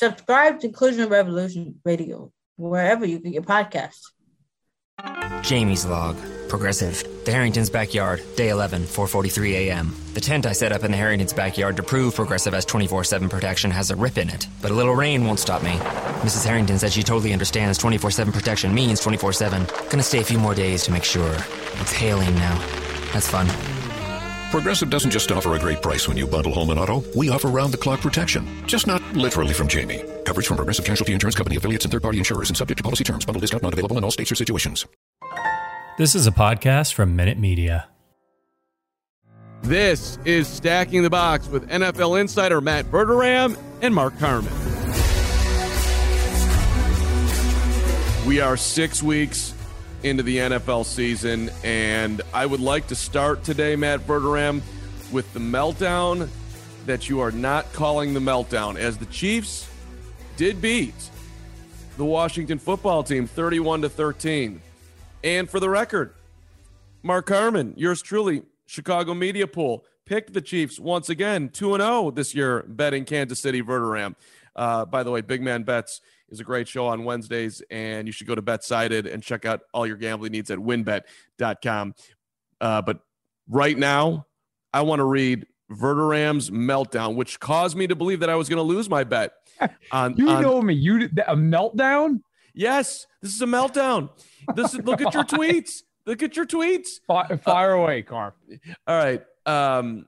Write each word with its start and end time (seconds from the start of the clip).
Subscribe 0.00 0.60
to 0.60 0.68
Inclusion 0.68 1.10
Revolution 1.10 1.78
Radio 1.84 2.32
wherever 2.56 3.04
you 3.04 3.18
get 3.18 3.34
your 3.34 3.42
podcasts. 3.42 4.12
Jamie's 5.42 5.84
log. 5.84 6.16
Progressive. 6.48 7.04
The 7.26 7.32
Harrington's 7.32 7.68
backyard. 7.68 8.22
Day 8.34 8.48
11, 8.48 8.84
4:43 8.84 9.52
a.m. 9.56 9.94
The 10.14 10.22
tent 10.22 10.46
I 10.46 10.52
set 10.52 10.72
up 10.72 10.84
in 10.84 10.90
the 10.90 10.96
Harrington's 10.96 11.34
backyard 11.34 11.76
to 11.76 11.82
prove 11.82 12.14
Progressive 12.14 12.54
has 12.54 12.64
24/7 12.64 13.28
protection 13.28 13.70
has 13.70 13.90
a 13.90 13.96
rip 13.96 14.16
in 14.16 14.30
it, 14.30 14.46
but 14.62 14.70
a 14.70 14.74
little 14.74 14.94
rain 14.94 15.26
won't 15.26 15.38
stop 15.38 15.62
me. 15.62 15.72
Mrs. 16.24 16.46
Harrington 16.46 16.78
said 16.78 16.92
she 16.92 17.02
totally 17.02 17.34
understands 17.34 17.76
24/7 17.76 18.32
protection 18.32 18.72
means 18.72 19.00
24/7. 19.02 19.66
Gonna 19.90 20.02
stay 20.02 20.20
a 20.20 20.24
few 20.24 20.38
more 20.38 20.54
days 20.54 20.82
to 20.84 20.92
make 20.92 21.04
sure. 21.04 21.34
It's 21.82 21.92
hailing 21.92 22.34
now. 22.36 22.56
That's 23.12 23.28
fun. 23.28 23.48
Progressive 24.50 24.90
doesn't 24.90 25.12
just 25.12 25.30
offer 25.30 25.54
a 25.54 25.60
great 25.60 25.80
price 25.80 26.08
when 26.08 26.16
you 26.16 26.26
bundle 26.26 26.52
home 26.52 26.70
and 26.70 26.80
auto. 26.80 27.04
We 27.16 27.28
offer 27.28 27.46
round 27.46 27.72
the 27.72 27.78
clock 27.78 28.00
protection. 28.00 28.44
Just 28.66 28.84
not 28.84 29.00
literally 29.12 29.52
from 29.52 29.68
Jamie. 29.68 30.02
Coverage 30.24 30.48
from 30.48 30.56
Progressive 30.56 30.84
Casualty 30.84 31.12
Insurance 31.12 31.36
Company 31.36 31.54
affiliates 31.54 31.84
and 31.84 31.92
third 31.92 32.02
party 32.02 32.18
insurers 32.18 32.50
and 32.50 32.56
subject 32.56 32.78
to 32.78 32.82
policy 32.82 33.04
terms. 33.04 33.24
Bundle 33.24 33.40
discount 33.40 33.62
not 33.62 33.72
available 33.72 33.96
in 33.96 34.02
all 34.02 34.10
states 34.10 34.32
or 34.32 34.34
situations. 34.34 34.86
This 35.98 36.16
is 36.16 36.26
a 36.26 36.32
podcast 36.32 36.94
from 36.94 37.14
Minute 37.14 37.38
Media. 37.38 37.88
This 39.62 40.18
is 40.24 40.48
Stacking 40.48 41.02
the 41.04 41.10
Box 41.10 41.46
with 41.46 41.68
NFL 41.68 42.20
insider 42.20 42.60
Matt 42.60 42.86
Verderame 42.86 43.56
and 43.82 43.94
Mark 43.94 44.18
Carman. 44.18 44.52
We 48.26 48.40
are 48.40 48.56
six 48.56 49.00
weeks 49.00 49.54
into 50.02 50.22
the 50.22 50.38
NFL 50.38 50.86
season, 50.86 51.50
and 51.62 52.22
I 52.32 52.46
would 52.46 52.60
like 52.60 52.86
to 52.88 52.94
start 52.94 53.44
today, 53.44 53.76
Matt 53.76 54.00
Verderame, 54.00 54.62
with 55.12 55.32
the 55.34 55.40
meltdown 55.40 56.28
that 56.86 57.08
you 57.08 57.20
are 57.20 57.30
not 57.30 57.70
calling 57.72 58.14
the 58.14 58.20
meltdown, 58.20 58.76
as 58.78 58.96
the 58.96 59.06
Chiefs 59.06 59.68
did 60.36 60.62
beat 60.62 60.94
the 61.96 62.04
Washington 62.04 62.58
football 62.58 63.02
team 63.02 63.26
31 63.26 63.82
to 63.82 63.88
13. 63.88 64.62
And 65.22 65.50
for 65.50 65.60
the 65.60 65.68
record, 65.68 66.14
Mark 67.02 67.26
Carman, 67.26 67.74
yours 67.76 68.00
truly, 68.00 68.42
Chicago 68.66 69.12
Media 69.12 69.46
Pool, 69.46 69.84
picked 70.06 70.32
the 70.32 70.40
Chiefs 70.40 70.80
once 70.80 71.10
again 71.10 71.50
2 71.50 71.76
0 71.76 72.10
this 72.12 72.34
year, 72.34 72.64
betting 72.66 73.04
Kansas 73.04 73.38
City 73.38 73.62
Verderame. 73.62 74.14
Uh, 74.56 74.84
by 74.84 75.02
the 75.02 75.10
way, 75.10 75.20
Big 75.20 75.42
Man 75.42 75.62
Bets 75.62 76.00
is 76.30 76.40
a 76.40 76.44
great 76.44 76.68
show 76.68 76.86
on 76.86 77.04
Wednesdays, 77.04 77.62
and 77.70 78.06
you 78.06 78.12
should 78.12 78.26
go 78.26 78.34
to 78.34 78.42
BetSided 78.42 79.12
and 79.12 79.22
check 79.22 79.44
out 79.44 79.60
all 79.74 79.86
your 79.86 79.96
gambling 79.96 80.32
needs 80.32 80.50
at 80.50 80.58
winbet.com. 80.58 81.94
Uh, 82.60 82.82
but 82.82 83.00
right 83.48 83.76
now, 83.76 84.26
I 84.72 84.82
want 84.82 85.00
to 85.00 85.04
read 85.04 85.46
Verderame's 85.70 86.50
meltdown, 86.50 87.14
which 87.14 87.40
caused 87.40 87.76
me 87.76 87.86
to 87.86 87.94
believe 87.94 88.20
that 88.20 88.30
I 88.30 88.36
was 88.36 88.48
going 88.48 88.58
to 88.58 88.62
lose 88.62 88.88
my 88.88 89.04
bet. 89.04 89.32
On, 89.92 90.16
you 90.16 90.28
on, 90.28 90.42
know 90.42 90.62
me. 90.62 90.74
You 90.74 91.04
a 91.26 91.36
meltdown? 91.36 92.22
Yes, 92.54 93.06
this 93.20 93.34
is 93.34 93.42
a 93.42 93.46
meltdown. 93.46 94.08
This 94.54 94.72
is 94.72 94.80
look 94.80 95.02
at 95.02 95.12
your 95.12 95.24
tweets. 95.24 95.82
Look 96.06 96.22
at 96.22 96.34
your 96.34 96.46
tweets. 96.46 96.88
Fire, 97.06 97.36
fire 97.36 97.76
uh, 97.76 97.82
away, 97.82 98.02
Carm. 98.02 98.32
All 98.86 98.96
right. 98.96 99.22
Um, 99.44 100.06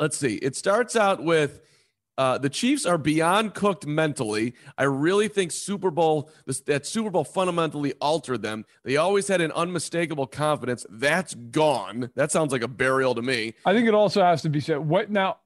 let's 0.00 0.16
see. 0.16 0.34
It 0.34 0.56
starts 0.56 0.96
out 0.96 1.22
with 1.22 1.60
uh, 2.18 2.38
the 2.38 2.50
Chiefs 2.50 2.84
are 2.84 2.98
beyond 2.98 3.54
cooked 3.54 3.86
mentally. 3.86 4.54
I 4.76 4.84
really 4.84 5.28
think 5.28 5.50
Super 5.50 5.90
Bowl 5.90 6.30
this, 6.46 6.60
that 6.62 6.86
Super 6.86 7.10
Bowl 7.10 7.24
fundamentally 7.24 7.94
altered 8.00 8.42
them. 8.42 8.64
They 8.84 8.96
always 8.96 9.28
had 9.28 9.40
an 9.40 9.52
unmistakable 9.52 10.26
confidence. 10.26 10.84
That's 10.90 11.34
gone. 11.34 12.10
That 12.14 12.30
sounds 12.30 12.52
like 12.52 12.62
a 12.62 12.68
burial 12.68 13.14
to 13.14 13.22
me. 13.22 13.54
I 13.64 13.72
think 13.72 13.88
it 13.88 13.94
also 13.94 14.22
has 14.22 14.42
to 14.42 14.48
be 14.48 14.60
said. 14.60 14.78
What 14.78 15.10
now? 15.10 15.38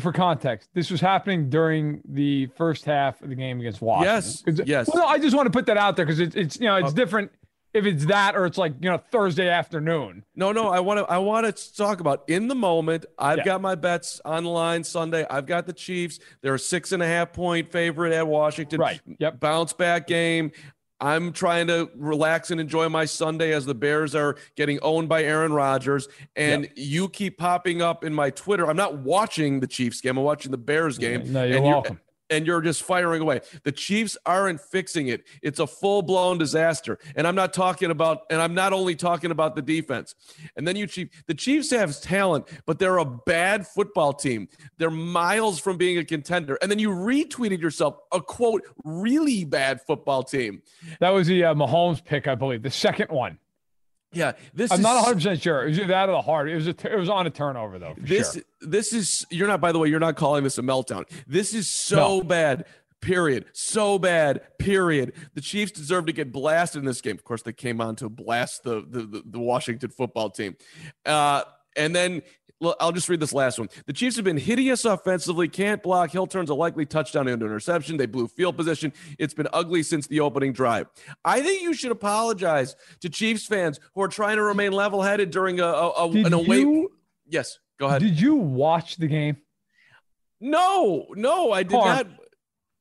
For 0.00 0.12
context, 0.12 0.70
this 0.74 0.90
was 0.90 1.00
happening 1.00 1.50
during 1.50 2.00
the 2.06 2.46
first 2.56 2.84
half 2.84 3.20
of 3.22 3.28
the 3.28 3.34
game 3.34 3.60
against 3.60 3.80
Washington. 3.80 4.56
Yes. 4.64 4.66
Yes. 4.66 4.90
Well, 4.92 5.06
I 5.06 5.18
just 5.18 5.36
want 5.36 5.46
to 5.46 5.50
put 5.50 5.66
that 5.66 5.76
out 5.76 5.96
there 5.96 6.06
because 6.06 6.20
it's, 6.20 6.34
it's 6.36 6.56
you 6.58 6.66
know 6.66 6.76
it's 6.76 6.90
uh, 6.90 6.92
different 6.92 7.30
if 7.76 7.84
it's 7.84 8.06
that 8.06 8.34
or 8.34 8.46
it's 8.46 8.56
like 8.56 8.72
you 8.80 8.88
know 8.88 8.96
Thursday 8.96 9.48
afternoon. 9.48 10.24
No, 10.34 10.50
no, 10.50 10.68
I 10.68 10.80
want 10.80 10.98
to 10.98 11.04
I 11.04 11.18
want 11.18 11.54
to 11.54 11.74
talk 11.76 12.00
about 12.00 12.24
in 12.26 12.48
the 12.48 12.54
moment. 12.54 13.04
I've 13.18 13.38
yeah. 13.38 13.44
got 13.44 13.60
my 13.60 13.74
bets 13.74 14.20
online 14.24 14.82
Sunday. 14.82 15.26
I've 15.28 15.46
got 15.46 15.66
the 15.66 15.74
Chiefs. 15.74 16.18
They're 16.40 16.54
a 16.54 16.58
six 16.58 16.92
and 16.92 17.02
a 17.02 17.06
half 17.06 17.32
point 17.32 17.70
favorite 17.70 18.14
at 18.14 18.26
Washington. 18.26 18.80
Right. 18.80 19.00
Yep. 19.18 19.40
Bounce 19.40 19.74
back 19.74 20.06
game. 20.06 20.52
I'm 20.98 21.32
trying 21.32 21.66
to 21.66 21.90
relax 21.94 22.50
and 22.50 22.58
enjoy 22.58 22.88
my 22.88 23.04
Sunday 23.04 23.52
as 23.52 23.66
the 23.66 23.74
Bears 23.74 24.14
are 24.14 24.36
getting 24.56 24.78
owned 24.80 25.10
by 25.10 25.24
Aaron 25.24 25.52
Rodgers. 25.52 26.08
And 26.34 26.62
yep. 26.62 26.72
you 26.76 27.08
keep 27.10 27.36
popping 27.36 27.82
up 27.82 28.02
in 28.02 28.14
my 28.14 28.30
Twitter. 28.30 28.66
I'm 28.66 28.78
not 28.78 29.00
watching 29.00 29.60
the 29.60 29.66
Chiefs 29.66 30.00
game. 30.00 30.16
I'm 30.16 30.24
watching 30.24 30.52
the 30.52 30.56
Bears 30.56 30.96
game. 30.96 31.30
No, 31.30 31.44
you're 31.44 31.60
welcome 31.60 32.00
and 32.30 32.46
you're 32.46 32.60
just 32.60 32.82
firing 32.82 33.22
away. 33.22 33.40
The 33.64 33.72
Chiefs 33.72 34.16
aren't 34.26 34.60
fixing 34.60 35.08
it. 35.08 35.24
It's 35.42 35.58
a 35.58 35.66
full 35.66 36.02
blown 36.02 36.38
disaster. 36.38 36.98
And 37.14 37.26
I'm 37.26 37.34
not 37.34 37.52
talking 37.52 37.90
about, 37.90 38.22
and 38.30 38.40
I'm 38.40 38.54
not 38.54 38.72
only 38.72 38.94
talking 38.94 39.30
about 39.30 39.54
the 39.54 39.62
defense. 39.62 40.14
And 40.56 40.66
then 40.66 40.76
you 40.76 40.86
Chief, 40.86 41.08
the 41.26 41.34
Chiefs 41.34 41.70
have 41.70 42.00
talent, 42.00 42.46
but 42.66 42.78
they're 42.78 42.98
a 42.98 43.04
bad 43.04 43.66
football 43.66 44.12
team. 44.12 44.48
They're 44.78 44.90
miles 44.90 45.58
from 45.58 45.76
being 45.76 45.98
a 45.98 46.04
contender. 46.04 46.58
And 46.62 46.70
then 46.70 46.78
you 46.78 46.90
retweeted 46.90 47.60
yourself 47.60 47.96
a 48.12 48.20
quote, 48.20 48.62
really 48.84 49.44
bad 49.44 49.80
football 49.82 50.22
team. 50.22 50.62
That 51.00 51.10
was 51.10 51.26
the 51.26 51.44
uh, 51.44 51.54
Mahomes 51.54 52.04
pick, 52.04 52.28
I 52.28 52.34
believe, 52.34 52.62
the 52.62 52.70
second 52.70 53.10
one. 53.10 53.38
Yeah, 54.16 54.32
this 54.54 54.70
I'm 54.70 54.78
is, 54.78 54.82
not 54.82 54.94
100 54.96 55.14
percent 55.14 55.42
sure. 55.42 55.66
It 55.66 55.78
was 55.78 55.88
that 55.88 56.08
or 56.08 56.12
the 56.12 56.22
heart. 56.22 56.48
It 56.48 56.54
was 56.54 56.68
a, 56.68 56.92
it 56.92 56.98
was 56.98 57.08
on 57.08 57.26
a 57.26 57.30
turnover 57.30 57.78
though. 57.78 57.94
this 57.98 58.34
sure. 58.34 58.42
this 58.60 58.92
is 58.92 59.26
you're 59.30 59.48
not. 59.48 59.60
By 59.60 59.72
the 59.72 59.78
way, 59.78 59.88
you're 59.88 60.00
not 60.00 60.16
calling 60.16 60.44
this 60.44 60.58
a 60.58 60.62
meltdown. 60.62 61.04
This 61.26 61.54
is 61.54 61.68
so 61.68 62.18
no. 62.18 62.22
bad. 62.22 62.64
Period. 63.02 63.44
So 63.52 63.98
bad. 63.98 64.58
Period. 64.58 65.12
The 65.34 65.40
Chiefs 65.40 65.72
deserve 65.72 66.06
to 66.06 66.12
get 66.12 66.32
blasted 66.32 66.80
in 66.80 66.86
this 66.86 67.00
game. 67.00 67.14
Of 67.14 67.24
course, 67.24 67.42
they 67.42 67.52
came 67.52 67.80
on 67.80 67.94
to 67.96 68.08
blast 68.08 68.62
the 68.64 68.84
the, 68.88 69.00
the, 69.02 69.22
the 69.26 69.38
Washington 69.38 69.90
football 69.90 70.30
team. 70.30 70.56
Uh, 71.04 71.42
and 71.76 71.94
then 71.94 72.22
I'll 72.80 72.92
just 72.92 73.08
read 73.08 73.20
this 73.20 73.32
last 73.32 73.58
one. 73.58 73.68
The 73.86 73.92
Chiefs 73.92 74.16
have 74.16 74.24
been 74.24 74.38
hideous 74.38 74.84
offensively, 74.84 75.48
can't 75.48 75.82
block. 75.82 76.10
Hill 76.10 76.26
turns 76.26 76.48
a 76.48 76.54
likely 76.54 76.86
touchdown 76.86 77.28
into 77.28 77.44
interception. 77.44 77.96
They 77.98 78.06
blew 78.06 78.28
field 78.28 78.56
position. 78.56 78.92
It's 79.18 79.34
been 79.34 79.48
ugly 79.52 79.82
since 79.82 80.06
the 80.06 80.20
opening 80.20 80.52
drive. 80.52 80.86
I 81.24 81.42
think 81.42 81.62
you 81.62 81.74
should 81.74 81.92
apologize 81.92 82.74
to 83.00 83.10
Chiefs 83.10 83.46
fans 83.46 83.78
who 83.94 84.02
are 84.02 84.08
trying 84.08 84.36
to 84.36 84.42
remain 84.42 84.72
level 84.72 85.02
headed 85.02 85.30
during 85.30 85.60
a, 85.60 85.66
a, 85.66 85.90
a 85.90 86.10
an 86.10 86.32
away. 86.32 86.60
You, 86.60 86.92
yes, 87.28 87.58
go 87.78 87.86
ahead. 87.86 88.00
Did 88.00 88.18
you 88.18 88.36
watch 88.36 88.96
the 88.96 89.06
game? 89.06 89.36
No, 90.40 91.06
no, 91.14 91.52
I 91.52 91.62
did 91.62 91.72
not. 91.72 92.06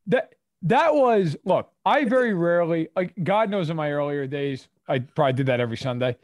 That 0.08 0.36
that 0.64 0.94
was 0.94 1.36
look. 1.46 1.70
I 1.86 2.06
very 2.06 2.34
rarely, 2.34 2.90
like 2.96 3.14
God 3.24 3.50
knows, 3.50 3.70
in 3.70 3.76
my 3.78 3.92
earlier 3.92 4.28
days, 4.28 4.68
I 4.88 5.00
probably 5.00 5.34
did 5.34 5.48
that 5.48 5.60
every 5.60 5.78
Sunday. 5.78 6.18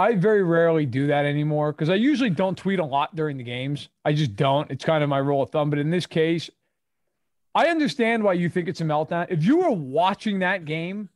I 0.00 0.14
very 0.14 0.42
rarely 0.42 0.86
do 0.86 1.08
that 1.08 1.26
anymore 1.26 1.72
because 1.72 1.90
I 1.90 1.94
usually 1.94 2.30
don't 2.30 2.56
tweet 2.56 2.78
a 2.78 2.84
lot 2.84 3.14
during 3.14 3.36
the 3.36 3.44
games. 3.44 3.90
I 4.04 4.14
just 4.14 4.34
don't. 4.34 4.70
It's 4.70 4.84
kind 4.84 5.04
of 5.04 5.10
my 5.10 5.18
rule 5.18 5.42
of 5.42 5.50
thumb. 5.50 5.68
But 5.68 5.78
in 5.78 5.90
this 5.90 6.06
case, 6.06 6.48
I 7.54 7.66
understand 7.66 8.22
why 8.22 8.32
you 8.32 8.48
think 8.48 8.68
it's 8.68 8.80
a 8.80 8.84
meltdown. 8.84 9.26
If 9.28 9.44
you 9.44 9.58
were 9.58 9.70
watching 9.70 10.38
that 10.38 10.64
game, 10.64 11.10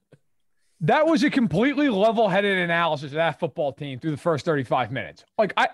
that 0.82 1.06
was 1.06 1.22
a 1.22 1.30
completely 1.30 1.88
level-headed 1.88 2.58
analysis 2.58 3.12
of 3.12 3.14
that 3.16 3.40
football 3.40 3.72
team 3.72 3.98
through 3.98 4.10
the 4.10 4.18
first 4.18 4.44
35 4.44 4.92
minutes. 4.92 5.24
Like 5.38 5.54
I 5.56 5.68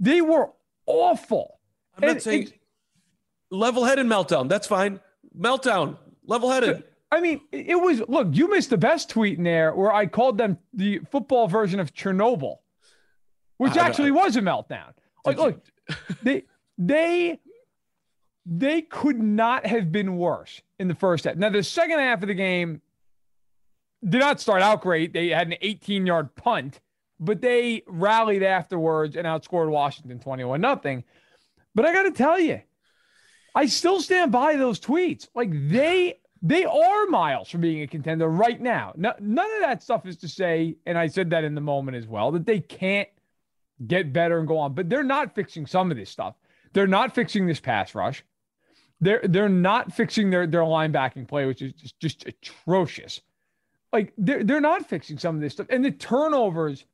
they 0.00 0.22
were 0.22 0.50
awful. 0.86 1.58
I'm 1.98 2.08
not 2.08 2.22
saying 2.22 2.50
level-headed 3.50 4.06
meltdown. 4.06 4.48
That's 4.48 4.66
fine. 4.66 5.00
Meltdown. 5.38 5.98
Level-headed. 6.24 6.84
I 7.12 7.20
mean, 7.20 7.42
it 7.52 7.78
was 7.78 8.02
look, 8.08 8.28
you 8.32 8.48
missed 8.48 8.70
the 8.70 8.78
best 8.78 9.10
tweet 9.10 9.36
in 9.36 9.44
there 9.44 9.74
where 9.74 9.92
I 9.92 10.06
called 10.06 10.38
them 10.38 10.56
the 10.72 11.00
football 11.10 11.46
version 11.46 11.78
of 11.78 11.92
Chernobyl, 11.92 12.56
which 13.58 13.76
actually 13.76 14.10
was 14.10 14.36
a 14.36 14.40
meltdown. 14.40 14.94
Like, 15.26 15.36
look, 15.36 15.62
they 16.22 16.44
they 16.78 17.38
they 18.46 18.80
could 18.80 19.18
not 19.18 19.66
have 19.66 19.92
been 19.92 20.16
worse 20.16 20.62
in 20.78 20.88
the 20.88 20.94
first 20.94 21.24
half. 21.24 21.36
Now, 21.36 21.50
the 21.50 21.62
second 21.62 21.98
half 21.98 22.22
of 22.22 22.28
the 22.28 22.34
game 22.34 22.80
did 24.02 24.18
not 24.18 24.40
start 24.40 24.62
out 24.62 24.80
great. 24.80 25.12
They 25.12 25.28
had 25.28 25.48
an 25.48 25.56
18 25.60 26.06
yard 26.06 26.34
punt, 26.34 26.80
but 27.20 27.42
they 27.42 27.82
rallied 27.86 28.42
afterwards 28.42 29.16
and 29.16 29.26
outscored 29.26 29.70
Washington 29.70 30.18
21 30.18 30.62
nothing. 30.62 31.04
But 31.74 31.84
I 31.84 31.92
got 31.92 32.04
to 32.04 32.10
tell 32.10 32.40
you, 32.40 32.62
I 33.54 33.66
still 33.66 34.00
stand 34.00 34.32
by 34.32 34.56
those 34.56 34.80
tweets. 34.80 35.28
Like 35.34 35.50
they 35.52 36.20
they 36.42 36.64
are 36.64 37.06
miles 37.06 37.48
from 37.48 37.60
being 37.60 37.82
a 37.82 37.86
contender 37.86 38.28
right 38.28 38.60
now. 38.60 38.92
No, 38.96 39.14
none 39.20 39.50
of 39.54 39.60
that 39.60 39.82
stuff 39.82 40.06
is 40.06 40.16
to 40.18 40.28
say, 40.28 40.76
and 40.86 40.98
I 40.98 41.06
said 41.06 41.30
that 41.30 41.44
in 41.44 41.54
the 41.54 41.60
moment 41.60 41.96
as 41.96 42.06
well, 42.06 42.32
that 42.32 42.44
they 42.44 42.58
can't 42.58 43.08
get 43.86 44.12
better 44.12 44.38
and 44.40 44.48
go 44.48 44.58
on. 44.58 44.74
But 44.74 44.90
they're 44.90 45.04
not 45.04 45.36
fixing 45.36 45.66
some 45.66 45.92
of 45.92 45.96
this 45.96 46.10
stuff. 46.10 46.34
They're 46.72 46.88
not 46.88 47.14
fixing 47.14 47.46
this 47.46 47.60
pass 47.60 47.94
rush. 47.94 48.24
They're 49.00 49.22
they're 49.24 49.48
not 49.48 49.92
fixing 49.92 50.30
their 50.30 50.46
their 50.46 50.62
linebacking 50.62 51.28
play, 51.28 51.46
which 51.46 51.62
is 51.62 51.72
just, 51.74 52.00
just 52.00 52.26
atrocious. 52.26 53.20
Like 53.92 54.12
they're 54.18 54.42
they're 54.42 54.60
not 54.60 54.88
fixing 54.88 55.18
some 55.18 55.36
of 55.36 55.40
this 55.40 55.52
stuff. 55.52 55.66
And 55.70 55.84
the 55.84 55.90
turnovers, 55.92 56.84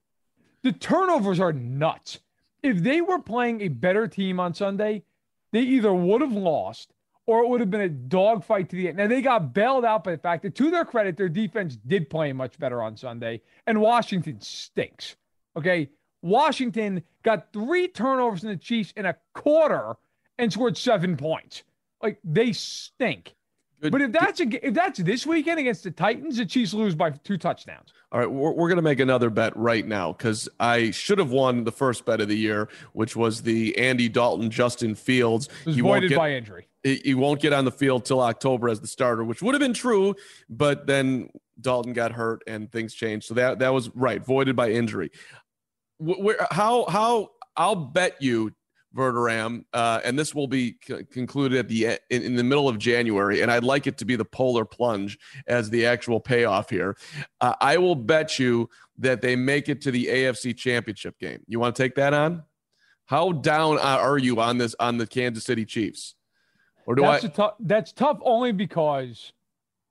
the 0.62 0.72
turnovers 0.72 1.40
are 1.40 1.52
nuts. 1.52 2.18
If 2.62 2.82
they 2.82 3.00
were 3.00 3.20
playing 3.20 3.62
a 3.62 3.68
better 3.68 4.08
team 4.08 4.40
on 4.40 4.52
Sunday, 4.52 5.04
they 5.52 5.60
either 5.60 5.94
would 5.94 6.20
have 6.20 6.32
lost 6.32 6.92
or 7.28 7.44
it 7.44 7.48
would 7.48 7.60
have 7.60 7.70
been 7.70 7.82
a 7.82 7.90
dogfight 7.90 8.70
to 8.70 8.76
the 8.76 8.88
end. 8.88 8.96
Now 8.96 9.06
they 9.06 9.20
got 9.20 9.52
bailed 9.52 9.84
out 9.84 10.02
by 10.02 10.12
the 10.12 10.18
fact 10.18 10.42
that, 10.44 10.54
to 10.54 10.70
their 10.70 10.86
credit, 10.86 11.18
their 11.18 11.28
defense 11.28 11.76
did 11.76 12.08
play 12.08 12.32
much 12.32 12.58
better 12.58 12.82
on 12.82 12.96
Sunday, 12.96 13.42
and 13.66 13.82
Washington 13.82 14.40
stinks. 14.40 15.14
Okay, 15.54 15.90
Washington 16.22 17.02
got 17.22 17.52
three 17.52 17.86
turnovers 17.86 18.44
in 18.44 18.48
the 18.48 18.56
Chiefs 18.56 18.94
in 18.96 19.04
a 19.04 19.14
quarter 19.34 19.96
and 20.38 20.50
scored 20.50 20.78
seven 20.78 21.18
points. 21.18 21.64
Like 22.02 22.18
they 22.24 22.52
stink. 22.52 23.34
Good. 23.80 23.92
But 23.92 24.02
if 24.02 24.12
that's 24.12 24.40
a, 24.40 24.66
if 24.66 24.74
that's 24.74 24.98
this 24.98 25.24
weekend 25.24 25.60
against 25.60 25.84
the 25.84 25.92
Titans, 25.92 26.36
the 26.36 26.46
Chiefs 26.46 26.74
lose 26.74 26.96
by 26.96 27.10
two 27.10 27.38
touchdowns. 27.38 27.92
All 28.10 28.18
right, 28.18 28.30
we're, 28.30 28.50
we're 28.50 28.68
going 28.68 28.76
to 28.76 28.82
make 28.82 28.98
another 28.98 29.30
bet 29.30 29.56
right 29.56 29.86
now 29.86 30.12
because 30.12 30.48
I 30.58 30.90
should 30.90 31.18
have 31.18 31.30
won 31.30 31.62
the 31.62 31.70
first 31.70 32.04
bet 32.04 32.20
of 32.20 32.26
the 32.26 32.36
year, 32.36 32.68
which 32.92 33.14
was 33.14 33.42
the 33.42 33.78
Andy 33.78 34.08
Dalton 34.08 34.50
Justin 34.50 34.96
Fields. 34.96 35.48
It 35.60 35.66
was 35.66 35.74
he 35.76 35.80
voided 35.82 36.08
get, 36.10 36.18
by 36.18 36.32
injury. 36.32 36.66
He, 36.82 37.00
he 37.04 37.14
won't 37.14 37.40
get 37.40 37.52
on 37.52 37.64
the 37.64 37.70
field 37.70 38.04
till 38.04 38.20
October 38.20 38.68
as 38.68 38.80
the 38.80 38.88
starter, 38.88 39.22
which 39.22 39.42
would 39.42 39.54
have 39.54 39.60
been 39.60 39.74
true, 39.74 40.16
but 40.48 40.88
then 40.88 41.30
Dalton 41.60 41.92
got 41.92 42.10
hurt 42.10 42.42
and 42.48 42.72
things 42.72 42.94
changed. 42.94 43.26
So 43.26 43.34
that 43.34 43.60
that 43.60 43.72
was 43.72 43.90
right, 43.94 44.24
voided 44.24 44.56
by 44.56 44.70
injury. 44.70 45.12
Where, 45.98 46.46
how 46.50 46.86
how 46.88 47.30
I'll 47.56 47.76
bet 47.76 48.16
you 48.20 48.52
Verderame, 48.96 49.64
uh, 49.72 50.00
and 50.04 50.18
this 50.18 50.34
will 50.34 50.48
be 50.48 50.76
c- 50.82 51.04
concluded 51.10 51.58
at 51.58 51.68
the 51.68 51.98
in, 52.10 52.22
in, 52.22 52.36
the 52.36 52.44
middle 52.44 52.68
of 52.68 52.78
January. 52.78 53.42
And 53.42 53.50
I'd 53.50 53.64
like 53.64 53.86
it 53.86 53.98
to 53.98 54.04
be 54.04 54.16
the 54.16 54.24
polar 54.24 54.64
plunge 54.64 55.18
as 55.46 55.68
the 55.68 55.86
actual 55.86 56.20
payoff 56.20 56.70
here. 56.70 56.96
Uh, 57.40 57.54
I 57.60 57.76
will 57.76 57.94
bet 57.94 58.38
you 58.38 58.70
that 58.98 59.20
they 59.20 59.36
make 59.36 59.68
it 59.68 59.82
to 59.82 59.90
the 59.90 60.06
AFC 60.06 60.56
Championship 60.56 61.18
game. 61.18 61.42
You 61.46 61.60
want 61.60 61.76
to 61.76 61.82
take 61.82 61.96
that 61.96 62.14
on? 62.14 62.44
How 63.06 63.32
down 63.32 63.78
are 63.78 64.18
you 64.18 64.40
on 64.40 64.58
this 64.58 64.74
on 64.80 64.98
the 64.98 65.06
Kansas 65.06 65.44
City 65.44 65.64
Chiefs? 65.64 66.14
Or 66.86 66.94
do 66.94 67.02
that's 67.02 67.24
I? 67.24 67.28
Tough, 67.28 67.54
that's 67.60 67.92
tough 67.92 68.18
only 68.22 68.52
because 68.52 69.32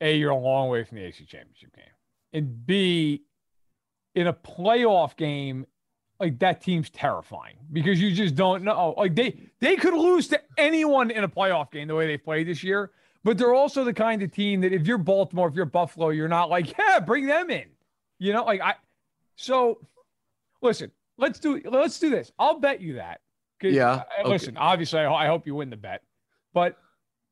a 0.01 0.15
you're 0.17 0.31
a 0.31 0.35
long 0.35 0.69
way 0.69 0.83
from 0.83 0.97
the 0.97 1.03
AFC 1.03 1.27
Championship 1.27 1.75
game, 1.75 1.85
and 2.33 2.65
b 2.65 3.23
in 4.15 4.27
a 4.27 4.33
playoff 4.33 5.15
game 5.15 5.67
like 6.19 6.39
that 6.39 6.61
team's 6.61 6.89
terrifying 6.89 7.55
because 7.71 8.01
you 8.01 8.11
just 8.11 8.35
don't 8.35 8.63
know. 8.63 8.93
Like 8.97 9.15
they 9.15 9.37
they 9.59 9.75
could 9.75 9.93
lose 9.93 10.27
to 10.29 10.41
anyone 10.57 11.11
in 11.11 11.23
a 11.23 11.27
playoff 11.29 11.71
game 11.71 11.87
the 11.87 11.95
way 11.95 12.07
they 12.07 12.17
played 12.17 12.47
this 12.47 12.63
year, 12.63 12.91
but 13.23 13.37
they're 13.37 13.53
also 13.53 13.83
the 13.83 13.93
kind 13.93 14.21
of 14.23 14.31
team 14.31 14.61
that 14.61 14.73
if 14.73 14.87
you're 14.87 14.97
Baltimore, 14.97 15.47
if 15.47 15.55
you're 15.55 15.65
Buffalo, 15.65 16.09
you're 16.09 16.27
not 16.27 16.49
like, 16.49 16.75
yeah, 16.77 16.99
bring 16.99 17.25
them 17.27 17.49
in. 17.49 17.65
You 18.19 18.33
know, 18.33 18.43
like 18.45 18.61
I 18.61 18.75
so 19.35 19.79
listen, 20.61 20.91
let's 21.17 21.39
do 21.39 21.61
let's 21.65 21.99
do 21.99 22.09
this. 22.09 22.31
I'll 22.39 22.59
bet 22.59 22.81
you 22.81 22.93
that. 22.93 23.21
Yeah. 23.61 23.91
Uh, 23.91 24.03
okay. 24.21 24.29
Listen, 24.29 24.57
obviously 24.57 24.99
I, 24.99 25.11
I 25.11 25.27
hope 25.27 25.45
you 25.45 25.55
win 25.55 25.69
the 25.69 25.77
bet. 25.77 26.03
But 26.53 26.77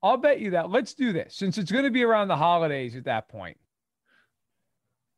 I'll 0.04 0.18
bet 0.18 0.40
you 0.40 0.52
that. 0.52 0.70
Let's 0.70 0.94
do 0.94 1.12
this 1.12 1.36
since 1.36 1.58
it's 1.58 1.72
going 1.72 1.86
to 1.86 1.92
be 1.92 2.04
around 2.04 2.28
the 2.28 2.36
holidays 2.36 2.96
at 2.96 3.06
that 3.06 3.28
point 3.28 3.58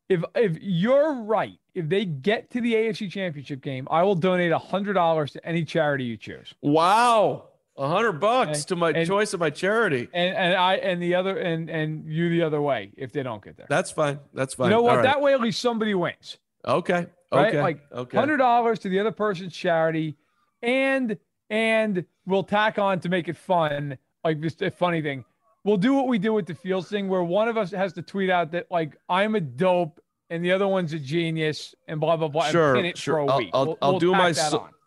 if 0.08 0.24
if 0.34 0.58
you're 0.60 1.14
right, 1.14 1.58
if 1.74 1.88
they 1.88 2.04
get 2.04 2.50
to 2.50 2.60
the 2.60 2.74
AFC 2.74 3.10
Championship 3.10 3.60
game, 3.60 3.86
I 3.90 4.02
will 4.02 4.14
donate 4.14 4.52
a 4.52 4.58
hundred 4.58 4.94
dollars 4.94 5.32
to 5.32 5.46
any 5.46 5.64
charity 5.64 6.04
you 6.04 6.16
choose. 6.16 6.54
Wow, 6.62 7.48
a 7.76 7.88
hundred 7.88 8.14
bucks 8.14 8.64
to 8.66 8.76
my 8.76 8.90
and, 8.90 9.06
choice 9.06 9.34
of 9.34 9.40
my 9.40 9.50
charity, 9.50 10.08
and 10.12 10.34
and 10.36 10.54
I 10.54 10.76
and 10.76 11.02
the 11.02 11.14
other 11.14 11.36
and 11.36 11.68
and 11.68 12.10
you 12.10 12.30
the 12.30 12.42
other 12.42 12.60
way 12.60 12.92
if 12.96 13.12
they 13.12 13.22
don't 13.22 13.42
get 13.42 13.56
there. 13.56 13.66
That's 13.68 13.90
fine. 13.90 14.18
That's 14.32 14.54
fine. 14.54 14.66
You 14.66 14.76
know 14.76 14.82
what? 14.82 14.96
Right. 14.96 15.02
That 15.02 15.20
way 15.20 15.34
at 15.34 15.40
least 15.40 15.60
somebody 15.60 15.94
wins. 15.94 16.38
Okay. 16.66 17.06
Right? 17.30 17.48
Okay. 17.48 17.62
Like 17.62 17.80
okay. 17.92 18.16
hundred 18.16 18.38
dollars 18.38 18.78
to 18.80 18.88
the 18.88 18.98
other 18.98 19.12
person's 19.12 19.54
charity, 19.54 20.16
and 20.62 21.18
and 21.50 22.04
we'll 22.26 22.44
tack 22.44 22.78
on 22.78 23.00
to 23.00 23.10
make 23.10 23.28
it 23.28 23.36
fun. 23.36 23.98
Like 24.24 24.40
just 24.40 24.62
a 24.62 24.70
funny 24.70 25.02
thing 25.02 25.24
we'll 25.64 25.76
do 25.76 25.94
what 25.94 26.08
we 26.08 26.18
do 26.18 26.32
with 26.32 26.46
the 26.46 26.54
Fields 26.54 26.88
thing, 26.88 27.08
where 27.08 27.22
one 27.22 27.48
of 27.48 27.56
us 27.56 27.70
has 27.70 27.92
to 27.94 28.02
tweet 28.02 28.30
out 28.30 28.52
that 28.52 28.66
like 28.70 28.96
I'm 29.08 29.34
a 29.34 29.40
dope 29.40 30.00
and 30.30 30.44
the 30.44 30.52
other 30.52 30.68
one's 30.68 30.92
a 30.92 30.98
genius, 30.98 31.74
and 31.86 32.00
blah 32.00 32.16
blah 32.16 32.28
blah. 32.28 32.48
Sure, 32.50 32.76
it 32.76 32.98
sure. 32.98 33.14
For 33.14 33.18
a 33.20 33.26
I'll, 33.26 33.38
week. 33.38 33.50
I'll, 33.52 33.66
we'll, 33.66 33.78
I'll 33.82 33.90
we'll 33.92 34.00
do 34.00 34.12
my 34.12 34.34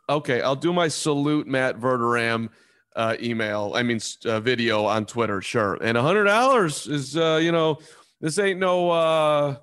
okay. 0.09 0.41
I'll 0.41 0.55
do 0.55 0.73
my 0.73 0.87
salute 0.87 1.47
Matt 1.47 1.79
Verderame 1.79 2.49
uh, 2.95 3.15
email. 3.21 3.73
I 3.75 3.83
mean 3.83 3.99
uh, 4.25 4.39
video 4.39 4.85
on 4.85 5.05
Twitter. 5.05 5.41
Sure, 5.41 5.77
and 5.81 5.97
a 5.97 6.01
hundred 6.01 6.25
dollars 6.25 6.87
is 6.87 7.17
uh, 7.17 7.39
you 7.41 7.51
know 7.51 7.79
this 8.19 8.37
ain't 8.37 8.59
no 8.59 8.91
uh, 8.91 9.55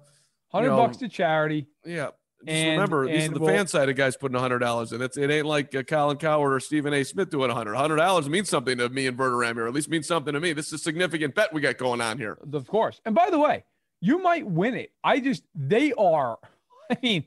hundred 0.48 0.70
bucks 0.70 0.96
to 0.98 1.08
charity. 1.08 1.68
Yeah, 1.84 2.08
and, 2.46 2.70
remember, 2.72 3.06
these 3.06 3.28
are 3.28 3.32
the 3.32 3.40
we'll, 3.40 3.54
fan 3.54 3.66
side 3.66 3.88
of 3.88 3.96
guys 3.96 4.16
putting 4.16 4.36
a 4.36 4.40
hundred 4.40 4.60
dollars 4.60 4.92
in. 4.92 5.02
It's 5.02 5.16
it 5.16 5.30
ain't 5.30 5.46
like 5.46 5.74
uh, 5.74 5.82
Colin 5.82 6.18
Cowherd 6.18 6.52
or 6.52 6.60
Stephen 6.60 6.94
A. 6.94 7.04
Smith 7.04 7.30
doing 7.30 7.50
a 7.50 7.54
hundred. 7.54 7.74
Hundred 7.74 7.96
dollars 7.96 8.28
means 8.28 8.48
something 8.48 8.78
to 8.78 8.88
me 8.88 9.06
and 9.06 9.18
Verderame 9.18 9.54
here, 9.54 9.66
at 9.66 9.74
least 9.74 9.88
means 9.88 10.06
something 10.06 10.32
to 10.32 10.40
me. 10.40 10.52
This 10.52 10.68
is 10.68 10.74
a 10.74 10.78
significant 10.78 11.34
bet 11.34 11.52
we 11.52 11.60
got 11.60 11.78
going 11.78 12.00
on 12.00 12.18
here. 12.18 12.38
Of 12.52 12.66
course. 12.68 13.00
And 13.04 13.14
by 13.14 13.30
the 13.30 13.38
way, 13.38 13.64
you 14.00 14.22
might 14.22 14.46
win 14.46 14.74
it. 14.74 14.92
I 15.02 15.20
just 15.20 15.42
they 15.54 15.92
are. 15.94 16.38
I 16.90 16.96
mean, 17.02 17.24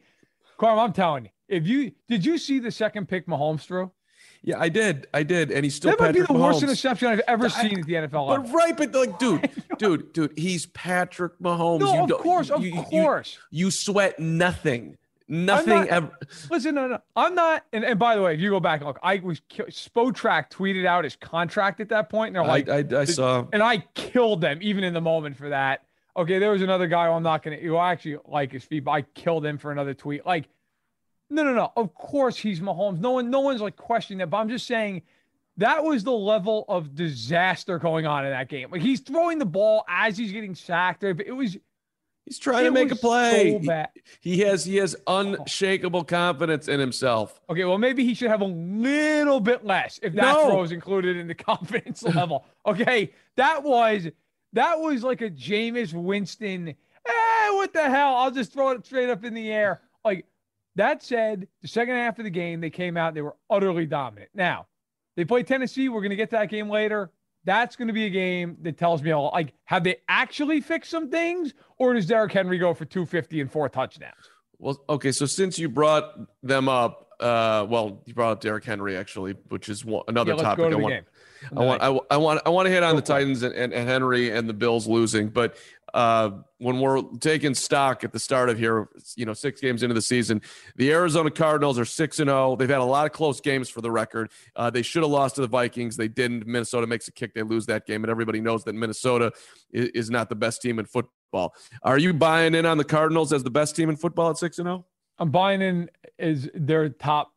Carm, 0.57 0.79
I'm 0.79 0.93
telling 0.93 1.25
you, 1.25 1.31
if 1.49 1.67
you 1.67 1.91
did 2.07 2.25
you 2.25 2.37
see 2.37 2.59
the 2.59 2.71
second 2.71 3.09
pick 3.09 3.27
Mahomes 3.27 3.61
threw? 3.61 3.91
Yeah, 4.43 4.59
I 4.59 4.69
did. 4.69 5.07
I 5.13 5.21
did, 5.21 5.51
and 5.51 5.63
he's 5.63 5.75
still. 5.75 5.91
That 5.91 5.99
might 5.99 6.13
be 6.13 6.21
the 6.21 6.27
Mahomes. 6.27 6.39
worst 6.39 6.63
interception 6.63 7.09
I've 7.09 7.21
ever 7.27 7.45
I, 7.45 7.49
seen 7.49 7.79
at 7.79 7.85
the 7.85 7.93
NFL. 7.93 8.27
But 8.27 8.41
level. 8.41 8.51
right, 8.51 8.75
but 8.75 8.93
like, 8.93 9.19
dude, 9.19 9.49
dude, 9.77 10.13
dude, 10.13 10.33
he's 10.35 10.65
Patrick 10.67 11.37
Mahomes. 11.39 11.81
No, 11.81 12.07
you 12.07 12.15
of 12.15 12.21
course, 12.21 12.49
of 12.49 12.63
you, 12.63 12.73
course. 12.73 13.37
You, 13.51 13.65
you 13.65 13.71
sweat 13.71 14.19
nothing. 14.19 14.97
Nothing 15.31 15.69
not, 15.69 15.87
ever. 15.87 16.17
Listen, 16.49 16.75
no, 16.75 16.87
no, 16.89 16.99
I'm 17.15 17.33
not. 17.35 17.63
And, 17.71 17.85
and 17.85 17.97
by 17.97 18.17
the 18.17 18.21
way, 18.21 18.33
if 18.33 18.41
you 18.41 18.49
go 18.49 18.59
back 18.59 18.83
look, 18.83 18.99
I 19.01 19.19
was 19.19 19.39
Spotrac 19.49 20.51
tweeted 20.51 20.85
out 20.85 21.05
his 21.05 21.15
contract 21.15 21.79
at 21.79 21.87
that 21.87 22.09
point, 22.09 22.27
and 22.27 22.35
they're 22.35 22.43
like, 22.43 22.67
I, 22.67 22.79
I, 22.79 23.01
I 23.01 23.05
saw, 23.05 23.47
and 23.53 23.63
I 23.63 23.77
killed 23.93 24.41
them 24.41 24.59
even 24.61 24.83
in 24.83 24.93
the 24.93 24.99
moment 24.99 25.37
for 25.37 25.47
that. 25.47 25.85
Okay, 26.17 26.37
there 26.37 26.51
was 26.51 26.61
another 26.61 26.87
guy 26.87 27.07
I'm 27.07 27.23
not 27.23 27.43
gonna. 27.43 27.55
You 27.55 27.77
actually 27.77 28.17
like 28.25 28.51
his 28.51 28.65
feet, 28.65 28.83
but 28.83 28.91
I 28.91 29.01
killed 29.03 29.45
him 29.45 29.57
for 29.57 29.71
another 29.71 29.93
tweet. 29.93 30.25
Like, 30.25 30.49
no, 31.29 31.43
no, 31.43 31.53
no. 31.53 31.71
Of 31.77 31.93
course 31.93 32.35
he's 32.35 32.59
Mahomes. 32.59 32.99
No 32.99 33.11
one, 33.11 33.29
no 33.29 33.39
one's 33.39 33.61
like 33.61 33.77
questioning 33.77 34.17
that. 34.17 34.29
But 34.29 34.37
I'm 34.39 34.49
just 34.49 34.67
saying 34.67 35.01
that 35.55 35.81
was 35.81 36.03
the 36.03 36.11
level 36.11 36.65
of 36.67 36.93
disaster 36.93 37.79
going 37.79 38.05
on 38.05 38.25
in 38.25 38.31
that 38.31 38.49
game. 38.49 38.69
Like 38.69 38.81
he's 38.81 38.99
throwing 38.99 39.39
the 39.39 39.45
ball 39.45 39.85
as 39.87 40.17
he's 40.17 40.33
getting 40.33 40.55
sacked. 40.55 41.05
It 41.05 41.33
was 41.33 41.55
He's 42.25 42.39
trying 42.39 42.65
to 42.65 42.71
make 42.71 42.91
a 42.91 42.95
play. 42.95 43.59
So 43.63 43.85
he, 44.21 44.35
he, 44.35 44.39
has 44.41 44.63
he 44.63 44.77
has 44.77 44.95
unshakable 45.07 46.03
confidence 46.03 46.67
in 46.67 46.79
himself. 46.79 47.41
Okay, 47.49 47.65
well 47.65 47.77
maybe 47.77 48.05
he 48.05 48.13
should 48.13 48.29
have 48.29 48.41
a 48.41 48.45
little 48.45 49.39
bit 49.39 49.65
less 49.65 49.99
if 50.03 50.13
that 50.13 50.21
no. 50.21 50.47
throw 50.47 50.63
is 50.63 50.71
included 50.71 51.17
in 51.17 51.27
the 51.27 51.35
confidence 51.35 52.03
level. 52.03 52.45
Okay, 52.65 53.11
that 53.37 53.63
was 53.63 54.07
that 54.53 54.79
was 54.79 55.03
like 55.03 55.21
a 55.21 55.29
Jameis 55.29 55.93
Winston. 55.93 56.69
Eh, 56.69 57.49
what 57.51 57.73
the 57.73 57.89
hell? 57.89 58.15
I'll 58.15 58.31
just 58.31 58.53
throw 58.53 58.69
it 58.69 58.85
straight 58.85 59.09
up 59.09 59.25
in 59.25 59.33
the 59.33 59.51
air. 59.51 59.81
Like 60.05 60.25
that 60.75 61.01
said, 61.01 61.47
the 61.61 61.67
second 61.67 61.95
half 61.95 62.19
of 62.19 62.23
the 62.23 62.29
game 62.29 62.61
they 62.61 62.69
came 62.69 62.97
out 62.97 63.13
they 63.13 63.21
were 63.21 63.35
utterly 63.49 63.87
dominant. 63.87 64.29
Now 64.35 64.67
they 65.17 65.25
play 65.25 65.41
Tennessee. 65.41 65.89
We're 65.89 66.01
going 66.01 66.11
to 66.11 66.15
get 66.15 66.29
to 66.29 66.37
that 66.37 66.49
game 66.49 66.69
later 66.69 67.09
that's 67.45 67.75
going 67.75 67.87
to 67.87 67.93
be 67.93 68.05
a 68.05 68.09
game 68.09 68.57
that 68.61 68.77
tells 68.77 69.01
me 69.01 69.11
all 69.11 69.31
like 69.33 69.53
have 69.65 69.83
they 69.83 69.97
actually 70.07 70.61
fixed 70.61 70.91
some 70.91 71.09
things 71.09 71.53
or 71.77 71.93
does 71.93 72.05
Derrick 72.05 72.31
Henry 72.31 72.57
go 72.57 72.73
for 72.73 72.85
250 72.85 73.41
and 73.41 73.51
four 73.51 73.69
touchdowns? 73.69 74.29
Well, 74.59 74.83
okay, 74.87 75.11
so 75.11 75.25
since 75.25 75.57
you 75.57 75.69
brought 75.69 76.13
them 76.43 76.69
up, 76.69 77.07
uh, 77.21 77.65
well, 77.69 78.01
you 78.05 78.13
brought 78.13 78.31
up 78.31 78.41
Derrick 78.41 78.63
Henry 78.63 78.97
actually, 78.97 79.33
which 79.49 79.69
is 79.69 79.85
one, 79.85 80.03
another 80.07 80.33
yeah, 80.33 80.41
topic 80.41 80.73
I 80.73 80.75
want. 80.75 81.05
I 81.55 81.59
want, 81.59 81.81
I, 81.81 81.87
I, 82.11 82.17
want, 82.17 82.41
I 82.45 82.49
want 82.49 82.67
to 82.67 82.71
hit 82.71 82.83
on 82.83 82.95
the 82.95 83.01
Titans 83.01 83.41
and, 83.41 83.55
and, 83.55 83.73
and, 83.73 83.89
Henry 83.89 84.29
and 84.29 84.47
the 84.47 84.53
Bills 84.53 84.87
losing, 84.87 85.29
but 85.29 85.57
uh, 85.93 86.31
when 86.59 86.79
we're 86.79 87.01
taking 87.19 87.53
stock 87.53 88.03
at 88.03 88.11
the 88.11 88.19
start 88.19 88.49
of 88.49 88.57
here, 88.57 88.87
you 89.15 89.25
know, 89.25 89.33
six 89.33 89.59
games 89.59 89.83
into 89.83 89.93
the 89.93 90.01
season, 90.01 90.41
the 90.75 90.91
Arizona 90.91 91.31
Cardinals 91.31 91.77
are 91.79 91.85
six 91.85 92.19
and 92.19 92.29
zero. 92.29 92.51
Oh. 92.51 92.55
They've 92.55 92.69
had 92.69 92.79
a 92.79 92.83
lot 92.83 93.05
of 93.05 93.11
close 93.11 93.41
games 93.41 93.69
for 93.69 93.81
the 93.81 93.91
record. 93.91 94.31
Uh, 94.55 94.69
they 94.69 94.81
should 94.81 95.03
have 95.03 95.11
lost 95.11 95.35
to 95.35 95.41
the 95.41 95.47
Vikings. 95.47 95.97
They 95.97 96.07
didn't. 96.07 96.45
Minnesota 96.45 96.87
makes 96.87 97.07
a 97.07 97.11
kick. 97.11 97.33
They 97.33 97.43
lose 97.43 97.65
that 97.65 97.85
game, 97.85 98.03
and 98.03 98.11
everybody 98.11 98.39
knows 98.39 98.63
that 98.65 98.73
Minnesota 98.73 99.33
is, 99.71 99.89
is 99.89 100.09
not 100.09 100.29
the 100.29 100.35
best 100.35 100.61
team 100.61 100.79
in 100.79 100.85
football. 100.85 101.55
Are 101.83 101.97
you 101.97 102.13
buying 102.13 102.55
in 102.55 102.65
on 102.65 102.77
the 102.77 102.83
Cardinals 102.83 103.33
as 103.33 103.43
the 103.43 103.51
best 103.51 103.75
team 103.75 103.89
in 103.89 103.95
football 103.95 104.29
at 104.29 104.37
six 104.37 104.59
and 104.59 104.67
zero? 104.67 104.85
I'm 105.21 105.29
buying 105.29 105.61
in 105.61 105.89
as 106.17 106.49
their 106.55 106.89
top 106.89 107.31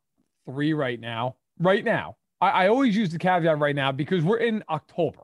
three 0.47 0.73
right 0.73 0.99
now. 0.99 1.37
Right 1.61 1.85
now, 1.85 2.17
I, 2.41 2.49
I 2.49 2.69
always 2.69 2.97
use 2.97 3.11
the 3.11 3.19
caveat 3.19 3.59
right 3.59 3.77
now 3.77 3.93
because 3.93 4.25
we're 4.25 4.39
in 4.39 4.65
October. 4.71 5.21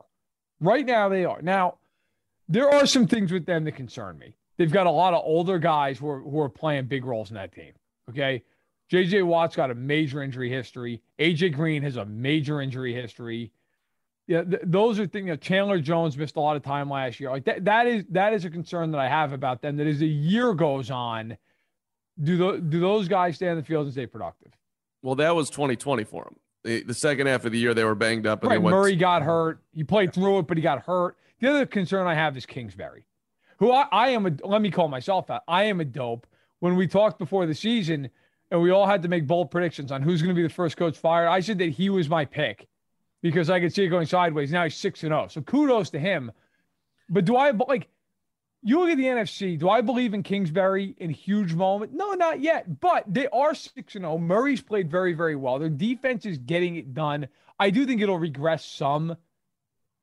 Right 0.59 0.85
now, 0.85 1.09
they 1.09 1.25
are 1.25 1.41
now 1.41 1.79
there 2.47 2.69
are 2.69 2.85
some 2.85 3.07
things 3.07 3.31
with 3.31 3.47
them 3.47 3.63
that 3.63 3.71
concern 3.71 4.19
me. 4.19 4.35
They've 4.57 4.71
got 4.71 4.85
a 4.85 4.91
lot 4.91 5.15
of 5.15 5.23
older 5.25 5.57
guys 5.57 5.97
who 5.97 6.07
are, 6.07 6.19
who 6.19 6.39
are 6.39 6.49
playing 6.49 6.85
big 6.85 7.03
roles 7.03 7.31
in 7.31 7.35
that 7.35 7.51
team. 7.51 7.73
Okay. 8.09 8.43
JJ 8.91 9.25
Watt's 9.25 9.55
got 9.55 9.71
a 9.71 9.75
major 9.75 10.21
injury 10.21 10.49
history. 10.49 11.01
AJ 11.17 11.55
Green 11.55 11.81
has 11.81 11.95
a 11.95 12.05
major 12.05 12.61
injury 12.61 12.93
history. 12.93 13.51
Yeah, 14.27 14.43
th- 14.43 14.61
those 14.65 14.99
are 14.99 15.07
things. 15.07 15.25
You 15.25 15.31
know, 15.31 15.37
Chandler 15.37 15.79
Jones 15.79 16.15
missed 16.15 16.35
a 16.35 16.41
lot 16.41 16.57
of 16.57 16.61
time 16.61 16.91
last 16.91 17.19
year. 17.19 17.31
Like 17.31 17.45
that, 17.45 17.65
that 17.65 17.87
is 17.87 18.03
that 18.09 18.33
is 18.33 18.45
a 18.45 18.51
concern 18.51 18.91
that 18.91 18.99
I 18.99 19.07
have 19.07 19.33
about 19.33 19.61
them. 19.61 19.77
That 19.77 19.87
as 19.87 19.99
the 19.99 20.07
year 20.07 20.53
goes 20.53 20.91
on, 20.91 21.37
do 22.21 22.37
the, 22.37 22.57
do 22.59 22.79
those 22.79 23.07
guys 23.07 23.35
stay 23.35 23.49
on 23.49 23.57
the 23.57 23.63
field 23.63 23.85
and 23.85 23.93
stay 23.93 24.05
productive? 24.05 24.51
Well, 25.01 25.15
that 25.15 25.35
was 25.35 25.49
2020 25.49 26.03
for 26.03 26.23
them. 26.23 26.35
The, 26.63 26.83
the 26.83 26.93
second 26.93 27.27
half 27.27 27.45
of 27.45 27.51
the 27.51 27.57
year, 27.57 27.73
they 27.73 27.83
were 27.83 27.95
banged 27.95 28.27
up. 28.27 28.43
And 28.43 28.51
right, 28.51 28.61
went, 28.61 28.75
Murray 28.75 28.95
got 28.95 29.23
hurt. 29.23 29.61
He 29.73 29.83
played 29.83 30.13
through 30.13 30.39
it, 30.39 30.47
but 30.47 30.57
he 30.57 30.63
got 30.63 30.83
hurt. 30.83 31.17
The 31.39 31.49
other 31.49 31.65
concern 31.65 32.05
I 32.05 32.13
have 32.13 32.37
is 32.37 32.45
Kingsbury, 32.45 33.03
who 33.57 33.71
I, 33.71 33.87
I 33.91 34.09
am. 34.09 34.27
A, 34.27 34.31
let 34.43 34.61
me 34.61 34.69
call 34.69 34.87
myself 34.87 35.31
out. 35.31 35.41
I 35.47 35.63
am 35.63 35.79
a 35.81 35.85
dope. 35.85 36.27
When 36.59 36.75
we 36.75 36.87
talked 36.87 37.17
before 37.17 37.47
the 37.47 37.55
season, 37.55 38.11
and 38.51 38.61
we 38.61 38.69
all 38.69 38.85
had 38.85 39.01
to 39.01 39.07
make 39.07 39.25
bold 39.25 39.49
predictions 39.49 39.91
on 39.91 40.03
who's 40.03 40.21
going 40.21 40.35
to 40.35 40.39
be 40.39 40.43
the 40.43 40.53
first 40.53 40.77
coach 40.77 40.97
fired, 40.97 41.27
I 41.27 41.39
said 41.39 41.57
that 41.57 41.69
he 41.69 41.89
was 41.89 42.07
my 42.07 42.25
pick 42.25 42.67
because 43.23 43.49
I 43.49 43.59
could 43.59 43.73
see 43.73 43.85
it 43.85 43.87
going 43.87 44.05
sideways. 44.05 44.51
Now 44.51 44.65
he's 44.65 44.75
six 44.75 45.01
and 45.01 45.09
zero, 45.09 45.23
oh. 45.23 45.27
so 45.27 45.41
kudos 45.41 45.89
to 45.91 45.99
him. 45.99 46.31
But 47.09 47.25
do 47.25 47.35
I 47.35 47.51
like? 47.51 47.89
You 48.63 48.79
look 48.79 48.91
at 48.91 48.97
the 48.97 49.05
NFC. 49.05 49.57
Do 49.57 49.69
I 49.69 49.81
believe 49.81 50.13
in 50.13 50.21
Kingsbury 50.21 50.95
in 50.99 51.09
huge 51.09 51.53
moment? 51.53 51.93
No, 51.93 52.11
not 52.13 52.41
yet. 52.41 52.79
But 52.79 53.05
they 53.11 53.27
are 53.29 53.55
six 53.55 53.95
and 53.95 54.03
zero. 54.03 54.13
Oh. 54.13 54.17
Murray's 54.19 54.61
played 54.61 54.89
very, 54.89 55.13
very 55.13 55.35
well. 55.35 55.57
Their 55.57 55.69
defense 55.69 56.25
is 56.25 56.37
getting 56.37 56.75
it 56.75 56.93
done. 56.93 57.27
I 57.59 57.71
do 57.71 57.85
think 57.85 58.01
it'll 58.01 58.19
regress 58.19 58.63
some, 58.65 59.17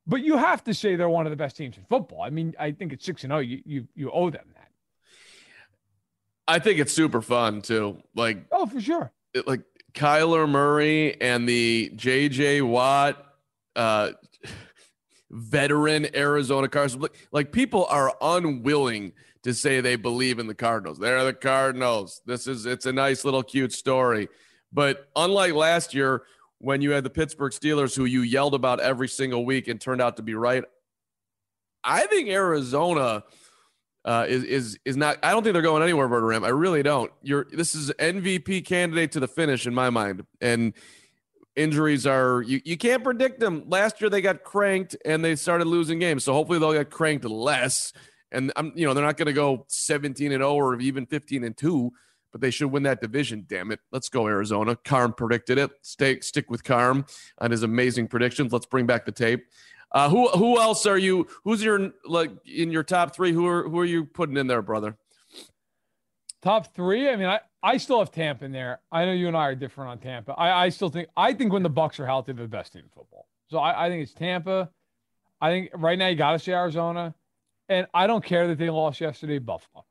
but 0.06 0.22
you 0.22 0.36
have 0.36 0.64
to 0.64 0.74
say 0.74 0.96
they're 0.96 1.08
one 1.08 1.26
of 1.26 1.30
the 1.30 1.36
best 1.36 1.56
teams 1.56 1.76
in 1.76 1.84
football. 1.84 2.22
I 2.22 2.30
mean, 2.30 2.54
I 2.58 2.72
think 2.72 2.92
it's 2.92 3.04
six 3.04 3.22
and 3.22 3.30
zero. 3.30 3.38
Oh. 3.38 3.42
You 3.42 3.62
you 3.64 3.88
you 3.94 4.10
owe 4.10 4.30
them 4.30 4.46
that. 4.54 4.70
I 6.48 6.58
think 6.58 6.80
it's 6.80 6.92
super 6.92 7.20
fun 7.20 7.62
too. 7.62 8.02
Like 8.16 8.38
oh, 8.50 8.66
for 8.66 8.80
sure. 8.80 9.12
It, 9.34 9.46
like 9.46 9.62
Kyler 9.94 10.48
Murray 10.48 11.20
and 11.20 11.48
the 11.48 11.92
J.J. 11.94 12.62
Watt. 12.62 13.24
Uh, 13.76 14.12
veteran 15.30 16.14
Arizona 16.14 16.68
Cardinals. 16.68 17.10
Like 17.32 17.52
people 17.52 17.86
are 17.86 18.14
unwilling 18.20 19.12
to 19.42 19.54
say 19.54 19.80
they 19.80 19.96
believe 19.96 20.38
in 20.38 20.46
the 20.46 20.54
Cardinals. 20.54 20.98
They're 20.98 21.24
the 21.24 21.32
Cardinals. 21.32 22.20
This 22.26 22.46
is 22.46 22.66
it's 22.66 22.86
a 22.86 22.92
nice 22.92 23.24
little 23.24 23.42
cute 23.42 23.72
story. 23.72 24.28
But 24.72 25.08
unlike 25.16 25.54
last 25.54 25.94
year 25.94 26.22
when 26.58 26.82
you 26.82 26.90
had 26.90 27.04
the 27.04 27.10
Pittsburgh 27.10 27.52
Steelers 27.52 27.96
who 27.96 28.04
you 28.04 28.22
yelled 28.22 28.54
about 28.54 28.80
every 28.80 29.08
single 29.08 29.44
week 29.44 29.68
and 29.68 29.80
turned 29.80 30.02
out 30.02 30.16
to 30.16 30.22
be 30.22 30.34
right, 30.34 30.64
I 31.84 32.06
think 32.06 32.28
Arizona 32.28 33.22
uh, 34.04 34.26
is 34.28 34.44
is 34.44 34.78
is 34.84 34.96
not. 34.96 35.18
I 35.22 35.32
don't 35.32 35.42
think 35.42 35.52
they're 35.52 35.62
going 35.62 35.82
anywhere, 35.82 36.08
Verderame. 36.08 36.44
I 36.44 36.50
really 36.50 36.82
don't. 36.82 37.12
You're 37.22 37.46
this 37.52 37.74
is 37.74 37.90
MVP 37.98 38.64
candidate 38.64 39.12
to 39.12 39.20
the 39.20 39.28
finish 39.28 39.66
in 39.66 39.74
my 39.74 39.90
mind, 39.90 40.24
and 40.40 40.72
injuries 41.58 42.06
are 42.06 42.42
you, 42.42 42.60
you 42.64 42.76
can't 42.76 43.02
predict 43.02 43.40
them. 43.40 43.64
Last 43.66 44.00
year 44.00 44.08
they 44.08 44.20
got 44.20 44.44
cranked 44.44 44.96
and 45.04 45.24
they 45.24 45.36
started 45.36 45.66
losing 45.66 45.98
games. 45.98 46.24
So 46.24 46.32
hopefully 46.32 46.58
they'll 46.58 46.72
get 46.72 46.90
cranked 46.90 47.24
less. 47.24 47.92
And 48.30 48.52
I'm 48.56 48.72
you 48.74 48.86
know, 48.86 48.94
they're 48.94 49.04
not 49.04 49.16
gonna 49.16 49.32
go 49.32 49.66
17 49.68 50.32
and 50.32 50.40
0 50.40 50.54
or 50.54 50.78
even 50.80 51.06
15 51.06 51.44
and 51.44 51.56
2, 51.56 51.90
but 52.32 52.40
they 52.40 52.50
should 52.50 52.70
win 52.70 52.84
that 52.84 53.00
division, 53.00 53.44
damn 53.48 53.72
it. 53.72 53.80
Let's 53.90 54.08
go, 54.08 54.26
Arizona. 54.26 54.76
Carm 54.76 55.12
predicted 55.12 55.58
it. 55.58 55.70
Stay 55.82 56.20
stick 56.20 56.50
with 56.50 56.62
Carm 56.62 57.06
on 57.38 57.50
his 57.50 57.62
amazing 57.62 58.08
predictions. 58.08 58.52
Let's 58.52 58.66
bring 58.66 58.86
back 58.86 59.04
the 59.04 59.12
tape. 59.12 59.46
Uh, 59.90 60.08
who 60.08 60.28
who 60.28 60.60
else 60.60 60.86
are 60.86 60.98
you? 60.98 61.26
Who's 61.44 61.62
your 61.64 61.92
like 62.04 62.30
in 62.46 62.70
your 62.70 62.82
top 62.82 63.14
three? 63.14 63.32
Who 63.32 63.46
are 63.46 63.68
who 63.68 63.78
are 63.80 63.86
you 63.86 64.04
putting 64.04 64.36
in 64.36 64.46
there, 64.46 64.62
brother? 64.62 64.96
Top 66.42 66.74
three. 66.74 67.08
I 67.08 67.16
mean, 67.16 67.26
I, 67.26 67.40
I 67.62 67.76
still 67.78 67.98
have 67.98 68.12
Tampa 68.12 68.44
in 68.44 68.52
there. 68.52 68.80
I 68.92 69.04
know 69.04 69.12
you 69.12 69.26
and 69.26 69.36
I 69.36 69.46
are 69.46 69.54
different 69.54 69.90
on 69.90 69.98
Tampa. 69.98 70.32
I, 70.32 70.66
I 70.66 70.68
still 70.68 70.90
think 70.90 71.08
I 71.16 71.32
think 71.32 71.52
when 71.52 71.62
the 71.62 71.70
Bucs 71.70 71.98
are 71.98 72.06
healthy, 72.06 72.32
they're 72.32 72.44
the 72.44 72.48
best 72.48 72.72
team 72.72 72.82
in 72.84 72.88
football. 72.88 73.26
So 73.48 73.58
I, 73.58 73.86
I 73.86 73.88
think 73.88 74.02
it's 74.02 74.12
Tampa. 74.12 74.70
I 75.40 75.50
think 75.50 75.70
right 75.74 75.98
now 75.98 76.08
you 76.08 76.16
got 76.16 76.32
to 76.32 76.38
say 76.38 76.52
Arizona, 76.52 77.14
and 77.68 77.86
I 77.94 78.06
don't 78.06 78.24
care 78.24 78.48
that 78.48 78.58
they 78.58 78.70
lost 78.70 79.00
yesterday. 79.00 79.38
Buffalo. 79.38 79.84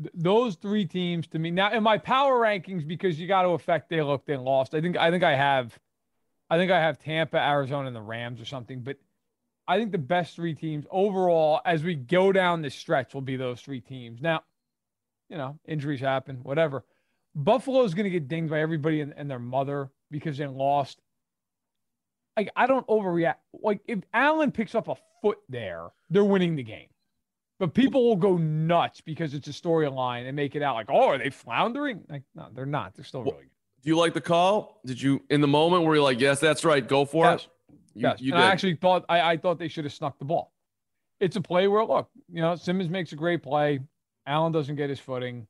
Th- 0.00 0.12
those 0.14 0.56
three 0.56 0.84
teams 0.84 1.26
to 1.28 1.38
me 1.38 1.50
now 1.50 1.72
in 1.72 1.82
my 1.82 1.98
power 1.98 2.40
rankings 2.40 2.86
because 2.86 3.18
you 3.18 3.26
got 3.26 3.42
to 3.42 3.50
affect 3.50 3.88
they 3.88 4.02
looked 4.02 4.26
they 4.26 4.36
lost. 4.36 4.74
I 4.74 4.80
think 4.80 4.96
I 4.96 5.10
think 5.10 5.24
I 5.24 5.34
have, 5.34 5.76
I 6.50 6.56
think 6.56 6.70
I 6.70 6.80
have 6.80 6.98
Tampa, 6.98 7.38
Arizona, 7.38 7.88
and 7.88 7.96
the 7.96 8.02
Rams 8.02 8.40
or 8.40 8.44
something. 8.44 8.82
But 8.82 8.98
I 9.66 9.78
think 9.78 9.90
the 9.90 9.98
best 9.98 10.36
three 10.36 10.54
teams 10.54 10.86
overall 10.90 11.60
as 11.64 11.82
we 11.82 11.96
go 11.96 12.30
down 12.30 12.62
this 12.62 12.76
stretch 12.76 13.12
will 13.14 13.22
be 13.22 13.36
those 13.36 13.60
three 13.60 13.80
teams. 13.80 14.20
Now 14.20 14.42
you 15.28 15.36
know, 15.36 15.58
injuries 15.66 16.00
happen, 16.00 16.36
whatever. 16.42 16.84
Buffalo 17.34 17.84
is 17.84 17.94
going 17.94 18.04
to 18.04 18.10
get 18.10 18.28
dinged 18.28 18.50
by 18.50 18.60
everybody 18.60 19.00
and, 19.00 19.12
and, 19.16 19.30
their 19.30 19.38
mother 19.38 19.90
because 20.10 20.38
they 20.38 20.46
lost. 20.46 21.00
Like, 22.36 22.50
I 22.56 22.66
don't 22.66 22.86
overreact. 22.86 23.36
Like, 23.52 23.80
if 23.86 24.00
Allen 24.14 24.52
picks 24.52 24.74
up 24.74 24.88
a 24.88 24.96
foot 25.20 25.38
there, 25.48 25.88
they're 26.08 26.24
winning 26.24 26.56
the 26.56 26.62
game. 26.62 26.88
But 27.58 27.74
people 27.74 28.06
will 28.06 28.16
go 28.16 28.36
nuts 28.36 29.00
because 29.00 29.34
it's 29.34 29.48
a 29.48 29.52
storyline 29.52 30.26
and 30.26 30.36
make 30.36 30.54
it 30.54 30.62
out 30.62 30.74
like, 30.74 30.90
oh, 30.90 31.08
are 31.08 31.18
they 31.18 31.30
floundering? 31.30 32.02
Like, 32.08 32.22
no, 32.34 32.48
they're 32.54 32.66
not. 32.66 32.94
They're 32.94 33.04
still 33.04 33.22
really 33.22 33.36
good. 33.36 33.50
Do 33.82 33.90
you 33.90 33.96
like 33.96 34.14
the 34.14 34.20
call? 34.20 34.80
Did 34.84 35.00
you, 35.00 35.22
in 35.30 35.40
the 35.40 35.46
moment 35.46 35.84
where 35.84 35.94
you're 35.94 36.04
like, 36.04 36.20
yes, 36.20 36.40
that's 36.40 36.64
right, 36.64 36.86
go 36.86 37.04
for 37.04 37.24
yes. 37.24 37.40
it? 37.40 37.48
You, 37.94 38.02
yes. 38.02 38.20
You 38.20 38.34
and 38.34 38.42
I 38.42 38.46
actually 38.48 38.74
thought 38.74 39.06
I, 39.08 39.20
I 39.32 39.36
thought 39.38 39.58
they 39.58 39.68
should 39.68 39.84
have 39.84 39.92
snuck 39.92 40.18
the 40.18 40.24
ball. 40.24 40.52
It's 41.18 41.36
a 41.36 41.40
play 41.40 41.66
where 41.66 41.84
look, 41.84 42.10
you 42.30 42.42
know, 42.42 42.54
Simmons 42.56 42.90
makes 42.90 43.12
a 43.12 43.16
great 43.16 43.42
play. 43.42 43.80
Allen 44.26 44.52
doesn't 44.52 44.76
get 44.76 44.90
his 44.90 45.00
footing. 45.00 45.46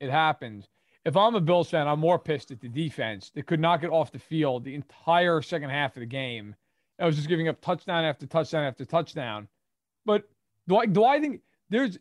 It 0.00 0.10
happens. 0.10 0.68
If 1.04 1.16
I'm 1.16 1.34
a 1.34 1.40
Bills 1.40 1.70
fan, 1.70 1.86
I'm 1.86 2.00
more 2.00 2.18
pissed 2.18 2.50
at 2.50 2.60
the 2.60 2.68
defense 2.68 3.30
that 3.34 3.46
could 3.46 3.60
not 3.60 3.80
get 3.80 3.90
off 3.90 4.10
the 4.10 4.18
field 4.18 4.64
the 4.64 4.74
entire 4.74 5.40
second 5.40 5.70
half 5.70 5.96
of 5.96 6.00
the 6.00 6.06
game. 6.06 6.54
I 6.98 7.06
was 7.06 7.16
just 7.16 7.28
giving 7.28 7.48
up 7.48 7.60
touchdown 7.60 8.04
after 8.04 8.26
touchdown 8.26 8.64
after 8.64 8.84
touchdown. 8.84 9.48
But 10.04 10.28
do 10.66 10.76
I 10.76 10.86
do 10.86 11.04
I 11.04 11.20
think 11.20 11.42
there's 11.68 11.98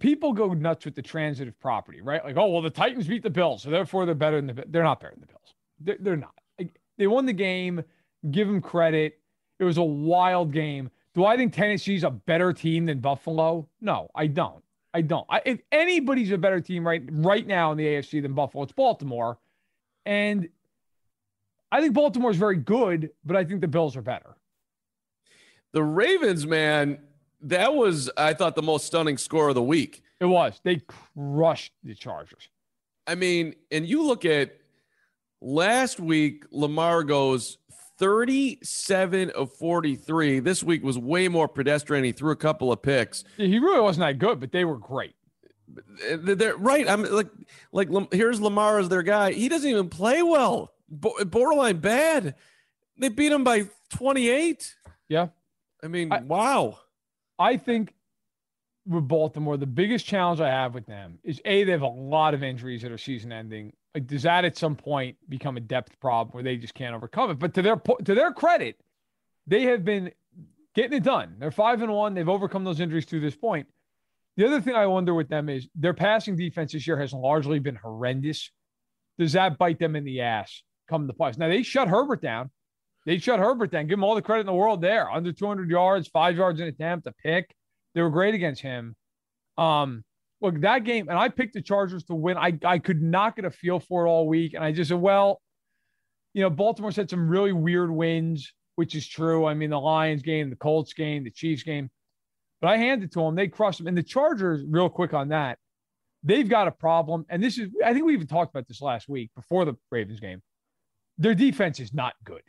people 0.00 0.32
go 0.32 0.52
nuts 0.52 0.84
with 0.84 0.94
the 0.94 1.02
transitive 1.02 1.58
property, 1.60 2.00
right? 2.00 2.24
Like, 2.24 2.36
oh 2.36 2.48
well, 2.48 2.62
the 2.62 2.70
Titans 2.70 3.06
beat 3.06 3.22
the 3.22 3.30
Bills, 3.30 3.62
so 3.62 3.70
therefore 3.70 4.04
they're 4.04 4.14
better 4.14 4.36
than 4.36 4.54
the 4.54 4.64
they're 4.68 4.82
not 4.82 5.00
better 5.00 5.14
than 5.14 5.20
the 5.20 5.26
Bills. 5.26 5.54
They're, 5.80 5.96
they're 6.00 6.16
not. 6.16 6.34
Like, 6.58 6.74
they 6.98 7.06
won 7.06 7.26
the 7.26 7.32
game. 7.32 7.82
Give 8.30 8.48
them 8.48 8.60
credit. 8.60 9.18
It 9.58 9.64
was 9.64 9.78
a 9.78 9.82
wild 9.82 10.52
game. 10.52 10.90
Do 11.14 11.24
I 11.24 11.36
think 11.36 11.52
Tennessee's 11.52 12.04
a 12.04 12.10
better 12.10 12.52
team 12.52 12.86
than 12.86 13.00
Buffalo? 13.00 13.68
No, 13.80 14.08
I 14.14 14.26
don't. 14.26 14.62
I 14.94 15.00
don't. 15.00 15.26
I, 15.30 15.42
if 15.44 15.60
anybody's 15.70 16.30
a 16.30 16.38
better 16.38 16.60
team 16.60 16.86
right 16.86 17.02
right 17.10 17.46
now 17.46 17.72
in 17.72 17.78
the 17.78 17.86
AFC 17.86 18.22
than 18.22 18.34
Buffalo, 18.34 18.64
it's 18.64 18.72
Baltimore. 18.72 19.38
And 20.04 20.48
I 21.70 21.80
think 21.80 21.94
Baltimore 21.94 22.30
is 22.30 22.36
very 22.36 22.56
good, 22.56 23.10
but 23.24 23.36
I 23.36 23.44
think 23.44 23.60
the 23.60 23.68
Bills 23.68 23.96
are 23.96 24.02
better. 24.02 24.36
The 25.72 25.82
Ravens, 25.82 26.46
man, 26.46 26.98
that 27.40 27.74
was 27.74 28.10
I 28.16 28.34
thought 28.34 28.54
the 28.54 28.62
most 28.62 28.86
stunning 28.86 29.16
score 29.16 29.48
of 29.48 29.54
the 29.54 29.62
week. 29.62 30.02
It 30.20 30.26
was. 30.26 30.60
They 30.62 30.82
crushed 31.16 31.72
the 31.82 31.94
Chargers. 31.94 32.48
I 33.06 33.14
mean, 33.14 33.54
and 33.70 33.86
you 33.86 34.04
look 34.04 34.24
at 34.24 34.58
last 35.40 35.98
week, 35.98 36.44
Lamar 36.50 37.02
goes 37.02 37.58
37 38.02 39.30
of 39.30 39.52
43. 39.52 40.40
This 40.40 40.64
week 40.64 40.82
was 40.82 40.98
way 40.98 41.28
more 41.28 41.46
pedestrian. 41.46 42.02
He 42.02 42.10
threw 42.10 42.32
a 42.32 42.36
couple 42.36 42.72
of 42.72 42.82
picks. 42.82 43.22
He 43.36 43.60
really 43.60 43.80
wasn't 43.80 44.06
that 44.06 44.18
good, 44.18 44.40
but 44.40 44.50
they 44.50 44.64
were 44.64 44.76
great. 44.76 45.14
They're 46.12 46.56
right. 46.56 46.88
I'm 46.88 47.04
like, 47.04 47.28
like 47.70 47.88
here's 48.12 48.40
Lamar 48.40 48.80
as 48.80 48.88
their 48.88 49.04
guy. 49.04 49.30
He 49.30 49.48
doesn't 49.48 49.70
even 49.70 49.88
play 49.88 50.20
well. 50.20 50.72
Borderline 50.90 51.78
bad. 51.78 52.34
They 52.98 53.08
beat 53.08 53.30
him 53.30 53.44
by 53.44 53.68
28. 53.90 54.74
Yeah. 55.08 55.28
I 55.80 55.86
mean, 55.86 56.12
I, 56.12 56.22
wow. 56.22 56.80
I 57.38 57.56
think 57.56 57.94
with 58.84 59.06
Baltimore, 59.06 59.56
the 59.56 59.64
biggest 59.66 60.06
challenge 60.06 60.40
I 60.40 60.48
have 60.48 60.74
with 60.74 60.86
them 60.86 61.20
is 61.22 61.40
a 61.44 61.62
they 61.62 61.70
have 61.70 61.82
a 61.82 61.86
lot 61.86 62.34
of 62.34 62.42
injuries 62.42 62.82
that 62.82 62.90
are 62.90 62.98
season 62.98 63.30
ending 63.30 63.74
like, 63.94 64.06
does 64.06 64.22
that 64.22 64.44
at 64.44 64.56
some 64.56 64.74
point 64.74 65.16
become 65.28 65.56
a 65.56 65.60
depth 65.60 65.98
problem 66.00 66.32
where 66.32 66.42
they 66.42 66.56
just 66.56 66.74
can't 66.74 66.94
overcome 66.94 67.30
it? 67.30 67.38
But 67.38 67.54
to 67.54 67.62
their 67.62 67.76
to 67.76 68.14
their 68.14 68.32
credit, 68.32 68.80
they 69.46 69.62
have 69.64 69.84
been 69.84 70.12
getting 70.74 70.94
it 70.94 71.02
done. 71.02 71.36
They're 71.38 71.50
five 71.50 71.82
and 71.82 71.92
one. 71.92 72.14
They've 72.14 72.28
overcome 72.28 72.64
those 72.64 72.80
injuries 72.80 73.06
to 73.06 73.20
this 73.20 73.36
point. 73.36 73.66
The 74.36 74.46
other 74.46 74.60
thing 74.62 74.74
I 74.74 74.86
wonder 74.86 75.12
with 75.12 75.28
them 75.28 75.48
is 75.48 75.68
their 75.74 75.92
passing 75.92 76.36
defense 76.36 76.72
this 76.72 76.86
year 76.86 76.98
has 76.98 77.12
largely 77.12 77.58
been 77.58 77.76
horrendous. 77.76 78.50
Does 79.18 79.34
that 79.34 79.58
bite 79.58 79.78
them 79.78 79.94
in 79.94 80.04
the 80.04 80.22
ass 80.22 80.62
come 80.88 81.06
the 81.06 81.12
playoffs? 81.12 81.36
Now 81.36 81.48
they 81.48 81.62
shut 81.62 81.88
Herbert 81.88 82.22
down. 82.22 82.50
They 83.04 83.18
shut 83.18 83.40
Herbert 83.40 83.72
down. 83.72 83.88
Give 83.88 83.98
him 83.98 84.04
all 84.04 84.14
the 84.14 84.22
credit 84.22 84.40
in 84.40 84.46
the 84.46 84.54
world 84.54 84.80
there. 84.80 85.10
Under 85.10 85.32
200 85.32 85.68
yards, 85.68 86.08
five 86.08 86.36
yards 86.36 86.60
in 86.60 86.68
attempt, 86.68 87.06
a 87.06 87.12
pick. 87.12 87.54
They 87.94 88.00
were 88.00 88.10
great 88.10 88.34
against 88.34 88.62
him. 88.62 88.96
Um, 89.58 90.02
look, 90.42 90.60
that 90.60 90.84
game, 90.84 91.08
and 91.08 91.18
I 91.18 91.28
picked 91.28 91.54
the 91.54 91.62
Chargers 91.62 92.04
to 92.04 92.14
win. 92.14 92.36
I, 92.36 92.58
I 92.64 92.78
could 92.78 93.00
not 93.00 93.36
get 93.36 93.44
a 93.44 93.50
feel 93.50 93.80
for 93.80 94.04
it 94.04 94.08
all 94.08 94.26
week. 94.26 94.54
And 94.54 94.64
I 94.64 94.72
just 94.72 94.88
said, 94.88 94.98
well, 95.00 95.40
you 96.34 96.42
know, 96.42 96.50
Baltimore's 96.50 96.96
had 96.96 97.08
some 97.08 97.28
really 97.28 97.52
weird 97.52 97.90
wins, 97.90 98.52
which 98.76 98.94
is 98.94 99.06
true. 99.06 99.46
I 99.46 99.54
mean, 99.54 99.70
the 99.70 99.78
Lions 99.78 100.22
game, 100.22 100.50
the 100.50 100.56
Colts 100.56 100.92
game, 100.92 101.24
the 101.24 101.30
Chiefs 101.30 101.62
game. 101.62 101.90
But 102.60 102.68
I 102.68 102.76
handed 102.76 103.12
to 103.12 103.20
them. 103.20 103.34
They 103.34 103.48
crushed 103.48 103.78
them. 103.78 103.86
And 103.86 103.96
the 103.96 104.02
Chargers, 104.02 104.62
real 104.68 104.88
quick 104.88 105.14
on 105.14 105.28
that, 105.28 105.58
they've 106.22 106.48
got 106.48 106.68
a 106.68 106.72
problem. 106.72 107.24
And 107.28 107.42
this 107.42 107.58
is, 107.58 107.68
I 107.84 107.92
think 107.92 108.04
we 108.04 108.14
even 108.14 108.26
talked 108.26 108.54
about 108.54 108.66
this 108.68 108.82
last 108.82 109.08
week 109.08 109.30
before 109.34 109.64
the 109.64 109.74
Ravens 109.90 110.20
game. 110.20 110.42
Their 111.18 111.34
defense 111.34 111.80
is 111.80 111.92
not 111.92 112.14
good. 112.24 112.42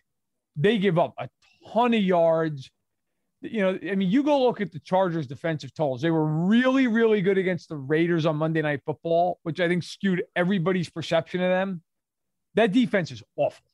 They 0.55 0.77
give 0.77 0.97
up 0.97 1.13
a 1.17 1.29
ton 1.71 1.93
of 1.93 2.01
yards 2.01 2.71
you 3.43 3.61
know, 3.61 3.77
I 3.89 3.95
mean, 3.95 4.09
you 4.09 4.23
go 4.23 4.43
look 4.43 4.61
at 4.61 4.71
the 4.71 4.79
Chargers' 4.79 5.27
defensive 5.27 5.73
totals. 5.73 6.01
They 6.01 6.11
were 6.11 6.25
really, 6.25 6.87
really 6.87 7.21
good 7.21 7.37
against 7.37 7.69
the 7.69 7.75
Raiders 7.75 8.25
on 8.25 8.37
Monday 8.37 8.61
Night 8.61 8.81
Football, 8.85 9.39
which 9.43 9.59
I 9.59 9.67
think 9.67 9.83
skewed 9.83 10.23
everybody's 10.35 10.89
perception 10.89 11.41
of 11.41 11.49
them. 11.49 11.81
That 12.55 12.71
defense 12.71 13.11
is 13.11 13.21
awful. 13.35 13.65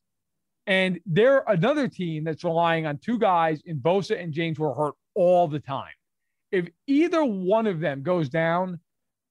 And 0.65 0.99
they're 1.05 1.43
another 1.47 1.87
team 1.87 2.23
that's 2.23 2.43
relying 2.43 2.85
on 2.85 2.97
two 2.97 3.17
guys 3.17 3.61
in 3.65 3.79
Bosa 3.79 4.21
and 4.21 4.33
James 4.33 4.59
were 4.59 4.73
hurt 4.73 4.95
all 5.15 5.47
the 5.47 5.59
time. 5.59 5.93
If 6.51 6.67
either 6.87 7.23
one 7.23 7.67
of 7.67 7.79
them 7.79 8.03
goes 8.03 8.29
down, 8.29 8.79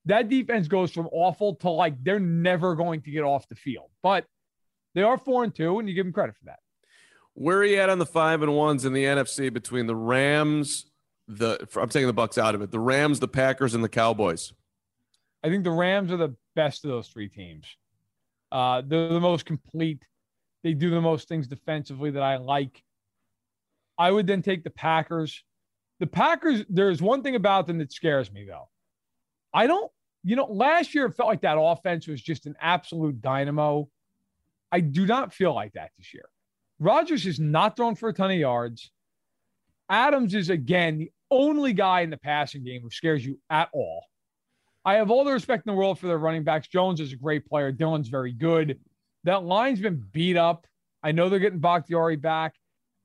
that 0.05 0.29
defense 0.29 0.69
goes 0.69 0.91
from 0.91 1.09
awful 1.13 1.57
to 1.57 1.71
like 1.71 2.03
they're 2.03 2.21
never 2.21 2.75
going 2.75 3.03
to 3.03 3.11
get 3.11 3.23
off 3.23 3.49
the 3.49 3.55
field. 3.55 3.91
But 4.03 4.25
they 4.95 5.03
are 5.03 5.19
four 5.19 5.45
and 5.45 5.55
two, 5.55 5.79
and 5.79 5.89
you 5.89 5.95
give 5.95 6.07
them 6.07 6.13
credit 6.13 6.37
for 6.37 6.47
that. 6.47 6.59
Where 7.39 7.59
are 7.59 7.65
you 7.65 7.77
at 7.77 7.89
on 7.89 8.01
the 8.01 8.07
five 8.07 8.43
and 8.43 8.53
ones 8.57 8.85
in 8.85 8.93
the 8.93 9.05
NFC 9.05 9.53
between 9.53 9.87
the 9.87 9.95
Rams, 9.95 10.87
the 11.29 11.69
I'm 11.77 11.89
taking 11.89 12.09
the 12.09 12.13
Bucs 12.13 12.37
out 12.37 12.57
of 12.57 12.63
it, 12.63 12.73
the 12.73 12.81
Rams, 12.81 13.21
the 13.21 13.29
Packers, 13.29 13.75
and 13.75 13.85
the 13.85 13.89
Cowboys? 13.89 14.53
I 15.45 15.49
think 15.49 15.63
the 15.63 15.71
Rams 15.71 16.11
are 16.11 16.17
the 16.17 16.35
best 16.57 16.85
of 16.85 16.91
those 16.91 17.07
three 17.07 17.29
teams. 17.29 17.65
Uh, 18.51 18.83
they're 18.85 19.11
the 19.11 19.21
most 19.21 19.47
complete. 19.47 20.05
They 20.65 20.75
do 20.75 20.91
the 20.91 21.01
most 21.01 21.29
things 21.29 21.47
defensively 21.47 22.11
that 22.11 22.25
I 22.25 22.39
like. 22.39 22.83
I 23.97 24.11
would 24.11 24.27
then 24.27 24.43
take 24.43 24.65
the 24.65 24.71
Packers. 24.71 25.45
The 26.01 26.09
Packers, 26.09 26.65
there's 26.69 27.01
one 27.01 27.23
thing 27.23 27.37
about 27.37 27.69
them 27.69 27.79
that 27.79 27.93
scares 27.93 28.33
me, 28.33 28.47
though. 28.47 28.69
I 29.55 29.69
don't, 29.69 29.93
you 30.25 30.35
know, 30.35 30.47
last 30.47 30.93
year 30.93 31.07
it 31.07 31.15
felt 31.15 31.29
like 31.29 31.43
that 31.43 31.57
offense 31.57 32.09
was 32.09 32.21
just 32.21 32.47
an 32.47 32.57
absolute 32.61 33.21
dynamo. 33.21 33.89
I 34.73 34.81
do 34.81 35.07
not 35.07 35.33
feel 35.33 35.55
like 35.55 35.75
that 35.75 35.93
this 35.97 36.13
year. 36.13 36.29
Rodgers 36.79 37.27
is 37.27 37.41
not 37.41 37.77
thrown 37.77 37.95
for 37.95 38.09
a 38.09 38.15
ton 38.15 38.31
of 38.31 38.37
yards. 38.37 38.91
Adams 39.89 40.35
is, 40.35 40.51
again, 40.51 40.99
the 40.99 41.11
only 41.31 41.73
guy 41.73 42.01
in 42.03 42.11
the 42.11 42.17
passing 42.17 42.65
game 42.65 42.83
who 42.83 42.91
scares 42.91 43.25
you 43.25 43.39
at 43.51 43.69
all. 43.73 44.05
I 44.85 44.95
have 44.95 45.11
all 45.11 45.25
the 45.25 45.33
respect 45.33 45.67
in 45.67 45.73
the 45.73 45.79
world 45.79 45.99
for 45.99 46.07
their 46.07 46.19
running 46.19 46.45
backs. 46.45 46.69
Jones 46.69 47.01
is 47.01 47.13
a 47.13 47.17
great 47.17 47.47
player. 47.47 47.73
Dillon's 47.73 48.09
very 48.09 48.33
good. 48.33 48.79
That 49.25 49.45
line's 49.45 49.81
been 49.81 50.05
beat 50.13 50.37
up. 50.37 50.67
I 51.03 51.13
know 51.13 51.29
they're 51.29 51.39
getting 51.39 51.59
Bakhtiari 51.59 52.17
back, 52.17 52.55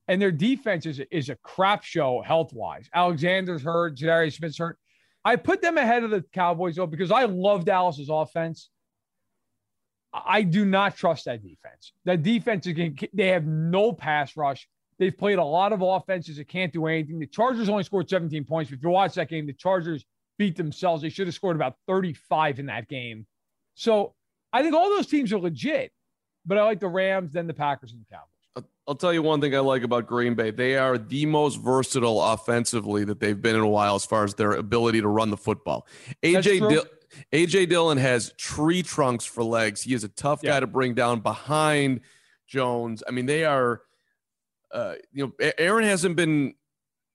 and 0.07 0.21
their 0.21 0.31
defense 0.31 0.85
is, 0.85 1.01
is 1.11 1.29
a 1.29 1.35
crap 1.43 1.83
show 1.83 2.21
health 2.21 2.53
wise. 2.53 2.89
Alexander's 2.93 3.63
hurt. 3.63 3.97
Za'Darius 3.97 4.33
Smith's 4.33 4.57
hurt. 4.57 4.77
I 5.25 5.35
put 5.35 5.61
them 5.61 5.77
ahead 5.77 6.03
of 6.03 6.09
the 6.09 6.23
Cowboys 6.33 6.75
though 6.75 6.87
because 6.87 7.11
I 7.11 7.23
love 7.25 7.65
Dallas's 7.65 8.09
offense. 8.09 8.69
I 10.13 10.43
do 10.43 10.65
not 10.65 10.95
trust 10.95 11.25
that 11.25 11.41
defense. 11.41 11.93
That 12.05 12.21
defense 12.21 12.67
again, 12.67 12.95
they 13.13 13.27
have 13.27 13.45
no 13.45 13.91
pass 13.91 14.37
rush. 14.37 14.67
They've 14.99 15.17
played 15.17 15.39
a 15.39 15.43
lot 15.43 15.73
of 15.73 15.81
offenses 15.81 16.37
that 16.37 16.47
can't 16.47 16.71
do 16.71 16.85
anything. 16.85 17.19
The 17.19 17.25
Chargers 17.25 17.67
only 17.67 17.83
scored 17.83 18.09
17 18.09 18.45
points. 18.45 18.71
If 18.71 18.83
you 18.83 18.89
watch 18.89 19.15
that 19.15 19.29
game, 19.29 19.47
the 19.47 19.53
Chargers 19.53 20.05
beat 20.37 20.55
themselves. 20.55 21.01
They 21.01 21.09
should 21.09 21.27
have 21.27 21.33
scored 21.33 21.55
about 21.55 21.75
35 21.87 22.59
in 22.59 22.67
that 22.67 22.87
game. 22.87 23.25
So 23.73 24.13
I 24.51 24.61
think 24.61 24.75
all 24.75 24.89
those 24.89 25.07
teams 25.07 25.33
are 25.33 25.39
legit, 25.39 25.91
but 26.45 26.59
I 26.59 26.63
like 26.63 26.79
the 26.79 26.87
Rams, 26.87 27.33
then 27.33 27.47
the 27.47 27.53
Packers, 27.53 27.91
and 27.91 28.01
the 28.01 28.05
Cowboys. 28.05 28.29
I'll 28.87 28.95
tell 28.95 29.13
you 29.13 29.21
one 29.21 29.39
thing 29.39 29.55
I 29.55 29.59
like 29.59 29.83
about 29.83 30.07
Green 30.07 30.35
Bay. 30.35 30.51
They 30.51 30.77
are 30.77 30.97
the 30.97 31.25
most 31.25 31.55
versatile 31.55 32.21
offensively 32.21 33.05
that 33.05 33.19
they've 33.19 33.41
been 33.41 33.55
in 33.55 33.61
a 33.61 33.67
while 33.67 33.95
as 33.95 34.05
far 34.05 34.25
as 34.25 34.35
their 34.35 34.51
ability 34.51 34.99
to 35.01 35.07
run 35.07 35.29
the 35.29 35.37
football. 35.37 35.87
AJ 36.21 36.69
Dill- 36.69 36.85
AJ 37.31 37.69
Dillon 37.69 37.97
has 37.97 38.33
tree 38.37 38.83
trunks 38.83 39.25
for 39.25 39.43
legs. 39.43 39.81
He 39.81 39.93
is 39.93 40.03
a 40.03 40.09
tough 40.09 40.41
yeah. 40.43 40.51
guy 40.51 40.59
to 40.61 40.67
bring 40.67 40.93
down 40.93 41.19
behind 41.19 42.01
Jones. 42.47 43.03
I 43.07 43.11
mean, 43.11 43.25
they 43.25 43.45
are 43.45 43.81
uh, 44.73 44.95
you 45.11 45.25
know, 45.25 45.51
Aaron 45.57 45.85
hasn't 45.85 46.15
been 46.15 46.55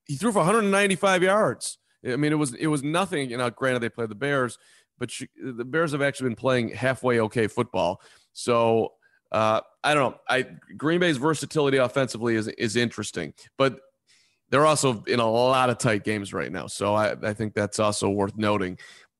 he 0.07 0.14
threw 0.17 0.33
for 0.33 0.38
195 0.38 1.23
yards. 1.23 1.78
I 2.07 2.17
mean, 2.17 2.33
it 2.33 2.37
was 2.37 2.55
it 2.55 2.69
was 2.69 2.83
nothing. 2.83 3.28
You 3.31 3.37
know, 3.37 3.50
granted 3.50 3.81
they 3.81 3.88
played 3.88 4.09
the 4.09 4.14
Bears, 4.14 4.59
but 4.99 5.11
she, 5.11 5.28
the 5.43 5.64
Bears 5.64 5.93
have 5.93 6.00
actually 6.00 6.31
been 6.31 6.37
playing 6.37 6.71
halfway 6.71 7.21
okay 7.21 7.49
football. 7.49 8.00
So 8.33 8.93
uh, 9.33 9.61
I 9.83 9.95
don't 9.95 10.12
know. 10.12 10.19
I 10.28 10.47
Green 10.76 11.00
Bay's 11.00 11.17
versatility 11.17 11.78
offensively 11.78 12.37
is 12.37 12.47
is 12.49 12.76
interesting, 12.76 13.35
but 13.59 13.81
they're 14.50 14.64
also 14.64 15.02
in 15.05 15.21
a 15.21 15.28
lot 15.28 15.69
of 15.69 15.78
tight 15.78 16.05
games 16.05 16.33
right 16.33 16.50
now. 16.50 16.69
So 16.69 16.95
I, 16.95 17.17
I 17.23 17.35
think 17.35 17.52
that's 17.52 17.78
also 17.78 18.09
worth 18.09 18.37
noting. 18.37 18.78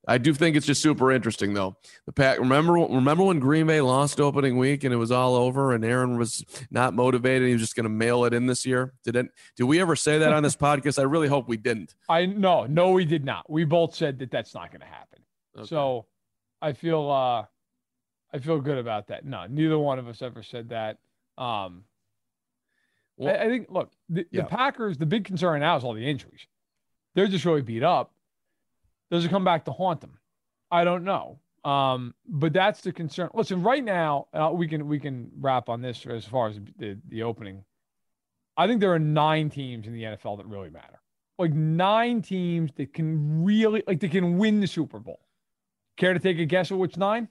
I 0.09 0.17
do 0.17 0.33
think 0.33 0.57
it's 0.57 0.64
just 0.64 0.81
super 0.81 1.12
interesting 1.12 1.53
though. 1.53 1.77
The 2.07 2.12
pack 2.12 2.38
remember 2.38 2.73
remember 2.73 3.25
when 3.25 3.38
Green 3.38 3.66
Bay 3.66 3.83
lost 3.83 4.21
opening 4.21 4.57
week 4.57 4.83
and 4.83 4.92
it 4.92 4.97
was 4.97 5.11
all 5.11 5.37
over 5.37 5.75
and 5.75 5.85
Aaron 5.85 6.16
was 6.16 6.44
not 6.71 6.94
motivated. 6.94 7.47
He 7.47 7.53
was 7.53 7.61
just 7.61 7.77
going 7.77 7.85
to 7.85 7.90
mail 7.90 8.25
it 8.25 8.33
in 8.33 8.47
this 8.47 8.64
year. 8.64 8.94
Did 9.05 9.16
it? 9.16 9.27
Did 9.57 9.64
we 9.64 9.81
ever 9.81 9.94
say 9.94 10.18
that 10.18 10.33
on 10.33 10.42
this 10.42 10.57
podcast? 10.68 10.99
I 10.99 11.03
really 11.03 11.29
hope 11.29 11.47
we 11.47 11.59
didn't. 11.59 11.94
I 12.09 12.25
no 12.25 12.64
no 12.64 12.92
we 12.92 13.05
did 13.05 13.25
not. 13.25 13.49
We 13.51 13.64
both 13.64 13.94
said 13.94 14.18
that 14.21 14.31
that's 14.31 14.55
not 14.55 14.71
going 14.71 14.81
to 14.81 14.87
happen. 14.87 15.18
Okay. 15.59 15.66
So 15.66 16.07
I 16.62 16.73
feel 16.73 17.11
uh 17.11 17.44
I 18.33 18.38
feel 18.38 18.61
good 18.61 18.79
about 18.79 19.09
that. 19.09 19.27
No, 19.27 19.47
neither 19.47 19.79
one 19.79 19.99
of 19.99 20.09
us 20.09 20.23
ever 20.23 20.42
said 20.42 20.71
that. 20.71 20.99
Um, 21.37 21.85
well, 23.16 23.35
I, 23.35 23.44
I, 23.44 23.49
think 23.49 23.66
look 23.71 23.90
the, 24.09 24.27
yeah. 24.31 24.42
the 24.42 24.49
Packers. 24.49 24.97
The 24.97 25.07
big 25.07 25.25
concern 25.25 25.61
now 25.61 25.77
is 25.77 25.85
all 25.85 25.94
the 25.94 26.09
injuries. 26.09 26.47
They're 27.14 27.27
just 27.27 27.44
really 27.44 27.62
beat 27.62 27.83
up. 27.83 28.12
Does 29.11 29.25
it 29.25 29.29
come 29.29 29.44
back 29.44 29.64
to 29.66 29.73
haunt 29.73 30.01
them? 30.01 30.18
I 30.71 30.85
don't 30.85 31.05
know. 31.05 31.38
Um, 31.64 32.14
but 32.27 32.53
that's 32.53 32.81
the 32.81 32.92
concern. 32.92 33.31
Listen, 33.35 33.62
right 33.62 33.85
now 33.85 34.29
uh, 34.33 34.51
we 34.53 34.68
can 34.68 34.87
we 34.88 34.99
can 34.99 35.31
wrap 35.38 35.68
on 35.68 35.83
this 35.83 36.07
as 36.07 36.25
far 36.25 36.49
as 36.49 36.59
the, 36.79 36.99
the 37.09 37.23
opening. 37.23 37.64
I 38.57 38.66
think 38.66 38.81
there 38.81 38.92
are 38.92 38.99
nine 38.99 39.51
teams 39.51 39.87
in 39.87 39.92
the 39.92 40.03
NFL 40.03 40.38
that 40.38 40.47
really 40.47 40.71
matter. 40.71 41.01
Like 41.38 41.53
nine 41.53 42.23
teams 42.23 42.73
that 42.77 42.92
can 42.92 43.44
really 43.44 43.83
like 43.87 44.01
they 44.01 44.09
can 44.09 44.38
win 44.38 44.61
the 44.61 44.66
Super 44.66 44.99
Bowl. 44.99 45.21
Care 45.97 46.14
to 46.14 46.21
take 46.21 46.38
a 46.38 46.44
guess 46.44 46.71
at 46.71 46.79
which 46.79 46.97
nine? 46.97 47.29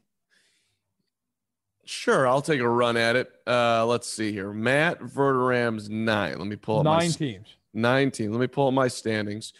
Sure, 1.86 2.28
I'll 2.28 2.42
take 2.42 2.60
a 2.60 2.68
run 2.68 2.98
at 2.98 3.16
it. 3.16 3.32
Uh, 3.48 3.86
let's 3.86 4.10
see 4.10 4.34
here. 4.34 4.52
Matt 4.52 5.00
Verderame's 5.00 5.90
nine. 5.90 6.38
Let 6.38 6.48
me 6.48 6.58
pull 6.58 6.80
up 6.80 6.84
nine 6.84 7.08
my, 7.08 7.08
teams. 7.08 7.48
Nine 7.74 8.12
teams. 8.12 8.32
Let 8.32 8.42
me 8.42 8.48
pull 8.48 8.68
up 8.68 8.74
my 8.74 8.90
standings. 8.90 9.54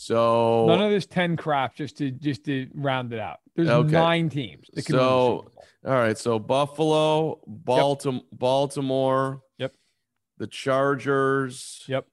So 0.00 0.64
none 0.66 0.80
of 0.80 0.90
this 0.90 1.04
ten 1.04 1.36
crap 1.36 1.74
just 1.74 1.98
to 1.98 2.10
just 2.10 2.46
to 2.46 2.68
round 2.72 3.12
it 3.12 3.20
out. 3.20 3.40
There's 3.54 3.68
okay. 3.68 3.92
nine 3.92 4.30
teams. 4.30 4.66
so 4.86 5.44
all 5.86 5.92
right. 5.92 6.16
So 6.16 6.38
Buffalo, 6.38 7.38
Baltimore, 7.46 8.22
yep. 8.22 8.38
Baltimore. 8.38 9.42
Yep. 9.58 9.74
The 10.38 10.46
Chargers. 10.46 11.84
Yep. 11.86 12.06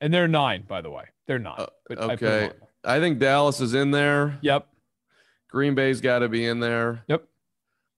And 0.00 0.14
they're 0.14 0.28
nine, 0.28 0.62
by 0.68 0.80
the 0.80 0.90
way. 0.90 1.06
They're 1.26 1.40
not. 1.40 1.72
Uh, 1.90 1.94
okay. 2.12 2.50
I, 2.84 2.98
I 2.98 3.00
think 3.00 3.18
Dallas 3.18 3.60
is 3.60 3.74
in 3.74 3.90
there. 3.90 4.38
Yep. 4.42 4.68
Green 5.50 5.74
Bay's 5.74 6.00
got 6.00 6.20
to 6.20 6.28
be 6.28 6.46
in 6.46 6.60
there. 6.60 7.02
Yep. 7.08 7.24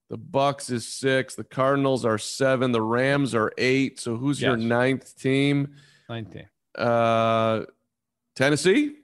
The 0.08 0.16
Bucs 0.16 0.70
is 0.70 0.88
six. 0.88 1.34
The 1.34 1.44
Cardinals 1.44 2.06
are 2.06 2.16
seven. 2.16 2.72
The 2.72 2.80
Rams 2.80 3.34
are 3.34 3.52
eight. 3.58 4.00
So 4.00 4.16
who's 4.16 4.40
yes. 4.40 4.48
your 4.48 4.56
ninth 4.56 5.14
team? 5.18 5.74
Ninth 6.08 6.32
team. 6.32 6.46
Uh, 6.74 7.64
Tennessee? 8.38 8.94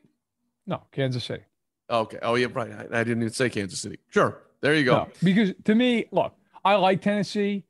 No, 0.65 0.85
Kansas 0.93 1.25
City. 1.25 1.43
Okay. 1.91 2.19
Oh, 2.23 2.37
yeah, 2.37 2.47
right. 2.55 2.71
I, 2.71 3.01
I 3.01 3.05
didn't 3.05 3.23
even 3.23 3.33
say 3.33 3.51
Kansas 3.51 3.81
City. 3.81 3.99
Sure. 4.09 4.41
There 4.61 4.75
you 4.75 4.85
go. 4.85 4.95
No, 4.95 5.09
because 5.25 5.53
to 5.65 5.75
me, 5.75 6.07
look, 6.13 6.35
I 6.65 6.77
like 6.77 7.03
Tennessee, 7.03 7.65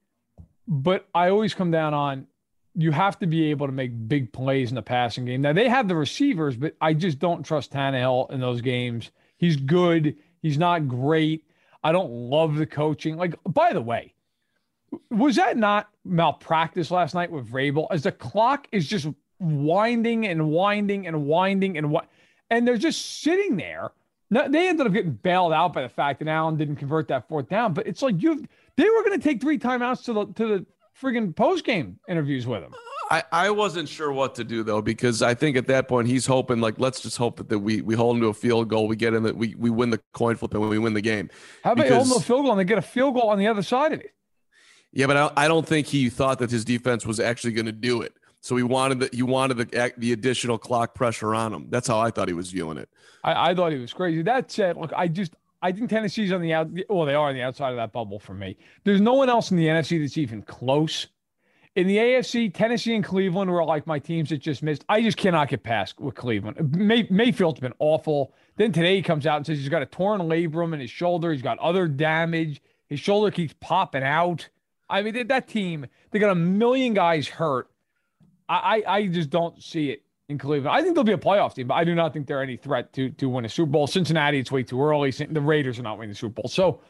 but 0.68 1.08
I 1.14 1.30
always 1.30 1.54
come 1.54 1.70
down 1.70 1.94
on 1.94 2.26
you 2.76 2.90
have 2.90 3.18
to 3.20 3.26
be 3.26 3.50
able 3.50 3.66
to 3.66 3.72
make 3.72 4.08
big 4.08 4.32
plays 4.32 4.70
in 4.70 4.74
the 4.74 4.82
passing 4.82 5.24
game. 5.24 5.40
Now 5.40 5.52
they 5.52 5.68
have 5.68 5.88
the 5.88 5.94
receivers, 5.94 6.56
but 6.56 6.74
I 6.80 6.92
just 6.92 7.18
don't 7.18 7.44
trust 7.44 7.72
Tannehill 7.72 8.30
in 8.30 8.40
those 8.40 8.60
games. 8.60 9.10
He's 9.38 9.56
good. 9.56 10.16
He's 10.42 10.58
not 10.58 10.86
great. 10.88 11.46
I 11.82 11.92
don't 11.92 12.10
love 12.10 12.56
the 12.56 12.66
coaching. 12.66 13.16
Like, 13.16 13.36
by 13.46 13.72
the 13.72 13.80
way, 13.80 14.14
was 15.10 15.36
that 15.36 15.56
not 15.56 15.88
malpractice 16.04 16.90
last 16.90 17.14
night 17.14 17.30
with 17.30 17.50
Vrabel? 17.50 17.86
As 17.90 18.02
the 18.02 18.12
clock 18.12 18.66
is 18.72 18.88
just 18.88 19.06
winding 19.40 20.26
and 20.26 20.48
winding 20.50 21.06
and 21.06 21.26
winding 21.26 21.76
and 21.78 21.90
what, 21.90 22.08
and 22.50 22.66
they're 22.66 22.76
just 22.76 23.22
sitting 23.22 23.56
there. 23.56 23.92
Now, 24.30 24.48
they 24.48 24.68
ended 24.68 24.86
up 24.86 24.92
getting 24.92 25.12
bailed 25.12 25.52
out 25.52 25.72
by 25.72 25.82
the 25.82 25.88
fact 25.88 26.18
that 26.20 26.28
Allen 26.28 26.56
didn't 26.56 26.76
convert 26.76 27.08
that 27.08 27.28
fourth 27.28 27.48
down. 27.48 27.74
But 27.74 27.86
it's 27.86 28.02
like 28.02 28.22
you, 28.22 28.44
they 28.76 28.84
were 28.84 29.02
going 29.04 29.18
to 29.18 29.22
take 29.22 29.40
three 29.40 29.58
timeouts 29.58 30.04
to 30.04 30.12
the 30.12 30.26
to 30.26 30.46
the 30.48 30.66
friggin' 31.00 31.34
post 31.34 31.64
game 31.64 31.98
interviews 32.08 32.46
with 32.46 32.62
him. 32.62 32.74
I, 33.10 33.22
I 33.30 33.50
wasn't 33.50 33.88
sure 33.88 34.12
what 34.12 34.34
to 34.36 34.44
do 34.44 34.62
though 34.62 34.80
because 34.80 35.22
I 35.22 35.34
think 35.34 35.56
at 35.56 35.66
that 35.66 35.88
point 35.88 36.08
he's 36.08 36.26
hoping 36.26 36.60
like 36.60 36.78
let's 36.78 37.00
just 37.00 37.18
hope 37.18 37.36
that, 37.36 37.48
that 37.50 37.58
we 37.58 37.82
we 37.82 37.94
hold 37.94 38.16
him 38.16 38.22
to 38.22 38.28
a 38.28 38.34
field 38.34 38.68
goal 38.68 38.88
we 38.88 38.96
get 38.96 39.12
in 39.12 39.22
that 39.24 39.36
we 39.36 39.54
we 39.56 39.68
win 39.68 39.90
the 39.90 40.00
coin 40.14 40.36
flip 40.36 40.54
and 40.54 40.68
we 40.68 40.78
win 40.78 40.94
the 40.94 41.02
game. 41.02 41.28
How 41.62 41.72
about 41.72 41.84
because, 41.84 42.08
hold 42.08 42.16
him 42.16 42.22
a 42.22 42.24
field 42.24 42.42
goal 42.44 42.52
and 42.52 42.60
they 42.60 42.64
get 42.64 42.78
a 42.78 42.82
field 42.82 43.14
goal 43.14 43.28
on 43.28 43.38
the 43.38 43.46
other 43.46 43.62
side 43.62 43.92
of 43.92 44.00
it? 44.00 44.14
Yeah, 44.92 45.06
but 45.06 45.16
I, 45.16 45.44
I 45.44 45.48
don't 45.48 45.66
think 45.66 45.88
he 45.88 46.08
thought 46.08 46.38
that 46.38 46.50
his 46.50 46.64
defense 46.64 47.04
was 47.04 47.20
actually 47.20 47.52
going 47.52 47.66
to 47.66 47.72
do 47.72 48.00
it. 48.00 48.14
So 48.44 48.56
he 48.56 48.62
wanted 48.62 49.00
the 49.00 49.08
he 49.10 49.22
wanted 49.22 49.56
the 49.56 49.94
the 49.96 50.12
additional 50.12 50.58
clock 50.58 50.94
pressure 50.94 51.34
on 51.34 51.54
him. 51.54 51.68
That's 51.70 51.88
how 51.88 51.98
I 51.98 52.10
thought 52.10 52.28
he 52.28 52.34
was 52.34 52.50
viewing 52.50 52.76
it. 52.76 52.90
I, 53.22 53.52
I 53.52 53.54
thought 53.54 53.72
he 53.72 53.78
was 53.78 53.94
crazy. 53.94 54.20
That 54.20 54.50
said, 54.50 54.76
look, 54.76 54.92
I 54.94 55.08
just 55.08 55.32
I 55.62 55.72
think 55.72 55.88
Tennessee's 55.88 56.30
on 56.30 56.42
the 56.42 56.52
out. 56.52 56.68
Well, 56.90 57.06
they 57.06 57.14
are 57.14 57.30
on 57.30 57.34
the 57.34 57.40
outside 57.40 57.70
of 57.70 57.76
that 57.76 57.90
bubble 57.90 58.18
for 58.18 58.34
me. 58.34 58.58
There's 58.84 59.00
no 59.00 59.14
one 59.14 59.30
else 59.30 59.50
in 59.50 59.56
the 59.56 59.66
NFC 59.66 59.98
that's 59.98 60.18
even 60.18 60.42
close. 60.42 61.06
In 61.74 61.86
the 61.86 61.96
AFC, 61.96 62.52
Tennessee 62.52 62.94
and 62.94 63.02
Cleveland 63.02 63.50
were 63.50 63.64
like 63.64 63.86
my 63.86 63.98
teams 63.98 64.28
that 64.28 64.42
just 64.42 64.62
missed. 64.62 64.84
I 64.90 65.00
just 65.00 65.16
cannot 65.16 65.48
get 65.48 65.62
past 65.62 65.98
with 65.98 66.14
Cleveland. 66.14 66.76
May, 66.76 67.08
Mayfield's 67.10 67.60
been 67.60 67.72
awful. 67.78 68.34
Then 68.56 68.72
today 68.72 68.96
he 68.96 69.02
comes 69.02 69.26
out 69.26 69.38
and 69.38 69.46
says 69.46 69.58
he's 69.58 69.70
got 69.70 69.80
a 69.80 69.86
torn 69.86 70.20
labrum 70.20 70.74
in 70.74 70.80
his 70.80 70.90
shoulder. 70.90 71.32
He's 71.32 71.40
got 71.40 71.58
other 71.60 71.88
damage. 71.88 72.60
His 72.88 73.00
shoulder 73.00 73.30
keeps 73.30 73.54
popping 73.60 74.02
out. 74.02 74.50
I 74.90 75.00
mean, 75.00 75.28
that 75.28 75.48
team, 75.48 75.86
they 76.10 76.18
got 76.18 76.30
a 76.30 76.34
million 76.34 76.92
guys 76.92 77.26
hurt. 77.26 77.70
I, 78.48 78.82
I, 78.86 79.06
just 79.06 79.30
don't 79.30 79.62
see 79.62 79.90
it 79.90 80.02
in 80.28 80.38
Cleveland. 80.38 80.76
I 80.76 80.82
think 80.82 80.94
they'll 80.94 81.04
be 81.04 81.12
a 81.12 81.18
playoff 81.18 81.54
team, 81.54 81.68
but 81.68 81.74
I 81.74 81.84
do 81.84 81.94
not 81.94 82.12
think 82.12 82.26
they're 82.26 82.42
any 82.42 82.56
threat 82.56 82.92
to 82.94 83.10
to 83.10 83.28
win 83.28 83.44
a 83.44 83.48
Super 83.48 83.70
Bowl. 83.70 83.86
Cincinnati, 83.86 84.38
it's 84.38 84.52
way 84.52 84.62
too 84.62 84.82
early. 84.82 85.10
The 85.10 85.40
Raiders 85.40 85.78
are 85.78 85.82
not 85.82 85.98
winning 85.98 86.10
the 86.10 86.16
Super 86.16 86.42
Bowl. 86.42 86.48
So 86.48 86.80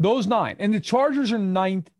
those 0.00 0.26
nine. 0.26 0.56
And 0.58 0.74
the 0.74 0.80
Chargers 0.80 1.30
are 1.30 1.38
ninth. 1.38 1.90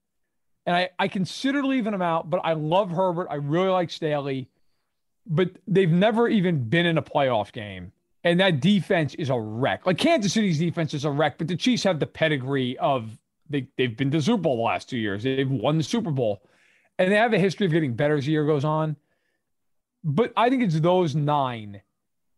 And 0.66 0.76
I, 0.76 0.90
I 0.98 1.08
consider 1.08 1.64
leaving 1.64 1.92
them 1.92 2.02
out, 2.02 2.28
but 2.28 2.38
I 2.44 2.54
love 2.54 2.90
Herbert. 2.90 3.28
I 3.30 3.36
really 3.36 3.68
like 3.68 3.90
Staley. 3.90 4.48
But 5.26 5.50
they've 5.68 5.90
never 5.90 6.28
even 6.28 6.68
been 6.68 6.86
in 6.86 6.98
a 6.98 7.02
playoff 7.02 7.52
game. 7.52 7.92
And 8.24 8.40
that 8.40 8.60
defense 8.60 9.14
is 9.14 9.30
a 9.30 9.38
wreck. 9.38 9.86
Like 9.86 9.98
Kansas 9.98 10.32
City's 10.32 10.58
defense 10.58 10.92
is 10.92 11.04
a 11.04 11.10
wreck, 11.10 11.38
but 11.38 11.48
the 11.48 11.56
Chiefs 11.56 11.84
have 11.84 12.00
the 12.00 12.06
pedigree 12.06 12.76
of 12.78 13.18
they, 13.48 13.68
they've 13.76 13.96
been 13.96 14.10
to 14.10 14.20
Super 14.20 14.42
Bowl 14.42 14.56
the 14.56 14.62
last 14.62 14.88
two 14.88 14.98
years. 14.98 15.22
They've 15.22 15.50
won 15.50 15.78
the 15.78 15.84
Super 15.84 16.10
Bowl. 16.10 16.42
And 17.00 17.10
they 17.10 17.16
have 17.16 17.32
a 17.32 17.38
history 17.38 17.64
of 17.64 17.72
getting 17.72 17.94
better 17.94 18.16
as 18.16 18.26
the 18.26 18.32
year 18.32 18.44
goes 18.44 18.62
on. 18.62 18.94
But 20.04 20.34
I 20.36 20.50
think 20.50 20.62
it's 20.62 20.78
those 20.78 21.14
nine. 21.14 21.80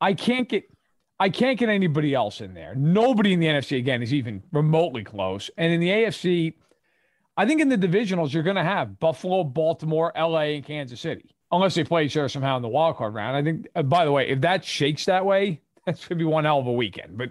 I 0.00 0.14
can't 0.14 0.48
get 0.48 0.70
I 1.18 1.30
can't 1.30 1.58
get 1.58 1.68
anybody 1.68 2.14
else 2.14 2.40
in 2.40 2.54
there. 2.54 2.72
Nobody 2.76 3.32
in 3.32 3.40
the 3.40 3.46
NFC 3.46 3.76
again 3.76 4.02
is 4.02 4.14
even 4.14 4.44
remotely 4.52 5.02
close. 5.02 5.50
And 5.56 5.72
in 5.72 5.80
the 5.80 5.88
AFC, 5.88 6.54
I 7.36 7.44
think 7.44 7.60
in 7.60 7.68
the 7.68 7.76
divisionals 7.76 8.32
you're 8.32 8.44
going 8.44 8.56
to 8.56 8.62
have 8.62 9.00
Buffalo, 9.00 9.42
Baltimore, 9.42 10.12
LA, 10.16 10.40
and 10.40 10.64
Kansas 10.64 11.00
City, 11.00 11.34
unless 11.50 11.74
they 11.74 11.82
play 11.82 12.04
each 12.04 12.16
other 12.16 12.28
somehow 12.28 12.56
in 12.56 12.62
the 12.62 12.68
wild 12.68 12.96
card 12.96 13.14
round. 13.14 13.36
I 13.36 13.42
think. 13.42 13.66
Uh, 13.74 13.82
by 13.82 14.04
the 14.04 14.12
way, 14.12 14.28
if 14.28 14.42
that 14.42 14.64
shakes 14.64 15.06
that 15.06 15.26
way, 15.26 15.60
that's 15.86 16.06
going 16.06 16.20
to 16.20 16.24
be 16.24 16.28
one 16.28 16.44
hell 16.44 16.60
of 16.60 16.68
a 16.68 16.72
weekend. 16.72 17.18
But 17.18 17.30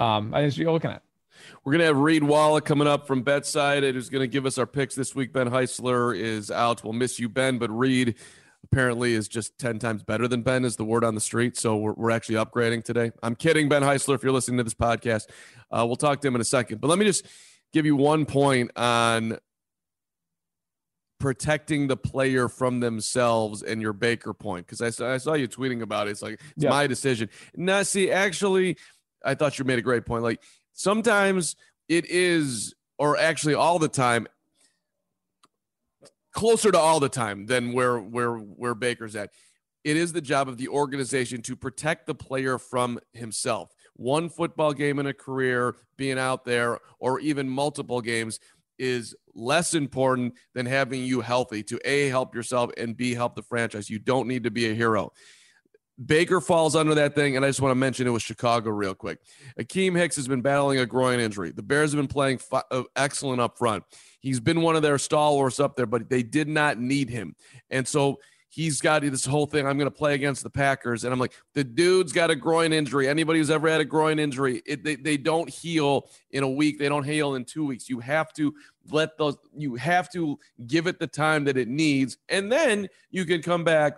um, 0.00 0.32
I 0.32 0.40
think 0.40 0.56
you're 0.56 0.72
looking 0.72 0.90
at. 0.90 1.02
We're 1.64 1.72
going 1.72 1.80
to 1.80 1.86
have 1.86 1.98
Reed 1.98 2.24
Wallach 2.24 2.64
coming 2.64 2.88
up 2.88 3.06
from 3.06 3.22
bedside. 3.22 3.84
It 3.84 3.96
is 3.96 4.08
going 4.08 4.22
to 4.22 4.28
give 4.28 4.46
us 4.46 4.58
our 4.58 4.66
picks 4.66 4.94
this 4.94 5.14
week. 5.14 5.32
Ben 5.32 5.48
Heisler 5.48 6.18
is 6.18 6.50
out. 6.50 6.84
We'll 6.84 6.92
miss 6.92 7.18
you, 7.18 7.28
Ben, 7.28 7.58
but 7.58 7.70
Reed 7.70 8.16
apparently 8.64 9.14
is 9.14 9.28
just 9.28 9.58
10 9.58 9.78
times 9.78 10.02
better 10.02 10.28
than 10.28 10.42
Ben, 10.42 10.64
is 10.64 10.76
the 10.76 10.84
word 10.84 11.04
on 11.04 11.14
the 11.14 11.20
street. 11.20 11.56
So 11.56 11.76
we're, 11.76 11.92
we're 11.94 12.10
actually 12.10 12.36
upgrading 12.36 12.84
today. 12.84 13.12
I'm 13.22 13.34
kidding, 13.34 13.68
Ben 13.68 13.82
Heisler, 13.82 14.14
if 14.14 14.22
you're 14.22 14.32
listening 14.32 14.58
to 14.58 14.64
this 14.64 14.74
podcast. 14.74 15.28
Uh, 15.70 15.84
we'll 15.86 15.96
talk 15.96 16.20
to 16.20 16.28
him 16.28 16.34
in 16.34 16.40
a 16.40 16.44
second. 16.44 16.80
But 16.80 16.88
let 16.88 16.98
me 16.98 17.04
just 17.04 17.26
give 17.72 17.86
you 17.86 17.96
one 17.96 18.26
point 18.26 18.70
on 18.76 19.38
protecting 21.22 21.86
the 21.86 21.96
player 21.96 22.48
from 22.48 22.80
themselves 22.80 23.62
and 23.62 23.80
your 23.80 23.92
Baker 23.92 24.34
point 24.34 24.66
because 24.66 24.80
I 24.80 24.90
saw, 24.90 25.12
I 25.12 25.18
saw 25.18 25.34
you 25.34 25.46
tweeting 25.46 25.80
about 25.80 26.08
it. 26.08 26.12
It's 26.12 26.22
like 26.22 26.34
it's 26.34 26.64
yeah. 26.64 26.70
my 26.70 26.88
decision. 26.88 27.30
Now, 27.54 27.84
see, 27.84 28.10
actually, 28.10 28.76
I 29.24 29.34
thought 29.34 29.56
you 29.58 29.64
made 29.64 29.78
a 29.78 29.82
great 29.82 30.04
point. 30.04 30.24
Like 30.24 30.42
sometimes 30.72 31.56
it 31.88 32.06
is, 32.08 32.74
or 32.98 33.18
actually 33.18 33.54
all 33.54 33.78
the 33.78 33.88
time, 33.88 34.26
closer 36.32 36.72
to 36.72 36.78
all 36.78 37.00
the 37.00 37.08
time 37.08 37.46
than 37.46 37.72
where 37.72 37.98
where 37.98 38.36
where 38.36 38.74
Baker's 38.74 39.16
at. 39.16 39.30
It 39.84 39.96
is 39.96 40.12
the 40.12 40.20
job 40.20 40.48
of 40.48 40.58
the 40.58 40.68
organization 40.68 41.42
to 41.42 41.56
protect 41.56 42.06
the 42.06 42.14
player 42.14 42.56
from 42.56 43.00
himself. 43.12 43.74
One 43.94 44.28
football 44.28 44.72
game 44.72 45.00
in 45.00 45.06
a 45.06 45.12
career, 45.12 45.74
being 45.96 46.18
out 46.18 46.44
there, 46.44 46.78
or 47.00 47.18
even 47.18 47.48
multiple 47.48 48.00
games, 48.00 48.38
is 48.78 49.14
less 49.34 49.74
important 49.74 50.34
than 50.54 50.66
having 50.66 51.02
you 51.04 51.20
healthy 51.20 51.62
to 51.64 51.80
A, 51.84 52.08
help 52.08 52.34
yourself, 52.34 52.70
and 52.76 52.96
B, 52.96 53.14
help 53.14 53.34
the 53.34 53.42
franchise. 53.42 53.90
You 53.90 53.98
don't 53.98 54.28
need 54.28 54.44
to 54.44 54.50
be 54.50 54.70
a 54.70 54.74
hero. 54.74 55.12
Baker 56.06 56.40
falls 56.40 56.74
under 56.74 56.94
that 56.94 57.14
thing, 57.14 57.36
and 57.36 57.44
I 57.44 57.48
just 57.48 57.60
want 57.60 57.72
to 57.72 57.76
mention 57.76 58.06
it 58.06 58.10
was 58.10 58.22
Chicago 58.22 58.70
real 58.70 58.94
quick. 58.94 59.18
Akiem 59.58 59.96
Hicks 59.96 60.16
has 60.16 60.26
been 60.26 60.40
battling 60.40 60.78
a 60.78 60.86
groin 60.86 61.20
injury. 61.20 61.50
The 61.52 61.62
Bears 61.62 61.92
have 61.92 61.98
been 61.98 62.08
playing 62.08 62.40
uh, 62.52 62.82
excellent 62.96 63.40
up 63.40 63.58
front. 63.58 63.84
He's 64.20 64.40
been 64.40 64.62
one 64.62 64.76
of 64.76 64.82
their 64.82 64.98
stalwarts 64.98 65.60
up 65.60 65.76
there, 65.76 65.86
but 65.86 66.08
they 66.08 66.22
did 66.22 66.48
not 66.48 66.78
need 66.78 67.10
him. 67.10 67.36
And 67.70 67.86
so 67.86 68.18
he's 68.52 68.80
got 68.80 69.02
this 69.02 69.24
whole 69.24 69.46
thing. 69.46 69.66
I'm 69.66 69.78
going 69.78 69.90
to 69.90 69.96
play 69.96 70.14
against 70.14 70.42
the 70.42 70.50
Packers. 70.50 71.04
And 71.04 71.12
I'm 71.12 71.18
like, 71.18 71.32
the 71.54 71.64
dude's 71.64 72.12
got 72.12 72.30
a 72.30 72.36
groin 72.36 72.72
injury. 72.72 73.08
Anybody 73.08 73.38
who's 73.38 73.50
ever 73.50 73.68
had 73.68 73.80
a 73.80 73.84
groin 73.84 74.18
injury, 74.18 74.62
it, 74.66 74.84
they, 74.84 74.94
they 74.94 75.16
don't 75.16 75.48
heal 75.48 76.10
in 76.30 76.42
a 76.42 76.48
week. 76.48 76.78
They 76.78 76.88
don't 76.88 77.04
heal 77.04 77.34
in 77.34 77.44
two 77.44 77.64
weeks. 77.64 77.88
You 77.88 77.98
have 78.00 78.32
to 78.34 78.54
let 78.90 79.16
those, 79.16 79.38
you 79.56 79.74
have 79.76 80.12
to 80.12 80.38
give 80.66 80.86
it 80.86 80.98
the 80.98 81.06
time 81.06 81.44
that 81.44 81.56
it 81.56 81.66
needs. 81.66 82.18
And 82.28 82.52
then 82.52 82.88
you 83.10 83.24
can 83.24 83.40
come 83.40 83.64
back 83.64 83.94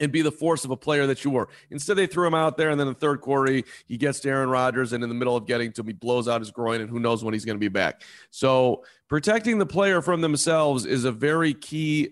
and 0.00 0.10
be 0.10 0.22
the 0.22 0.32
force 0.32 0.64
of 0.64 0.70
a 0.70 0.76
player 0.76 1.06
that 1.06 1.24
you 1.24 1.30
were. 1.30 1.48
Instead, 1.70 1.96
they 1.96 2.06
threw 2.06 2.26
him 2.26 2.34
out 2.34 2.56
there, 2.56 2.70
and 2.70 2.80
then 2.80 2.86
the 2.86 2.94
third 2.94 3.20
quarter, 3.20 3.52
he, 3.52 3.64
he 3.86 3.96
gets 3.96 4.20
to 4.20 4.28
Aaron 4.28 4.48
Rodgers, 4.48 4.92
and 4.92 5.02
in 5.02 5.08
the 5.08 5.14
middle 5.14 5.36
of 5.36 5.46
getting 5.46 5.72
to 5.72 5.82
him, 5.82 5.86
he 5.86 5.92
blows 5.92 6.28
out 6.28 6.40
his 6.40 6.50
groin, 6.50 6.80
and 6.80 6.90
who 6.90 6.98
knows 6.98 7.22
when 7.22 7.32
he's 7.32 7.44
going 7.44 7.56
to 7.56 7.60
be 7.60 7.68
back. 7.68 8.02
So, 8.30 8.84
protecting 9.08 9.58
the 9.58 9.66
player 9.66 10.02
from 10.02 10.20
themselves 10.20 10.84
is 10.84 11.04
a 11.04 11.12
very 11.12 11.54
key 11.54 12.10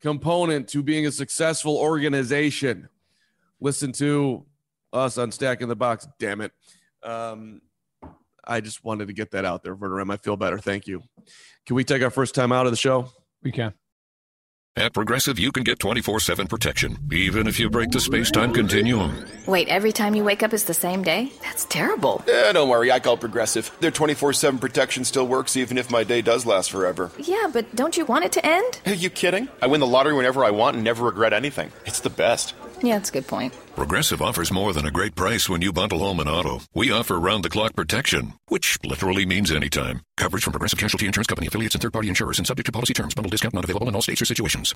component 0.00 0.68
to 0.68 0.82
being 0.82 1.06
a 1.06 1.12
successful 1.12 1.76
organization. 1.76 2.88
Listen 3.60 3.92
to 3.92 4.44
us 4.92 5.18
on 5.18 5.32
Stacking 5.32 5.68
the 5.68 5.76
Box, 5.76 6.06
damn 6.18 6.40
it. 6.40 6.52
Um, 7.02 7.62
I 8.44 8.60
just 8.60 8.84
wanted 8.84 9.06
to 9.06 9.12
get 9.12 9.30
that 9.32 9.44
out 9.44 9.62
there, 9.62 9.76
Verderame. 9.76 10.12
I 10.12 10.16
feel 10.16 10.36
better. 10.36 10.58
Thank 10.58 10.86
you. 10.86 11.02
Can 11.66 11.76
we 11.76 11.84
take 11.84 12.02
our 12.02 12.10
first 12.10 12.34
time 12.34 12.52
out 12.52 12.66
of 12.66 12.72
the 12.72 12.76
show? 12.76 13.08
We 13.42 13.52
can. 13.52 13.72
At 14.74 14.94
Progressive, 14.94 15.38
you 15.38 15.52
can 15.52 15.64
get 15.64 15.78
24 15.78 16.18
7 16.20 16.46
protection, 16.46 16.96
even 17.12 17.46
if 17.46 17.60
you 17.60 17.68
break 17.68 17.90
the 17.90 18.00
space 18.00 18.30
time 18.30 18.54
continuum. 18.54 19.14
Wait, 19.46 19.68
every 19.68 19.92
time 19.92 20.14
you 20.14 20.24
wake 20.24 20.42
up 20.42 20.54
is 20.54 20.64
the 20.64 20.72
same 20.72 21.02
day? 21.02 21.30
That's 21.42 21.66
terrible. 21.66 22.24
Eh, 22.26 22.52
don't 22.52 22.70
worry, 22.70 22.90
I 22.90 22.98
call 22.98 23.18
Progressive. 23.18 23.70
Their 23.80 23.90
24 23.90 24.32
7 24.32 24.58
protection 24.58 25.04
still 25.04 25.26
works 25.26 25.58
even 25.58 25.76
if 25.76 25.90
my 25.90 26.04
day 26.04 26.22
does 26.22 26.46
last 26.46 26.70
forever. 26.70 27.10
Yeah, 27.18 27.48
but 27.52 27.76
don't 27.76 27.98
you 27.98 28.06
want 28.06 28.24
it 28.24 28.32
to 28.32 28.46
end? 28.46 28.80
Are 28.86 28.94
you 28.94 29.10
kidding? 29.10 29.48
I 29.60 29.66
win 29.66 29.80
the 29.80 29.86
lottery 29.86 30.14
whenever 30.14 30.42
I 30.42 30.50
want 30.50 30.76
and 30.76 30.84
never 30.84 31.04
regret 31.04 31.34
anything. 31.34 31.70
It's 31.84 32.00
the 32.00 32.10
best. 32.10 32.54
Yeah, 32.82 32.96
that's 32.96 33.10
a 33.10 33.12
good 33.12 33.26
point. 33.28 33.52
Progressive 33.74 34.20
offers 34.20 34.52
more 34.52 34.74
than 34.74 34.84
a 34.84 34.90
great 34.90 35.14
price 35.14 35.48
when 35.48 35.62
you 35.62 35.72
bundle 35.72 36.00
home 36.00 36.20
and 36.20 36.28
auto. 36.28 36.60
We 36.74 36.92
offer 36.92 37.18
round 37.18 37.42
the 37.42 37.48
clock 37.48 37.74
protection, 37.74 38.34
which 38.48 38.78
literally 38.84 39.24
means 39.24 39.50
anytime. 39.50 40.02
Coverage 40.18 40.44
from 40.44 40.52
Progressive 40.52 40.78
Casualty 40.78 41.06
Insurance 41.06 41.26
Company 41.26 41.46
affiliates 41.46 41.74
and 41.74 41.80
third 41.80 41.94
party 41.94 42.10
insurers 42.10 42.36
and 42.36 42.46
subject 42.46 42.66
to 42.66 42.72
policy 42.72 42.92
terms. 42.92 43.14
Bundle 43.14 43.30
discount 43.30 43.54
not 43.54 43.64
available 43.64 43.88
in 43.88 43.94
all 43.94 44.02
states 44.02 44.20
or 44.20 44.26
situations. 44.26 44.74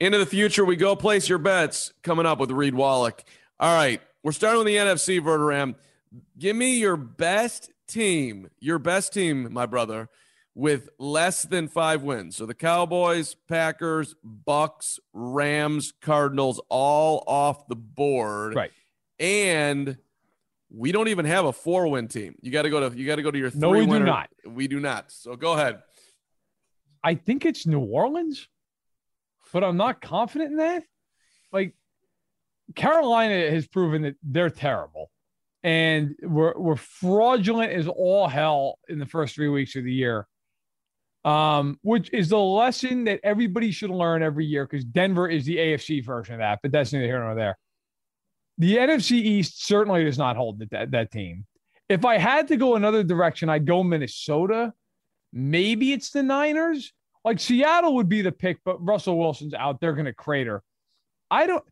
Into 0.00 0.18
the 0.18 0.26
future 0.26 0.64
we 0.64 0.74
go. 0.74 0.96
Place 0.96 1.28
your 1.28 1.38
bets 1.38 1.92
coming 2.02 2.26
up 2.26 2.40
with 2.40 2.50
Reed 2.50 2.74
Wallach. 2.74 3.22
All 3.60 3.72
right, 3.72 4.02
we're 4.24 4.32
starting 4.32 4.58
with 4.58 4.66
the 4.66 4.74
NFC, 4.74 5.20
Verderame. 5.20 5.76
Give 6.36 6.56
me 6.56 6.80
your 6.80 6.96
best 6.96 7.70
team, 7.86 8.50
your 8.58 8.80
best 8.80 9.12
team, 9.12 9.52
my 9.52 9.66
brother, 9.66 10.08
with 10.54 10.88
less 10.98 11.42
than 11.42 11.68
five 11.68 12.02
wins. 12.02 12.36
So 12.36 12.46
the 12.46 12.54
Cowboys, 12.54 13.34
Packers, 13.48 14.14
Bucs, 14.46 14.98
Rams, 15.12 15.92
Cardinals, 16.00 16.60
all 16.68 17.24
off 17.26 17.66
the 17.66 17.76
board. 17.76 18.54
Right. 18.54 18.70
And 19.18 19.98
we 20.70 20.92
don't 20.92 21.08
even 21.08 21.24
have 21.24 21.44
a 21.44 21.52
four 21.52 21.88
win 21.88 22.08
team. 22.08 22.36
You 22.40 22.50
got 22.50 22.62
to 22.62 22.70
go 22.70 22.88
to 22.88 22.96
you 22.96 23.06
got 23.06 23.16
to 23.16 23.22
go 23.22 23.30
to 23.30 23.38
your 23.38 23.50
three. 23.50 23.60
No, 23.60 23.70
we 23.70 23.86
winner. 23.86 24.04
do 24.04 24.10
not. 24.10 24.30
We 24.46 24.68
do 24.68 24.80
not. 24.80 25.10
So 25.10 25.36
go 25.36 25.54
ahead. 25.54 25.82
I 27.02 27.16
think 27.16 27.44
it's 27.44 27.66
New 27.66 27.80
Orleans, 27.80 28.48
but 29.52 29.62
I'm 29.62 29.76
not 29.76 30.00
confident 30.00 30.52
in 30.52 30.56
that. 30.58 30.84
Like 31.52 31.74
Carolina 32.74 33.50
has 33.50 33.66
proven 33.66 34.02
that 34.02 34.16
they're 34.22 34.50
terrible. 34.50 35.10
And 35.62 36.14
we're, 36.22 36.58
we're 36.58 36.76
fraudulent 36.76 37.72
as 37.72 37.88
all 37.88 38.28
hell 38.28 38.78
in 38.88 38.98
the 38.98 39.06
first 39.06 39.34
three 39.34 39.48
weeks 39.48 39.76
of 39.76 39.84
the 39.84 39.92
year 39.92 40.26
um, 41.24 41.78
which 41.82 42.10
is 42.12 42.28
the 42.28 42.38
lesson 42.38 43.04
that 43.04 43.20
everybody 43.22 43.70
should 43.70 43.90
learn 43.90 44.22
every 44.22 44.44
year 44.44 44.66
because 44.66 44.84
Denver 44.84 45.28
is 45.28 45.46
the 45.46 45.56
AFC 45.56 46.04
version 46.04 46.34
of 46.34 46.40
that, 46.40 46.60
but 46.62 46.70
that's 46.70 46.92
neither 46.92 47.06
here 47.06 47.20
nor 47.20 47.34
there. 47.34 47.58
The 48.58 48.76
NFC 48.76 49.12
East 49.12 49.66
certainly 49.66 50.04
does 50.04 50.18
not 50.18 50.36
hold 50.36 50.62
that, 50.70 50.90
that 50.90 51.10
team. 51.10 51.46
If 51.88 52.04
I 52.04 52.18
had 52.18 52.48
to 52.48 52.56
go 52.56 52.76
another 52.76 53.02
direction, 53.02 53.48
I'd 53.48 53.66
go 53.66 53.82
Minnesota. 53.82 54.72
Maybe 55.32 55.92
it's 55.92 56.10
the 56.10 56.22
Niners. 56.22 56.92
Like 57.24 57.40
Seattle 57.40 57.94
would 57.96 58.08
be 58.08 58.22
the 58.22 58.32
pick, 58.32 58.58
but 58.64 58.84
Russell 58.84 59.18
Wilson's 59.18 59.54
out. 59.54 59.80
They're 59.80 59.94
going 59.94 60.04
to 60.04 60.14
crater. 60.14 60.62
I 61.30 61.46
don't. 61.46 61.64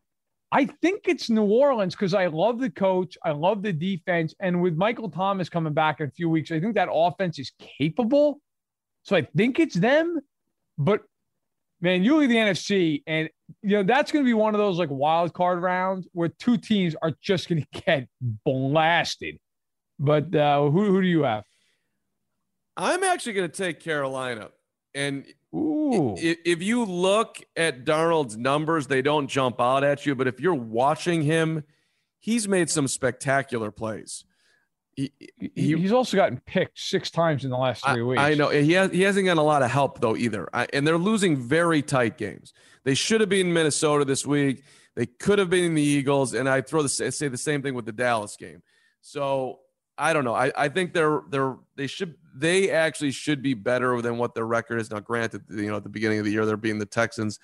I 0.51 0.65
think 0.65 1.03
it's 1.07 1.31
New 1.31 1.45
Orleans 1.45 1.95
because 1.95 2.13
I 2.13 2.27
love 2.27 2.59
the 2.59 2.69
coach. 2.69 3.17
I 3.23 3.31
love 3.31 3.63
the 3.63 3.73
defense. 3.73 4.35
And 4.39 4.61
with 4.61 4.75
Michael 4.75 5.09
Thomas 5.09 5.49
coming 5.49 5.73
back 5.73 5.99
in 5.99 6.07
a 6.07 6.11
few 6.11 6.29
weeks, 6.29 6.51
I 6.51 6.59
think 6.59 6.75
that 6.75 6.89
offense 6.91 7.39
is 7.39 7.51
capable. 7.57 8.39
So 9.03 9.15
I 9.15 9.27
think 9.35 9.59
it's 9.59 9.75
them, 9.75 10.19
but 10.77 11.01
man, 11.81 12.03
you 12.03 12.17
leave 12.17 12.29
the 12.29 12.37
NFC, 12.37 13.03
and 13.05 13.29
you 13.61 13.77
know 13.77 13.83
that's 13.83 14.11
going 14.11 14.23
to 14.23 14.27
be 14.27 14.33
one 14.33 14.55
of 14.55 14.59
those 14.59 14.79
like 14.79 14.89
wild 14.89 15.33
card 15.33 15.61
rounds 15.61 16.07
where 16.13 16.29
two 16.29 16.57
teams 16.57 16.95
are 17.01 17.11
just 17.21 17.49
going 17.49 17.65
to 17.73 17.81
get 17.81 18.07
blasted. 18.21 19.37
But 19.99 20.33
uh, 20.33 20.69
who 20.69 20.85
who 20.85 21.01
do 21.01 21.07
you 21.07 21.23
have? 21.23 21.43
I'm 22.75 23.03
actually 23.03 23.33
going 23.33 23.51
to 23.51 23.55
take 23.55 23.79
Carolina, 23.79 24.49
and 24.95 25.25
Ooh. 25.53 26.15
If, 26.17 26.39
if 26.45 26.63
you 26.63 26.83
look 26.83 27.39
at 27.55 27.85
Darnold's 27.85 28.37
numbers, 28.37 28.87
they 28.87 29.01
don't 29.01 29.27
jump 29.27 29.61
out 29.61 29.83
at 29.83 30.05
you. 30.05 30.15
But 30.15 30.27
if 30.27 30.39
you're 30.39 30.53
watching 30.53 31.21
him, 31.21 31.63
he's 32.19 32.47
made 32.47 32.69
some 32.69 32.87
spectacular 32.87 33.69
plays. 33.69 34.25
He, 34.95 35.11
he, 35.37 35.75
he's 35.77 35.91
also 35.91 36.17
gotten 36.17 36.39
picked 36.45 36.79
six 36.79 37.09
times 37.09 37.43
in 37.43 37.49
the 37.49 37.57
last 37.57 37.83
three 37.83 38.01
I, 38.01 38.03
weeks. 38.03 38.21
I 38.21 38.33
know 38.35 38.49
he 38.49 38.73
has, 38.73 38.91
he 38.91 39.01
hasn't 39.01 39.25
gotten 39.25 39.39
a 39.39 39.43
lot 39.43 39.63
of 39.63 39.71
help 39.71 39.99
though 39.99 40.15
either, 40.15 40.47
I, 40.53 40.67
and 40.73 40.85
they're 40.85 40.97
losing 40.97 41.37
very 41.37 41.81
tight 41.81 42.17
games. 42.17 42.53
They 42.83 42.93
should 42.93 43.21
have 43.21 43.29
been 43.29 43.53
Minnesota 43.53 44.05
this 44.05 44.25
week. 44.25 44.63
They 44.95 45.05
could 45.05 45.39
have 45.39 45.49
been 45.49 45.73
the 45.73 45.81
Eagles, 45.81 46.33
and 46.33 46.47
I 46.47 46.61
throw 46.61 46.83
the 46.83 46.89
say 46.89 47.27
the 47.27 47.37
same 47.37 47.61
thing 47.61 47.73
with 47.73 47.85
the 47.85 47.91
Dallas 47.91 48.35
game. 48.37 48.61
So 49.01 49.59
I 49.97 50.13
don't 50.13 50.23
know. 50.23 50.35
I, 50.35 50.51
I 50.55 50.69
think 50.69 50.93
they're 50.93 51.21
they're 51.29 51.55
they 51.75 51.87
should 51.87 52.15
they 52.35 52.69
actually 52.69 53.11
should 53.11 53.41
be 53.41 53.53
better 53.53 54.01
than 54.01 54.17
what 54.17 54.35
their 54.35 54.45
record 54.45 54.79
is. 54.79 54.91
Now, 54.91 54.99
granted, 54.99 55.43
you 55.49 55.67
know 55.69 55.77
at 55.77 55.83
the 55.83 55.89
beginning 55.89 56.19
of 56.19 56.25
the 56.25 56.31
year 56.31 56.45
they're 56.45 56.57
being 56.57 56.79
the 56.79 56.85
Texans 56.85 57.39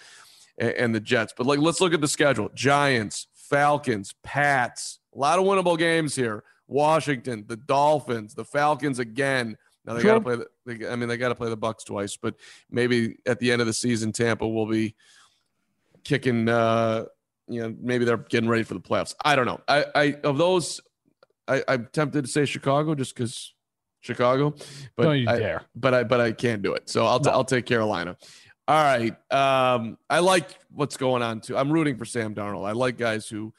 and, 0.58 0.72
and 0.74 0.96
the 0.96 1.00
Jets, 1.00 1.34
but 1.36 1.48
like 1.48 1.60
let's 1.60 1.82
look 1.82 1.94
at 1.94 2.02
the 2.02 2.08
schedule: 2.08 2.50
Giants, 2.54 3.28
Falcons, 3.34 4.14
Pats. 4.24 5.00
A 5.16 5.18
lot 5.18 5.40
of 5.40 5.46
winnable 5.46 5.78
games 5.78 6.16
here. 6.16 6.44
Washington, 6.70 7.44
the 7.48 7.58
Dolphins, 7.58 8.34
the 8.36 8.46
Falcons 8.46 9.00
again. 9.00 9.58
Now 9.86 9.96
they 9.96 10.04
got 10.04 10.14
to 10.16 10.22
play. 10.22 10.36
The, 10.38 10.48
they, 10.66 10.88
I 10.88 10.96
mean, 10.96 11.10
they 11.10 11.18
got 11.18 11.30
to 11.30 11.36
play 11.36 11.50
the 11.50 11.58
Bucs 11.58 11.84
twice, 11.84 12.16
but 12.16 12.36
maybe 12.70 13.18
at 13.26 13.40
the 13.40 13.52
end 13.52 13.60
of 13.60 13.68
the 13.68 13.74
season, 13.74 14.12
Tampa 14.12 14.48
will 14.48 14.68
be 14.68 14.96
kicking. 16.04 16.48
Uh, 16.48 17.06
you 17.48 17.62
know, 17.62 17.76
maybe 17.82 18.06
they're 18.06 18.18
getting 18.18 18.48
ready 18.48 18.64
for 18.64 18.76
the 18.76 18.80
playoffs. 18.80 19.16
I 19.26 19.36
don't 19.36 19.48
know. 19.48 19.60
I, 19.68 19.86
I 19.96 20.04
of 20.24 20.38
those, 20.38 20.80
I, 21.48 21.64
I'm 21.68 21.90
tempted 21.92 22.26
to 22.26 22.30
say 22.30 22.46
Chicago 22.46 22.94
just 22.94 23.16
because 23.16 23.54
Chicago, 24.02 24.54
but 24.96 25.04
Don't 25.04 25.18
you 25.18 25.28
I, 25.28 25.40
dare. 25.40 25.64
but 25.76 25.94
I 25.96 26.04
but 26.04 26.22
I 26.22 26.32
can't 26.32 26.62
do 26.62 26.74
it. 26.74 26.88
So 26.88 27.06
I'll 27.08 27.20
t- 27.20 27.30
No. 27.30 27.36
I'll 27.38 27.44
take 27.46 27.66
Carolina. 27.66 28.16
All 28.68 28.84
right. 28.84 29.16
Um, 29.34 29.98
I 30.08 30.20
like 30.20 30.46
what's 30.72 30.96
going 30.96 31.24
on 31.24 31.42
too. 31.42 31.58
I'm 31.58 31.72
rooting 31.72 31.98
for 31.98 32.06
Sam 32.06 32.36
Darnold. 32.36 32.68
I 32.68 32.74
like 32.74 32.98
guys 32.98 33.28
who 33.28 33.52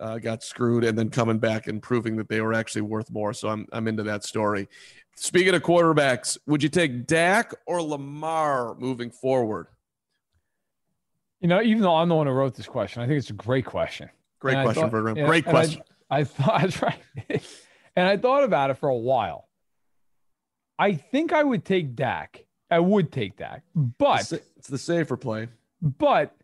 uh, 0.00 0.18
got 0.18 0.42
screwed 0.42 0.84
and 0.84 0.96
then 0.98 1.10
coming 1.10 1.38
back 1.38 1.66
and 1.66 1.82
proving 1.82 2.16
that 2.16 2.28
they 2.28 2.40
were 2.40 2.54
actually 2.54 2.82
worth 2.82 3.10
more. 3.10 3.32
So 3.32 3.48
I'm 3.48 3.66
I'm 3.72 3.88
into 3.88 4.02
that 4.04 4.24
story. 4.24 4.68
Speaking 5.16 5.54
of 5.54 5.62
quarterbacks, 5.62 6.38
would 6.46 6.62
you 6.62 6.68
take 6.68 7.06
Dak 7.06 7.52
or 7.66 7.82
Lamar 7.82 8.76
moving 8.76 9.10
forward? 9.10 9.66
You 11.40 11.48
know, 11.48 11.62
even 11.62 11.82
though 11.82 11.94
I'm 11.96 12.08
the 12.08 12.14
one 12.14 12.26
who 12.26 12.32
wrote 12.32 12.54
this 12.54 12.66
question, 12.66 13.02
I 13.02 13.06
think 13.06 13.18
it's 13.18 13.30
a 13.30 13.34
great 13.34 13.64
question. 13.64 14.08
Great 14.40 14.56
And 14.56 14.64
question, 14.64 15.16
yeah, 15.16 15.26
Great 15.26 15.46
and 15.46 15.56
I- 15.56 15.60
question. 15.60 15.82
I, 16.10 16.24
thought 16.24 16.60
that's 16.62 16.82
right, 16.82 16.98
and 17.94 18.08
I 18.08 18.16
thought 18.16 18.42
about 18.44 18.70
it 18.70 18.74
for 18.78 18.88
a 18.88 18.96
while. 18.96 19.46
I 20.78 20.94
think 20.94 21.32
I 21.32 21.42
would 21.42 21.64
take 21.64 21.94
Dak. 21.96 22.44
I 22.70 22.78
would 22.78 23.10
take 23.12 23.36
Dak, 23.36 23.62
but 23.74 24.32
it's 24.56 24.68
the 24.68 24.78
safer 24.78 25.16
play. 25.16 25.48
but 25.82 26.34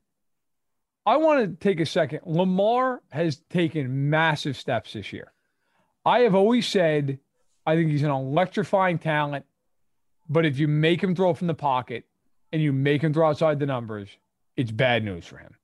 I 1.06 1.16
want 1.16 1.40
to 1.40 1.68
take 1.68 1.80
a 1.80 1.86
second. 1.86 2.20
Lamar 2.24 3.02
has 3.10 3.36
taken 3.50 4.10
massive 4.10 4.56
steps 4.56 4.94
this 4.94 5.12
year. 5.12 5.32
I 6.04 6.20
have 6.20 6.34
always 6.34 6.66
said 6.66 7.18
I 7.66 7.76
think 7.76 7.90
he's 7.90 8.02
an 8.02 8.10
electrifying 8.10 8.98
talent, 8.98 9.46
but 10.28 10.44
if 10.44 10.58
you 10.58 10.68
make 10.68 11.02
him 11.02 11.14
throw 11.14 11.34
from 11.34 11.46
the 11.46 11.54
pocket 11.54 12.04
and 12.52 12.60
you 12.60 12.72
make 12.72 13.02
him 13.02 13.14
throw 13.14 13.28
outside 13.28 13.58
the 13.58 13.66
numbers, 13.66 14.08
it's 14.56 14.70
bad 14.70 15.04
news 15.04 15.26
for 15.26 15.38
him. 15.38 15.54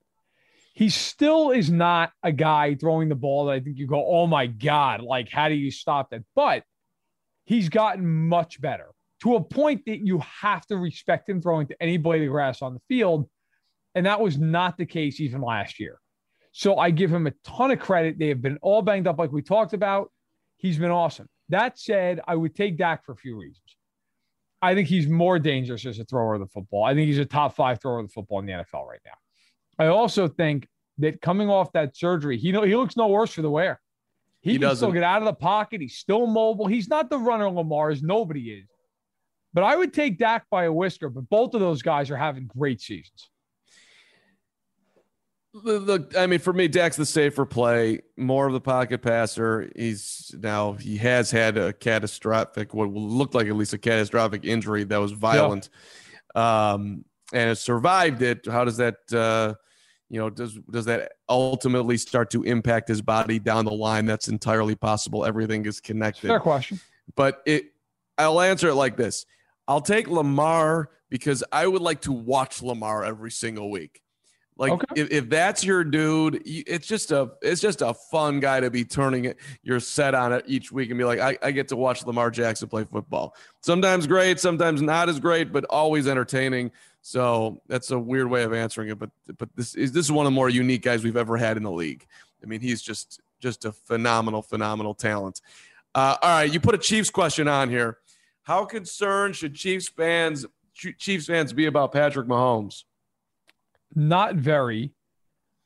He 0.72 0.88
still 0.88 1.50
is 1.50 1.70
not 1.70 2.12
a 2.22 2.32
guy 2.32 2.74
throwing 2.74 3.08
the 3.08 3.14
ball 3.14 3.46
that 3.46 3.52
I 3.52 3.60
think 3.60 3.76
you 3.76 3.86
go, 3.86 4.04
oh 4.06 4.26
my 4.26 4.46
God, 4.46 5.02
like, 5.02 5.28
how 5.28 5.48
do 5.48 5.54
you 5.54 5.70
stop 5.70 6.10
that? 6.10 6.22
But 6.34 6.64
he's 7.44 7.68
gotten 7.68 8.28
much 8.28 8.60
better 8.60 8.86
to 9.22 9.34
a 9.34 9.42
point 9.42 9.84
that 9.86 9.98
you 9.98 10.22
have 10.40 10.64
to 10.66 10.78
respect 10.78 11.28
him 11.28 11.42
throwing 11.42 11.66
to 11.66 11.82
any 11.82 11.98
blade 11.98 12.22
of 12.22 12.30
grass 12.30 12.62
on 12.62 12.72
the 12.72 12.80
field. 12.88 13.28
And 13.94 14.06
that 14.06 14.20
was 14.20 14.38
not 14.38 14.76
the 14.78 14.86
case 14.86 15.20
even 15.20 15.40
last 15.40 15.80
year. 15.80 15.98
So 16.52 16.76
I 16.76 16.90
give 16.90 17.12
him 17.12 17.26
a 17.26 17.32
ton 17.44 17.70
of 17.70 17.78
credit. 17.78 18.18
They 18.18 18.28
have 18.28 18.42
been 18.42 18.58
all 18.62 18.82
banged 18.82 19.06
up, 19.06 19.18
like 19.18 19.32
we 19.32 19.42
talked 19.42 19.72
about. 19.72 20.10
He's 20.56 20.78
been 20.78 20.90
awesome. 20.90 21.28
That 21.48 21.78
said, 21.78 22.20
I 22.26 22.34
would 22.36 22.54
take 22.54 22.76
Dak 22.76 23.04
for 23.04 23.12
a 23.12 23.16
few 23.16 23.36
reasons. 23.38 23.76
I 24.62 24.74
think 24.74 24.88
he's 24.88 25.08
more 25.08 25.38
dangerous 25.38 25.86
as 25.86 25.98
a 25.98 26.04
thrower 26.04 26.34
of 26.34 26.40
the 26.40 26.46
football. 26.46 26.84
I 26.84 26.94
think 26.94 27.06
he's 27.06 27.18
a 27.18 27.24
top 27.24 27.56
five 27.56 27.80
thrower 27.80 27.98
of 28.00 28.06
the 28.06 28.12
football 28.12 28.40
in 28.40 28.46
the 28.46 28.52
NFL 28.52 28.86
right 28.86 29.00
now. 29.06 29.12
I 29.78 29.86
also 29.88 30.28
think 30.28 30.68
that 30.98 31.22
coming 31.22 31.48
off 31.48 31.72
that 31.72 31.96
surgery, 31.96 32.36
he 32.36 32.52
know 32.52 32.62
he 32.62 32.76
looks 32.76 32.96
no 32.96 33.08
worse 33.08 33.32
for 33.32 33.42
the 33.42 33.50
wear. 33.50 33.80
He, 34.42 34.52
He 34.52 34.58
can 34.58 34.76
still 34.76 34.88
doesn't. 34.88 34.94
get 34.94 35.02
out 35.02 35.22
of 35.22 35.26
the 35.26 35.32
pocket. 35.34 35.80
He's 35.80 35.96
still 35.96 36.26
mobile. 36.26 36.66
He's 36.66 36.88
not 36.88 37.08
the 37.10 37.18
runner 37.18 37.48
Lamar 37.50 37.90
as 37.90 38.02
nobody 38.02 38.50
is. 38.52 38.68
But 39.54 39.64
I 39.64 39.76
would 39.76 39.92
take 39.94 40.18
Dak 40.18 40.44
by 40.50 40.64
a 40.64 40.72
whisker. 40.72 41.08
But 41.08 41.28
both 41.30 41.54
of 41.54 41.60
those 41.60 41.80
guys 41.82 42.10
are 42.10 42.16
having 42.16 42.46
great 42.46 42.80
seasons. 42.80 43.30
Look, 45.52 46.16
I 46.16 46.26
mean, 46.26 46.38
for 46.38 46.52
me, 46.52 46.68
Dak's 46.68 46.96
the 46.96 47.04
safer 47.04 47.44
play, 47.44 48.02
more 48.16 48.46
of 48.46 48.52
the 48.52 48.60
pocket 48.60 49.02
passer. 49.02 49.68
He's 49.74 50.32
now 50.38 50.74
he 50.74 50.96
has 50.98 51.32
had 51.32 51.58
a 51.58 51.72
catastrophic, 51.72 52.72
what 52.72 52.88
looked 52.88 53.34
like 53.34 53.48
at 53.48 53.56
least 53.56 53.72
a 53.72 53.78
catastrophic 53.78 54.44
injury 54.44 54.84
that 54.84 54.98
was 54.98 55.10
violent, 55.10 55.68
um, 56.36 57.04
and 57.32 57.48
has 57.48 57.60
survived 57.60 58.22
it. 58.22 58.46
How 58.46 58.64
does 58.64 58.76
that, 58.76 58.98
uh, 59.12 59.54
you 60.08 60.20
know, 60.20 60.30
does 60.30 60.56
does 60.70 60.84
that 60.84 61.12
ultimately 61.28 61.96
start 61.96 62.30
to 62.30 62.44
impact 62.44 62.86
his 62.86 63.02
body 63.02 63.40
down 63.40 63.64
the 63.64 63.72
line? 63.72 64.06
That's 64.06 64.28
entirely 64.28 64.76
possible. 64.76 65.24
Everything 65.24 65.66
is 65.66 65.80
connected. 65.80 66.28
Fair 66.28 66.38
question. 66.38 66.78
But 67.16 67.42
it, 67.44 67.72
I'll 68.16 68.40
answer 68.40 68.68
it 68.68 68.74
like 68.74 68.96
this: 68.96 69.26
I'll 69.66 69.80
take 69.80 70.06
Lamar 70.06 70.90
because 71.08 71.42
I 71.50 71.66
would 71.66 71.82
like 71.82 72.02
to 72.02 72.12
watch 72.12 72.62
Lamar 72.62 73.04
every 73.04 73.32
single 73.32 73.68
week. 73.68 74.00
Like 74.60 74.72
Okay. 74.72 74.84
if, 74.94 75.10
if 75.10 75.28
that's 75.30 75.64
your 75.64 75.82
dude, 75.84 76.42
it's 76.44 76.86
just 76.86 77.12
a 77.12 77.30
it's 77.40 77.62
just 77.62 77.80
a 77.80 77.94
fun 77.94 78.40
guy 78.40 78.60
to 78.60 78.70
be 78.70 78.84
turning 78.84 79.24
it 79.24 79.38
your 79.62 79.80
set 79.80 80.14
on 80.14 80.34
it 80.34 80.44
each 80.46 80.70
week 80.70 80.90
and 80.90 80.98
be 80.98 81.04
like, 81.04 81.18
I, 81.18 81.38
I 81.42 81.50
get 81.50 81.66
to 81.68 81.76
watch 81.76 82.04
Lamar 82.04 82.30
Jackson 82.30 82.68
play 82.68 82.84
football. 82.84 83.34
Sometimes 83.62 84.06
great, 84.06 84.38
sometimes 84.38 84.82
not 84.82 85.08
as 85.08 85.18
great, 85.18 85.50
but 85.50 85.64
always 85.70 86.06
entertaining. 86.06 86.72
So 87.00 87.62
that's 87.68 87.90
a 87.90 87.98
weird 87.98 88.28
way 88.28 88.42
of 88.42 88.52
answering 88.52 88.90
it, 88.90 88.98
but 88.98 89.08
but 89.38 89.48
this 89.56 89.74
is 89.74 89.92
this 89.92 90.04
is 90.04 90.12
one 90.12 90.26
of 90.26 90.30
the 90.30 90.34
more 90.34 90.50
unique 90.50 90.82
guys 90.82 91.02
we've 91.02 91.16
ever 91.16 91.38
had 91.38 91.56
in 91.56 91.62
the 91.62 91.72
league. 91.72 92.06
I 92.42 92.46
mean, 92.46 92.60
he's 92.60 92.82
just 92.82 93.18
just 93.40 93.64
a 93.64 93.72
phenomenal, 93.72 94.42
phenomenal 94.42 94.92
talent. 94.92 95.40
Uh, 95.94 96.16
all 96.20 96.28
right, 96.28 96.52
you 96.52 96.60
put 96.60 96.74
a 96.74 96.78
Chiefs 96.78 97.08
question 97.08 97.48
on 97.48 97.70
here. 97.70 97.96
How 98.42 98.66
concerned 98.66 99.36
should 99.36 99.54
Chiefs 99.54 99.88
fans 99.88 100.44
Chiefs 100.74 101.26
fans 101.26 101.54
be 101.54 101.64
about 101.64 101.92
Patrick 101.92 102.28
Mahomes? 102.28 102.84
Not 103.94 104.36
very. 104.36 104.92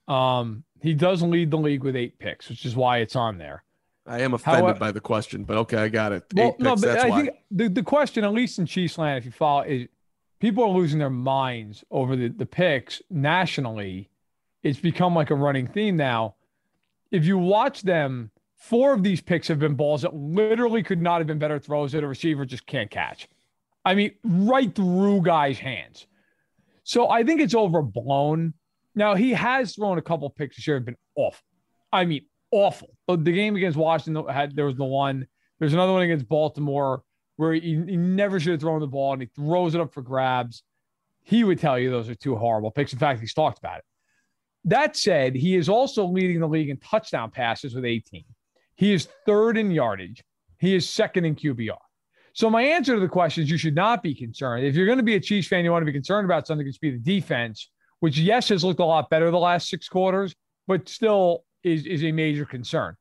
Um, 0.08 0.64
he 0.80 0.94
does 0.94 1.22
lead 1.22 1.50
the 1.50 1.58
league 1.58 1.82
with 1.84 1.96
eight 1.96 2.18
picks, 2.18 2.48
which 2.48 2.64
is 2.66 2.76
why 2.76 2.98
it's 2.98 3.16
on 3.16 3.38
there. 3.38 3.62
I 4.06 4.20
am 4.20 4.34
offended 4.34 4.64
However- 4.64 4.78
by 4.78 4.92
the 4.92 5.00
question, 5.00 5.44
but 5.44 5.56
okay, 5.58 5.78
I 5.78 5.88
got 5.88 6.12
it. 6.12 6.24
Well, 6.34 6.48
Eight 6.48 6.60
no, 6.60 6.76
but 6.76 6.98
I 6.98 7.08
why. 7.08 7.22
think 7.22 7.36
the, 7.50 7.68
the 7.68 7.82
question, 7.82 8.22
at 8.24 8.32
least 8.34 8.58
in 8.58 8.66
Chiefs 8.66 8.98
land, 8.98 9.16
if 9.18 9.24
you 9.24 9.30
follow, 9.30 9.62
is 9.62 9.88
people 10.40 10.62
are 10.64 10.68
losing 10.70 10.98
their 10.98 11.08
minds 11.08 11.84
over 11.90 12.14
the, 12.14 12.28
the 12.28 12.44
picks 12.44 13.00
nationally. 13.08 14.10
It's 14.62 14.78
become 14.78 15.14
like 15.14 15.30
a 15.30 15.34
running 15.34 15.66
theme 15.66 15.96
now. 15.96 16.34
If 17.10 17.24
you 17.24 17.38
watch 17.38 17.82
them, 17.82 18.30
four 18.56 18.92
of 18.92 19.02
these 19.02 19.22
picks 19.22 19.48
have 19.48 19.58
been 19.58 19.74
balls 19.74 20.02
that 20.02 20.14
literally 20.14 20.82
could 20.82 21.00
not 21.00 21.18
have 21.20 21.26
been 21.26 21.38
better 21.38 21.58
throws 21.58 21.92
that 21.92 22.04
a 22.04 22.06
receiver 22.06 22.44
just 22.44 22.66
can't 22.66 22.90
catch. 22.90 23.26
I 23.86 23.94
mean, 23.94 24.12
right 24.22 24.74
through 24.74 25.22
guys' 25.22 25.58
hands. 25.58 26.06
So 26.84 27.08
I 27.08 27.24
think 27.24 27.40
it's 27.40 27.54
overblown. 27.54 28.54
Now 28.94 29.14
he 29.14 29.32
has 29.32 29.74
thrown 29.74 29.98
a 29.98 30.02
couple 30.02 30.30
picks 30.30 30.56
this 30.56 30.66
year 30.66 30.76
have 30.76 30.84
been 30.84 30.96
awful. 31.16 31.44
I 31.92 32.04
mean, 32.04 32.26
awful. 32.50 32.90
The 33.08 33.16
the 33.16 33.32
game 33.32 33.56
against 33.56 33.76
Washington 33.76 34.26
had 34.28 34.54
there 34.54 34.66
was 34.66 34.76
the 34.76 34.84
one. 34.84 35.26
There's 35.58 35.72
another 35.72 35.92
one 35.92 36.02
against 36.02 36.28
Baltimore 36.28 37.02
where 37.36 37.52
he, 37.52 37.60
he 37.60 37.96
never 37.96 38.38
should 38.38 38.52
have 38.52 38.60
thrown 38.60 38.80
the 38.80 38.86
ball 38.86 39.12
and 39.12 39.22
he 39.22 39.28
throws 39.34 39.74
it 39.74 39.80
up 39.80 39.92
for 39.92 40.02
grabs. 40.02 40.62
He 41.22 41.42
would 41.42 41.58
tell 41.58 41.78
you 41.78 41.90
those 41.90 42.08
are 42.08 42.14
two 42.14 42.36
horrible 42.36 42.70
picks. 42.70 42.92
In 42.92 42.98
fact, 42.98 43.20
he's 43.20 43.34
talked 43.34 43.58
about 43.58 43.78
it. 43.78 43.84
That 44.66 44.96
said, 44.96 45.34
he 45.34 45.56
is 45.56 45.68
also 45.68 46.04
leading 46.06 46.40
the 46.40 46.48
league 46.48 46.70
in 46.70 46.76
touchdown 46.78 47.30
passes 47.30 47.74
with 47.74 47.84
18. 47.84 48.24
He 48.76 48.92
is 48.92 49.08
third 49.26 49.56
in 49.56 49.70
yardage. 49.70 50.22
He 50.58 50.74
is 50.74 50.88
second 50.88 51.24
in 51.24 51.34
QBR. 51.34 51.76
So 52.34 52.50
my 52.50 52.62
answer 52.62 52.94
to 52.94 53.00
the 53.00 53.08
question 53.08 53.44
is 53.44 53.50
you 53.50 53.56
should 53.56 53.76
not 53.76 54.02
be 54.02 54.12
concerned. 54.12 54.66
If 54.66 54.74
you're 54.74 54.86
going 54.86 54.98
to 54.98 55.04
be 55.04 55.14
a 55.14 55.20
Chiefs 55.20 55.46
fan, 55.46 55.64
you 55.64 55.70
want 55.70 55.82
to 55.82 55.86
be 55.86 55.92
concerned 55.92 56.24
about 56.24 56.48
something, 56.48 56.66
it's 56.66 56.78
be 56.78 56.90
the 56.90 56.98
defense, 56.98 57.70
which 58.00 58.18
yes 58.18 58.48
has 58.48 58.64
looked 58.64 58.80
a 58.80 58.84
lot 58.84 59.08
better 59.08 59.30
the 59.30 59.38
last 59.38 59.68
six 59.68 59.88
quarters, 59.88 60.34
but 60.66 60.88
still 60.88 61.44
is 61.62 61.86
is 61.86 62.02
a 62.02 62.10
major 62.10 62.44
concern. 62.44 62.96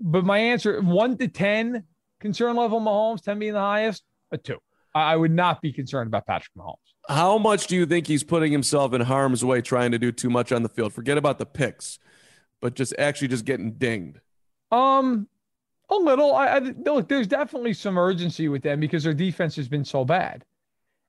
But 0.00 0.24
my 0.24 0.38
answer, 0.38 0.82
one 0.82 1.16
to 1.18 1.28
ten, 1.28 1.84
concern 2.20 2.56
level 2.56 2.80
Mahomes, 2.80 3.22
10 3.22 3.38
being 3.38 3.52
the 3.52 3.60
highest, 3.60 4.02
a 4.32 4.36
two. 4.36 4.58
I 4.94 5.12
I 5.12 5.16
would 5.16 5.30
not 5.30 5.62
be 5.62 5.72
concerned 5.72 6.08
about 6.08 6.26
Patrick 6.26 6.52
Mahomes. 6.58 6.74
How 7.08 7.38
much 7.38 7.68
do 7.68 7.76
you 7.76 7.86
think 7.86 8.08
he's 8.08 8.24
putting 8.24 8.50
himself 8.50 8.92
in 8.92 9.00
harm's 9.00 9.44
way 9.44 9.62
trying 9.62 9.92
to 9.92 9.98
do 9.98 10.10
too 10.10 10.28
much 10.28 10.50
on 10.50 10.64
the 10.64 10.68
field? 10.68 10.92
Forget 10.92 11.16
about 11.16 11.38
the 11.38 11.46
picks, 11.46 12.00
but 12.60 12.74
just 12.74 12.92
actually 12.98 13.28
just 13.28 13.44
getting 13.44 13.74
dinged. 13.74 14.18
Um, 14.72 15.28
a 15.90 15.94
little. 15.94 16.34
I, 16.34 16.46
I 16.46 16.58
look. 16.58 17.08
There's 17.08 17.26
definitely 17.26 17.72
some 17.72 17.98
urgency 17.98 18.48
with 18.48 18.62
them 18.62 18.80
because 18.80 19.04
their 19.04 19.14
defense 19.14 19.56
has 19.56 19.68
been 19.68 19.84
so 19.84 20.04
bad. 20.04 20.44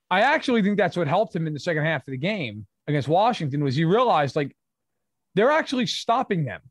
I 0.09 0.21
actually 0.21 0.61
think 0.61 0.77
that's 0.77 0.95
what 0.95 1.07
helped 1.07 1.35
him 1.35 1.47
in 1.47 1.53
the 1.53 1.59
second 1.59 1.83
half 1.83 2.01
of 2.01 2.11
the 2.11 2.17
game 2.17 2.65
against 2.87 3.07
Washington 3.07 3.63
was 3.63 3.75
he 3.75 3.83
realized 3.83 4.35
like 4.35 4.55
they're 5.35 5.51
actually 5.51 5.85
stopping 5.85 6.45
them. 6.45 6.61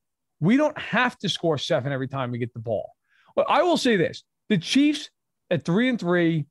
We 0.41 0.57
don't 0.57 0.79
have 0.79 1.19
to 1.19 1.29
score 1.29 1.59
seven 1.59 1.93
every 1.93 2.09
time 2.09 2.31
we 2.31 2.39
get 2.39 2.53
the 2.55 2.61
ball. 2.61 2.93
But 3.35 3.47
I 3.49 3.63
will 3.63 3.77
say 3.77 3.97
this: 3.97 4.23
the 4.49 4.59
Chiefs 4.59 5.11
at 5.51 5.65
three 5.65 5.89
and 5.89 5.99
three, 5.99 6.47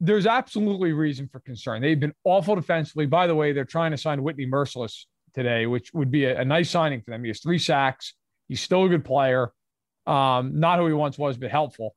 there's 0.00 0.26
absolutely 0.26 0.92
reason 0.92 1.28
for 1.30 1.40
concern. 1.40 1.82
They've 1.82 1.98
been 1.98 2.14
awful 2.24 2.54
defensively. 2.54 3.06
By 3.06 3.26
the 3.26 3.34
way, 3.34 3.52
they're 3.52 3.64
trying 3.64 3.90
to 3.90 3.98
sign 3.98 4.22
Whitney 4.22 4.46
Mercilus 4.46 5.04
today, 5.34 5.66
which 5.66 5.92
would 5.92 6.10
be 6.10 6.24
a, 6.24 6.40
a 6.40 6.44
nice 6.44 6.70
signing 6.70 7.02
for 7.02 7.10
them. 7.10 7.22
He 7.22 7.28
has 7.28 7.40
three 7.40 7.58
sacks. 7.58 8.14
He's 8.48 8.60
still 8.60 8.84
a 8.84 8.88
good 8.88 9.04
player. 9.04 9.52
Um, 10.06 10.60
not 10.60 10.78
who 10.78 10.86
he 10.86 10.92
once 10.92 11.18
was, 11.18 11.36
but 11.36 11.50
helpful. 11.50 11.96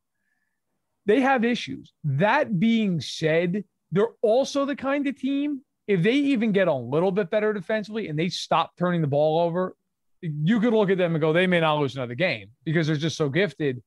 They 1.05 1.21
have 1.21 1.43
issues. 1.43 1.93
That 2.03 2.59
being 2.59 3.01
said, 3.01 3.63
they're 3.91 4.13
also 4.21 4.65
the 4.65 4.75
kind 4.75 5.07
of 5.07 5.15
team, 5.19 5.61
if 5.87 6.03
they 6.03 6.13
even 6.13 6.51
get 6.51 6.67
a 6.67 6.73
little 6.73 7.11
bit 7.11 7.29
better 7.29 7.51
defensively 7.53 8.07
and 8.07 8.17
they 8.17 8.29
stop 8.29 8.73
turning 8.77 9.01
the 9.01 9.07
ball 9.07 9.39
over, 9.39 9.75
you 10.21 10.59
could 10.59 10.73
look 10.73 10.89
at 10.89 10.97
them 10.97 11.15
and 11.15 11.21
go, 11.21 11.33
they 11.33 11.47
may 11.47 11.59
not 11.59 11.79
lose 11.79 11.95
another 11.95 12.15
game 12.15 12.49
because 12.63 12.87
they're 12.87 12.95
just 12.95 13.17
so 13.17 13.29
gifted. 13.29 13.81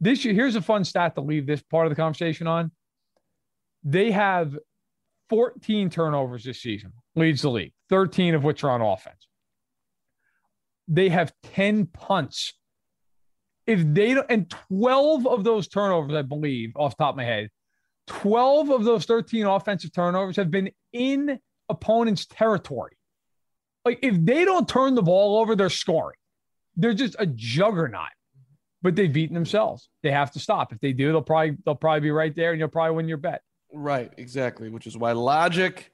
This 0.00 0.24
year, 0.24 0.34
here's 0.34 0.56
a 0.56 0.62
fun 0.62 0.84
stat 0.84 1.14
to 1.14 1.20
leave 1.20 1.46
this 1.46 1.62
part 1.62 1.86
of 1.86 1.90
the 1.90 1.96
conversation 1.96 2.46
on. 2.46 2.70
They 3.82 4.10
have 4.12 4.56
14 5.28 5.90
turnovers 5.90 6.44
this 6.44 6.60
season, 6.60 6.92
leads 7.14 7.42
the 7.42 7.50
league, 7.50 7.72
13 7.90 8.34
of 8.34 8.44
which 8.44 8.64
are 8.64 8.70
on 8.70 8.80
offense. 8.80 9.28
They 10.88 11.08
have 11.08 11.32
10 11.54 11.86
punts. 11.86 12.54
If 13.66 13.82
they 13.84 14.14
don't, 14.14 14.26
and 14.30 14.48
12 14.68 15.26
of 15.26 15.44
those 15.44 15.68
turnovers, 15.68 16.14
I 16.14 16.22
believe, 16.22 16.72
off 16.76 16.96
top 16.96 17.10
of 17.10 17.16
my 17.16 17.24
head, 17.24 17.50
12 18.06 18.70
of 18.70 18.84
those 18.84 19.04
13 19.06 19.44
offensive 19.46 19.92
turnovers 19.92 20.36
have 20.36 20.50
been 20.50 20.70
in 20.92 21.40
opponent's 21.68 22.26
territory. 22.26 22.96
Like 23.84 23.98
if 24.02 24.16
they 24.24 24.44
don't 24.44 24.68
turn 24.68 24.94
the 24.94 25.02
ball 25.02 25.40
over, 25.40 25.56
they're 25.56 25.70
scoring. 25.70 26.18
They're 26.76 26.94
just 26.94 27.16
a 27.18 27.26
juggernaut. 27.26 28.10
But 28.82 28.94
they've 28.94 29.12
beaten 29.12 29.34
themselves. 29.34 29.88
They 30.02 30.10
have 30.10 30.30
to 30.32 30.38
stop. 30.38 30.72
If 30.72 30.80
they 30.80 30.92
do, 30.92 31.10
they'll 31.10 31.22
probably 31.22 31.56
they'll 31.64 31.74
probably 31.74 32.00
be 32.00 32.10
right 32.10 32.34
there 32.36 32.52
and 32.52 32.60
you'll 32.60 32.68
probably 32.68 32.94
win 32.94 33.08
your 33.08 33.16
bet. 33.16 33.42
Right, 33.72 34.12
exactly. 34.16 34.68
Which 34.68 34.86
is 34.86 34.96
why 34.96 35.12
logic 35.12 35.90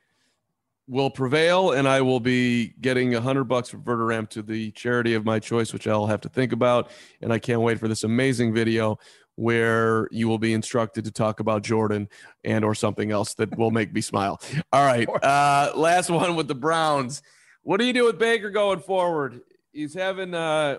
will 0.92 1.11
prevail, 1.11 1.72
and 1.72 1.88
I 1.88 2.02
will 2.02 2.20
be 2.20 2.74
getting 2.83 3.14
a 3.14 3.20
hundred 3.20 3.44
bucks 3.44 3.70
from 3.70 3.83
Verderame 3.83 4.28
to 4.28 4.42
the 4.42 4.70
charity 4.72 5.14
of 5.14 5.24
my 5.24 5.38
choice, 5.38 5.72
which 5.72 5.88
I'll 5.88 6.07
have 6.07 6.20
to 6.20 6.28
think 6.28 6.52
about. 6.52 6.90
And 7.22 7.33
I 7.33 7.38
can't 7.38 7.62
wait 7.62 7.81
for 7.81 7.88
this 7.88 8.05
amazing 8.05 8.52
video 8.52 8.98
where 9.37 10.07
you 10.11 10.28
will 10.28 10.38
be 10.38 10.52
instructed 10.52 11.07
to 11.07 11.11
talk 11.11 11.40
about 11.40 11.62
Jordan 11.62 12.11
and 12.44 12.62
or 12.62 12.74
something 12.74 13.11
else 13.11 13.33
that 13.35 13.57
will 13.57 13.70
make 13.70 13.90
me 13.94 14.02
smile. 14.02 14.38
All 14.70 14.85
right. 14.85 15.09
Uh, 15.09 15.72
last 15.74 16.11
one 16.11 16.37
with 16.37 16.46
the 16.46 16.55
Browns. 16.55 17.22
What 17.62 17.81
do 17.81 17.87
you 17.87 17.94
do 17.94 18.05
with 18.05 18.18
Baker 18.18 18.50
going 18.50 18.81
forward? 18.81 19.40
He's 19.72 19.94
having 19.94 20.35
uh 20.35 20.78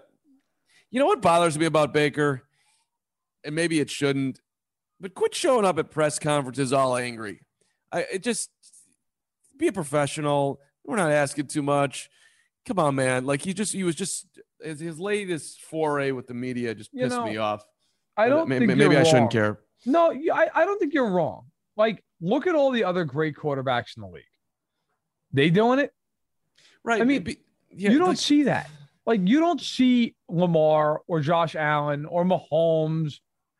you 0.91 0.99
know 0.99 1.07
what 1.07 1.23
bothers 1.23 1.57
me 1.57 1.65
about 1.65 1.91
Baker? 1.91 2.43
And 3.43 3.55
maybe 3.55 3.79
it 3.79 3.89
shouldn't, 3.89 4.39
but 4.99 5.15
quit 5.15 5.33
showing 5.33 5.65
up 5.65 5.79
at 5.79 5.89
press 5.89 6.19
conferences 6.19 6.71
all 6.71 6.95
angry. 6.95 7.41
I 7.91 8.01
it 8.11 8.21
just 8.21 8.51
be 9.63 9.69
a 9.69 9.73
professional. 9.73 10.59
We're 10.85 10.97
not 10.97 11.11
asking 11.11 11.47
too 11.47 11.61
much. 11.61 12.09
Come 12.65 12.79
on, 12.79 12.95
man. 12.95 13.25
Like 13.25 13.41
he 13.41 13.53
just 13.53 13.73
he 13.73 13.83
was 13.83 13.95
just 13.95 14.27
his, 14.61 14.79
his 14.79 14.99
latest 14.99 15.61
foray 15.61 16.11
with 16.11 16.27
the 16.27 16.33
media 16.33 16.75
just 16.75 16.93
pissed 16.93 17.03
you 17.03 17.09
know, 17.09 17.25
me 17.25 17.37
off. 17.37 17.65
I 18.15 18.29
don't 18.29 18.47
maybe, 18.47 18.67
think 18.67 18.77
maybe 18.77 18.97
I 18.97 19.03
shouldn't 19.03 19.31
care. 19.31 19.59
No, 19.85 20.11
I, 20.11 20.49
I 20.53 20.65
don't 20.65 20.79
think 20.79 20.93
you're 20.93 21.09
wrong. 21.09 21.45
Like, 21.75 22.03
look 22.21 22.47
at 22.47 22.55
all 22.55 22.71
the 22.71 22.83
other 22.83 23.03
great 23.03 23.35
quarterbacks 23.35 23.97
in 23.97 24.01
the 24.01 24.07
league. 24.07 24.23
They 25.33 25.49
doing 25.49 25.79
it, 25.79 25.91
right? 26.83 27.01
I 27.01 27.05
mean, 27.05 27.25
yeah, 27.71 27.89
you 27.89 27.97
don't 27.97 28.09
like, 28.09 28.17
see 28.17 28.43
that. 28.43 28.69
Like, 29.05 29.21
you 29.23 29.39
don't 29.39 29.59
see 29.59 30.15
Lamar 30.29 31.01
or 31.07 31.19
Josh 31.19 31.55
Allen 31.55 32.05
or 32.05 32.23
Mahomes, 32.23 33.15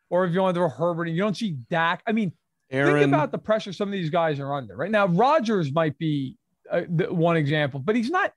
or 0.10 0.26
if 0.26 0.34
you 0.34 0.42
want 0.42 0.54
to 0.54 0.60
throw 0.60 0.70
Herbert, 0.70 1.08
you 1.08 1.22
don't 1.22 1.36
see 1.36 1.58
Dak. 1.70 2.04
I 2.08 2.12
mean, 2.12 2.32
Aaron. 2.74 3.00
think 3.00 3.08
about 3.14 3.32
the 3.32 3.38
pressure 3.38 3.72
some 3.72 3.88
of 3.88 3.94
these 3.94 4.10
guys 4.10 4.40
are 4.40 4.54
under 4.54 4.76
right 4.76 4.92
now. 4.92 5.06
Rodgers 5.08 5.72
might 5.72 5.98
be 5.98 6.38
uh, 6.70 6.82
the, 6.90 7.14
one 7.14 7.38
example, 7.38 7.80
but 7.80 7.96
he's 7.96 8.10
not. 8.10 8.34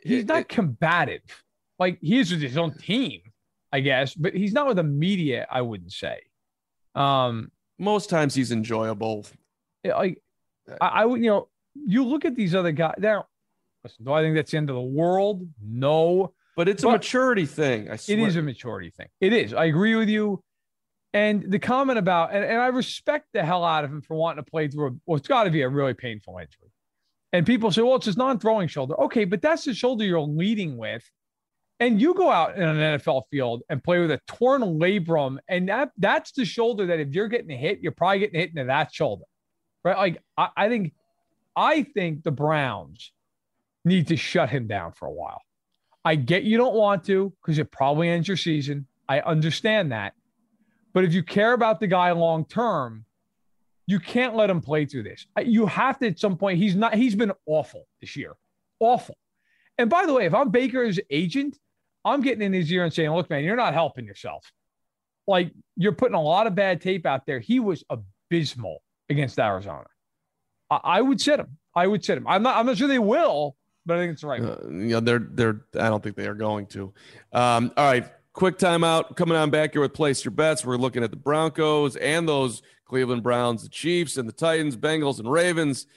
He's 0.00 0.24
not 0.24 0.42
it, 0.42 0.48
combative. 0.48 1.22
Like 1.78 1.98
he's 2.00 2.30
with 2.30 2.40
his 2.40 2.56
own 2.56 2.72
team. 2.74 3.20
I 3.70 3.80
guess, 3.80 4.14
but 4.14 4.32
he's 4.32 4.54
not 4.54 4.66
with 4.66 4.76
the 4.76 4.82
media. 4.82 5.46
I 5.50 5.60
wouldn't 5.60 5.92
say. 5.92 6.20
Um, 6.94 7.52
most 7.78 8.08
times 8.08 8.34
he's 8.34 8.50
enjoyable. 8.50 9.26
Like 9.84 10.22
I, 10.80 10.86
I 10.86 11.04
would, 11.04 11.22
you 11.22 11.28
know, 11.28 11.48
you 11.74 12.04
look 12.04 12.24
at 12.24 12.34
these 12.34 12.54
other 12.54 12.72
guys. 12.72 12.94
Now, 12.98 13.26
listen, 13.84 14.04
do 14.04 14.12
I 14.12 14.22
think 14.22 14.36
that's 14.36 14.50
the 14.50 14.56
end 14.56 14.70
of 14.70 14.76
the 14.76 14.80
world? 14.82 15.46
No, 15.62 16.32
but 16.56 16.68
it's 16.68 16.82
but 16.82 16.88
a 16.88 16.92
maturity 16.92 17.46
thing. 17.46 17.90
I 17.90 17.96
swear. 17.96 18.18
It 18.18 18.22
is 18.26 18.36
a 18.36 18.42
maturity 18.42 18.90
thing. 18.90 19.08
It 19.20 19.32
is. 19.32 19.52
I 19.52 19.66
agree 19.66 19.94
with 19.94 20.08
you. 20.08 20.42
And 21.18 21.50
the 21.50 21.58
comment 21.58 21.98
about, 21.98 22.32
and, 22.32 22.44
and 22.44 22.60
I 22.60 22.68
respect 22.68 23.26
the 23.32 23.44
hell 23.44 23.64
out 23.64 23.84
of 23.84 23.90
him 23.90 24.02
for 24.02 24.14
wanting 24.14 24.44
to 24.44 24.48
play 24.48 24.68
through 24.68 24.88
a, 24.88 24.90
well, 25.04 25.18
got 25.18 25.44
to 25.44 25.50
be 25.50 25.62
a 25.62 25.68
really 25.68 25.94
painful 25.94 26.38
injury. 26.38 26.70
And 27.32 27.44
people 27.44 27.72
say, 27.72 27.82
well, 27.82 27.96
it's 27.96 28.06
his 28.06 28.16
non 28.16 28.38
throwing 28.38 28.68
shoulder. 28.68 28.98
Okay, 29.00 29.24
but 29.24 29.42
that's 29.42 29.64
the 29.64 29.74
shoulder 29.74 30.04
you're 30.04 30.20
leading 30.20 30.76
with 30.76 31.02
and 31.80 32.00
you 32.00 32.14
go 32.14 32.30
out 32.30 32.56
in 32.56 32.62
an 32.62 32.98
NFL 32.98 33.22
field 33.30 33.62
and 33.68 33.82
play 33.82 34.00
with 34.00 34.10
a 34.10 34.20
torn 34.26 34.62
labrum, 34.62 35.38
and 35.48 35.68
that 35.68 35.90
that's 35.96 36.32
the 36.32 36.44
shoulder 36.44 36.86
that 36.86 36.98
if 36.98 37.10
you're 37.10 37.28
getting 37.28 37.56
hit, 37.56 37.80
you're 37.80 37.92
probably 37.92 38.20
getting 38.20 38.40
hit 38.40 38.50
into 38.50 38.64
that 38.64 38.92
shoulder, 38.92 39.24
right? 39.84 39.96
Like 39.96 40.22
I, 40.36 40.48
I 40.56 40.68
think, 40.68 40.92
I 41.54 41.82
think 41.82 42.24
the 42.24 42.30
Browns 42.30 43.12
need 43.84 44.08
to 44.08 44.16
shut 44.16 44.50
him 44.50 44.66
down 44.66 44.92
for 44.92 45.06
a 45.06 45.12
while. 45.12 45.40
I 46.04 46.16
get 46.16 46.42
you 46.42 46.56
don't 46.56 46.74
want 46.74 47.04
to 47.04 47.32
because 47.40 47.58
it 47.58 47.70
probably 47.70 48.08
ends 48.08 48.26
your 48.26 48.36
season. 48.36 48.86
I 49.08 49.20
understand 49.20 49.92
that, 49.92 50.14
but 50.92 51.04
if 51.04 51.12
you 51.12 51.22
care 51.22 51.52
about 51.52 51.80
the 51.80 51.86
guy 51.86 52.10
long 52.12 52.44
term, 52.44 53.04
you 53.86 53.98
can't 53.98 54.36
let 54.36 54.50
him 54.50 54.60
play 54.60 54.84
through 54.84 55.04
this. 55.04 55.26
You 55.42 55.66
have 55.66 55.98
to 56.00 56.08
at 56.08 56.18
some 56.18 56.36
point. 56.36 56.58
He's 56.58 56.74
not. 56.74 56.94
He's 56.94 57.14
been 57.14 57.32
awful 57.46 57.86
this 58.00 58.16
year, 58.16 58.34
awful. 58.80 59.16
And 59.78 59.88
by 59.88 60.06
the 60.06 60.12
way, 60.12 60.26
if 60.26 60.34
I'm 60.34 60.50
Baker's 60.50 60.98
agent, 61.08 61.58
I'm 62.04 62.20
getting 62.20 62.42
in 62.42 62.52
his 62.52 62.70
ear 62.72 62.84
and 62.84 62.92
saying, 62.92 63.10
look, 63.10 63.30
man, 63.30 63.44
you're 63.44 63.56
not 63.56 63.74
helping 63.74 64.04
yourself. 64.04 64.50
Like 65.26 65.52
you're 65.76 65.92
putting 65.92 66.14
a 66.14 66.22
lot 66.22 66.46
of 66.46 66.54
bad 66.54 66.80
tape 66.80 67.06
out 67.06 67.26
there. 67.26 67.38
He 67.38 67.60
was 67.60 67.84
abysmal 67.88 68.82
against 69.08 69.38
Arizona. 69.38 69.86
I, 70.70 70.80
I 70.84 71.00
would 71.00 71.20
sit 71.20 71.38
him. 71.38 71.58
I 71.74 71.86
would 71.86 72.04
sit 72.04 72.18
him. 72.18 72.26
I'm 72.26 72.42
not, 72.42 72.56
I'm 72.56 72.66
not 72.66 72.76
sure 72.76 72.88
they 72.88 72.98
will, 72.98 73.56
but 73.86 73.96
I 73.96 74.00
think 74.00 74.12
it's 74.14 74.24
right. 74.24 74.42
Uh, 74.42 74.68
yeah, 74.70 75.00
they're, 75.00 75.18
they're, 75.30 75.60
I 75.74 75.88
don't 75.88 76.02
think 76.02 76.16
they 76.16 76.26
are 76.26 76.34
going 76.34 76.66
to. 76.68 76.92
Um, 77.32 77.72
all 77.76 77.86
right. 77.86 78.10
Quick 78.38 78.56
timeout 78.56 79.16
coming 79.16 79.36
on 79.36 79.50
back 79.50 79.72
here 79.72 79.82
with 79.82 79.92
Place 79.92 80.24
Your 80.24 80.30
Bets. 80.30 80.64
We're 80.64 80.76
looking 80.76 81.02
at 81.02 81.10
the 81.10 81.16
Broncos 81.16 81.96
and 81.96 82.28
those 82.28 82.62
Cleveland 82.84 83.24
Browns, 83.24 83.64
the 83.64 83.68
Chiefs 83.68 84.16
and 84.16 84.28
the 84.28 84.32
Titans, 84.32 84.76
Bengals 84.76 85.18
and 85.18 85.28
Ravens. 85.28 85.88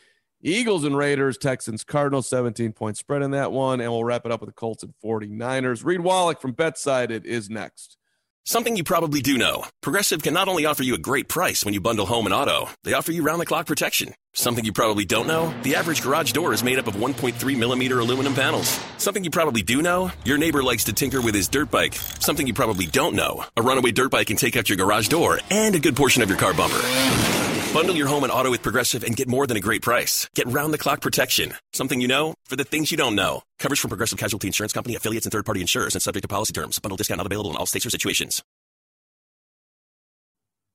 Eagles 0.41 0.83
and 0.83 0.97
Raiders, 0.97 1.37
Texans, 1.37 1.83
Cardinals, 1.83 2.27
17 2.27 2.73
point 2.73 2.97
spread 2.97 3.21
in 3.21 3.29
that 3.29 3.51
one. 3.51 3.79
And 3.79 3.91
we'll 3.91 4.03
wrap 4.03 4.25
it 4.25 4.31
up 4.31 4.41
with 4.41 4.49
the 4.49 4.55
Colts 4.55 4.81
and 4.81 4.91
49ers. 5.05 5.85
Reed 5.85 5.99
Wallach 5.99 6.41
from 6.41 6.55
BetSided 6.55 7.25
is 7.25 7.51
next. 7.51 7.97
Something 8.45 8.75
you 8.75 8.83
probably 8.83 9.21
do 9.21 9.37
know 9.37 9.65
Progressive 9.81 10.23
can 10.23 10.33
not 10.33 10.47
only 10.47 10.65
offer 10.65 10.83
you 10.83 10.95
a 10.95 10.99
great 10.99 11.27
price 11.27 11.63
when 11.63 11.73
you 11.73 11.81
bundle 11.81 12.05
home 12.05 12.25
and 12.25 12.33
auto, 12.33 12.69
they 12.83 12.93
offer 12.93 13.11
you 13.11 13.21
round 13.23 13.39
the 13.39 13.45
clock 13.45 13.67
protection. 13.67 14.13
Something 14.33 14.65
you 14.65 14.73
probably 14.73 15.05
don't 15.05 15.27
know 15.27 15.53
the 15.61 15.75
average 15.75 16.01
garage 16.01 16.31
door 16.31 16.51
is 16.53 16.63
made 16.63 16.79
up 16.79 16.87
of 16.87 16.95
1.3 16.95 17.57
millimeter 17.57 17.99
aluminum 17.99 18.33
panels. 18.33 18.79
Something 18.97 19.23
you 19.23 19.29
probably 19.29 19.61
do 19.61 19.81
know 19.81 20.11
your 20.25 20.37
neighbor 20.37 20.63
likes 20.63 20.85
to 20.85 20.93
tinker 20.93 21.21
with 21.21 21.35
his 21.35 21.47
dirt 21.47 21.69
bike. 21.69 21.93
Something 21.95 22.47
you 22.47 22.53
probably 22.53 22.87
don't 22.87 23.15
know 23.15 23.45
a 23.57 23.61
runaway 23.61 23.91
dirt 23.91 24.11
bike 24.11 24.27
can 24.27 24.37
take 24.37 24.55
out 24.57 24.69
your 24.69 24.77
garage 24.77 25.07
door 25.07 25.39
and 25.51 25.75
a 25.75 25.79
good 25.79 25.95
portion 25.95 26.23
of 26.23 26.29
your 26.29 26.39
car 26.39 26.53
bumper. 26.53 27.50
Bundle 27.73 27.95
your 27.95 28.07
home 28.07 28.23
and 28.25 28.33
auto 28.33 28.51
with 28.51 28.61
Progressive 28.61 29.05
and 29.05 29.15
get 29.15 29.29
more 29.29 29.47
than 29.47 29.55
a 29.55 29.61
great 29.61 29.81
price. 29.81 30.27
Get 30.35 30.45
round 30.47 30.73
the 30.73 30.77
clock 30.77 30.99
protection. 30.99 31.53
Something 31.71 32.01
you 32.01 32.07
know 32.09 32.33
for 32.43 32.57
the 32.57 32.65
things 32.65 32.91
you 32.91 32.97
don't 32.97 33.15
know. 33.15 33.43
Coverage 33.59 33.79
from 33.79 33.87
Progressive 33.89 34.19
Casualty 34.19 34.47
Insurance 34.47 34.73
Company, 34.73 34.95
affiliates, 34.95 35.25
and 35.25 35.31
third 35.31 35.45
party 35.45 35.61
insurers 35.61 35.95
and 35.95 36.01
subject 36.01 36.23
to 36.23 36.27
policy 36.27 36.51
terms. 36.51 36.79
Bundle 36.79 36.97
discount 36.97 37.19
not 37.19 37.27
available 37.27 37.49
in 37.49 37.55
all 37.55 37.65
states 37.65 37.85
or 37.85 37.89
situations. 37.89 38.43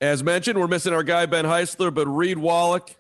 As 0.01 0.23
mentioned, 0.23 0.59
we're 0.59 0.69
missing 0.69 0.95
our 0.95 1.03
guy, 1.03 1.27
Ben 1.27 1.45
Heisler, 1.45 1.93
but 1.93 2.07
Reed 2.07 2.39
Wallach 2.39 2.95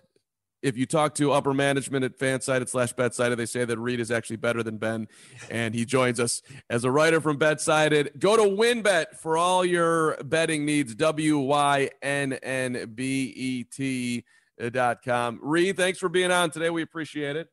if 0.62 0.76
you 0.76 0.86
talk 0.86 1.14
to 1.16 1.32
upper 1.32 1.54
management 1.54 2.04
at 2.04 2.18
fansided 2.18 2.68
slash 2.68 2.92
betsided, 2.92 3.38
they 3.38 3.46
say 3.46 3.64
that 3.64 3.78
Reed 3.78 4.00
is 4.00 4.10
actually 4.10 4.36
better 4.36 4.62
than 4.62 4.78
Ben, 4.78 5.08
and 5.50 5.74
he 5.74 5.84
joins 5.84 6.18
us 6.18 6.42
as 6.70 6.84
a 6.84 6.90
writer 6.90 7.20
from 7.20 7.36
betsided. 7.36 8.12
Go 8.18 8.36
to 8.36 8.42
WynnBET 8.42 9.16
for 9.16 9.36
all 9.36 9.64
your 9.64 10.16
betting 10.24 10.64
needs. 10.64 10.94
W 10.94 11.38
Y 11.38 11.90
N 12.02 12.32
N 12.34 12.92
B 12.94 13.32
E 13.36 13.64
T 13.64 14.24
dot 14.70 15.02
com. 15.02 15.38
Reed, 15.42 15.76
thanks 15.76 15.98
for 15.98 16.08
being 16.08 16.30
on 16.30 16.50
today. 16.50 16.70
We 16.70 16.82
appreciate 16.82 17.36
it. 17.36 17.48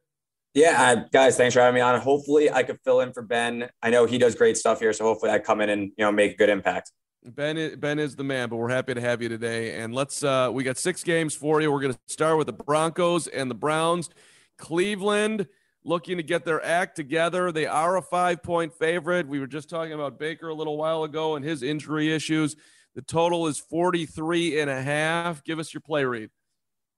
Yeah, 0.53 0.75
I, 0.79 1.05
guys, 1.11 1.35
thanks 1.35 1.55
for 1.55 1.61
having 1.61 1.75
me 1.75 1.81
on. 1.81 1.99
Hopefully, 1.99 2.51
I 2.51 2.61
could 2.61 2.77
fill 2.83 3.01
in 3.01 3.11
for 3.11 3.23
Ben. 3.23 3.69
I 3.81 3.89
know 3.89 4.05
he 4.05 4.19
does 4.19 4.35
great 4.35 4.55
stuff 4.55 4.79
here, 4.79 4.93
so 4.93 5.03
hopefully, 5.03 5.31
I 5.31 5.39
come 5.39 5.61
in 5.61 5.69
and 5.69 5.91
you 5.97 6.05
know 6.05 6.11
make 6.11 6.33
a 6.33 6.35
good 6.35 6.49
impact. 6.49 6.91
Ben 7.25 7.57
is, 7.57 7.75
Ben 7.77 7.99
is 7.99 8.15
the 8.15 8.23
man, 8.23 8.49
but 8.49 8.57
we're 8.57 8.69
happy 8.69 8.93
to 8.93 9.01
have 9.01 9.21
you 9.21 9.29
today. 9.29 9.79
And 9.79 9.95
let's 9.95 10.23
uh, 10.23 10.49
we 10.51 10.63
got 10.63 10.77
six 10.77 11.03
games 11.03 11.33
for 11.33 11.61
you. 11.61 11.71
We're 11.71 11.79
going 11.79 11.93
to 11.93 11.99
start 12.07 12.37
with 12.37 12.47
the 12.47 12.53
Broncos 12.53 13.27
and 13.27 13.49
the 13.49 13.55
Browns. 13.55 14.09
Cleveland 14.57 15.47
looking 15.85 16.17
to 16.17 16.23
get 16.23 16.45
their 16.45 16.63
act 16.63 16.95
together. 16.95 17.51
They 17.51 17.65
are 17.65 17.97
a 17.97 18.01
five 18.01 18.43
point 18.43 18.73
favorite. 18.73 19.27
We 19.27 19.39
were 19.39 19.47
just 19.47 19.69
talking 19.69 19.93
about 19.93 20.19
Baker 20.19 20.49
a 20.49 20.53
little 20.53 20.77
while 20.77 21.03
ago 21.03 21.35
and 21.35 21.45
his 21.45 21.63
injury 21.63 22.13
issues. 22.13 22.55
The 22.95 23.01
total 23.01 23.47
is 23.47 23.57
43 23.57 24.59
and 24.59 24.69
a 24.69 24.81
half. 24.81 25.43
Give 25.43 25.59
us 25.59 25.73
your 25.73 25.81
play 25.81 26.05
read. 26.05 26.29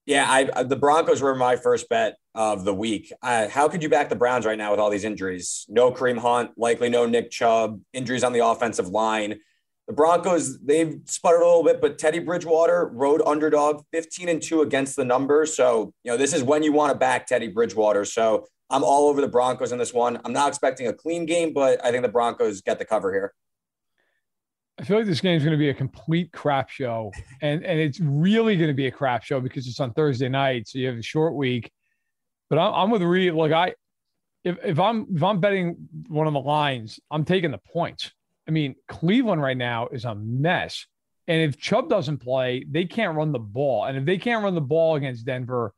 Yeah, 0.05 0.25
I, 0.29 0.63
the 0.63 0.75
Broncos 0.75 1.21
were 1.21 1.33
my 1.33 1.55
first 1.55 1.89
bet 1.89 2.17
of 2.35 2.63
the 2.63 2.73
week. 2.73 3.11
How 3.23 3.67
could 3.69 3.81
you 3.81 3.89
back 3.89 4.09
the 4.09 4.15
Browns 4.15 4.45
right 4.45 4.57
now 4.57 4.69
with 4.69 4.79
all 4.79 4.91
these 4.91 5.03
injuries? 5.03 5.65
No 5.67 5.91
Kareem 5.91 6.19
Hunt, 6.19 6.51
likely 6.57 6.89
no 6.89 7.07
Nick 7.07 7.31
Chubb, 7.31 7.81
injuries 7.91 8.23
on 8.23 8.31
the 8.31 8.45
offensive 8.45 8.87
line. 8.87 9.39
The 9.87 9.93
Broncos, 9.93 10.59
they've 10.59 10.99
sputtered 11.05 11.41
a 11.41 11.45
little 11.45 11.63
bit, 11.63 11.79
but 11.79 11.99
Teddy 11.99 12.19
Bridgewater, 12.19 12.87
road 12.87 13.21
underdog, 13.25 13.83
15 13.91 14.29
and 14.29 14.41
2 14.41 14.61
against 14.61 14.95
the 14.95 15.05
number. 15.05 15.45
So, 15.45 15.93
you 16.03 16.11
know, 16.11 16.17
this 16.17 16.33
is 16.33 16.41
when 16.43 16.63
you 16.63 16.71
want 16.71 16.91
to 16.91 16.97
back 16.97 17.27
Teddy 17.27 17.49
Bridgewater. 17.49 18.03
So 18.03 18.47
I'm 18.69 18.83
all 18.83 19.07
over 19.09 19.21
the 19.21 19.27
Broncos 19.27 19.71
in 19.71 19.77
this 19.77 19.93
one. 19.93 20.19
I'm 20.25 20.33
not 20.33 20.47
expecting 20.47 20.87
a 20.87 20.93
clean 20.93 21.25
game, 21.25 21.53
but 21.53 21.83
I 21.85 21.91
think 21.91 22.01
the 22.01 22.09
Broncos 22.09 22.61
get 22.61 22.79
the 22.79 22.85
cover 22.85 23.13
here. 23.13 23.33
I 24.79 24.83
feel 24.83 24.97
like 24.97 25.05
this 25.05 25.21
game 25.21 25.37
is 25.37 25.43
going 25.43 25.53
to 25.53 25.57
be 25.57 25.69
a 25.69 25.73
complete 25.73 26.33
crap 26.33 26.69
show, 26.69 27.11
and 27.41 27.63
and 27.65 27.79
it's 27.79 27.99
really 28.01 28.57
going 28.57 28.67
to 28.67 28.73
be 28.73 28.87
a 28.87 28.91
crap 28.91 29.23
show 29.23 29.39
because 29.39 29.67
it's 29.67 29.79
on 29.79 29.93
Thursday 29.93 30.27
night, 30.27 30.67
so 30.67 30.79
you 30.79 30.87
have 30.87 30.97
a 30.97 31.01
short 31.01 31.33
week. 31.33 31.71
But 32.49 32.59
I'm, 32.59 32.73
I'm 32.73 32.91
with 32.91 33.01
Reed. 33.01 33.33
Like 33.33 33.53
I, 33.53 33.73
if 34.43 34.57
if 34.65 34.79
I'm 34.79 35.07
if 35.15 35.23
I'm 35.23 35.39
betting 35.39 35.87
one 36.07 36.27
of 36.27 36.33
the 36.33 36.41
lines, 36.41 36.99
I'm 37.09 37.23
taking 37.23 37.51
the 37.51 37.59
points. 37.71 38.11
I 38.47 38.51
mean, 38.51 38.75
Cleveland 38.87 39.41
right 39.41 39.57
now 39.57 39.87
is 39.87 40.05
a 40.05 40.15
mess, 40.15 40.85
and 41.27 41.41
if 41.41 41.57
Chubb 41.57 41.89
doesn't 41.89 42.17
play, 42.17 42.65
they 42.69 42.85
can't 42.85 43.17
run 43.17 43.31
the 43.31 43.39
ball, 43.39 43.85
and 43.85 43.97
if 43.97 44.05
they 44.05 44.17
can't 44.17 44.43
run 44.43 44.55
the 44.55 44.61
ball 44.61 44.95
against 44.95 45.25
Denver, 45.25 45.73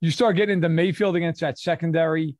you 0.00 0.10
start 0.10 0.36
getting 0.36 0.54
into 0.54 0.68
Mayfield 0.68 1.16
against 1.16 1.40
that 1.40 1.58
secondary. 1.58 2.36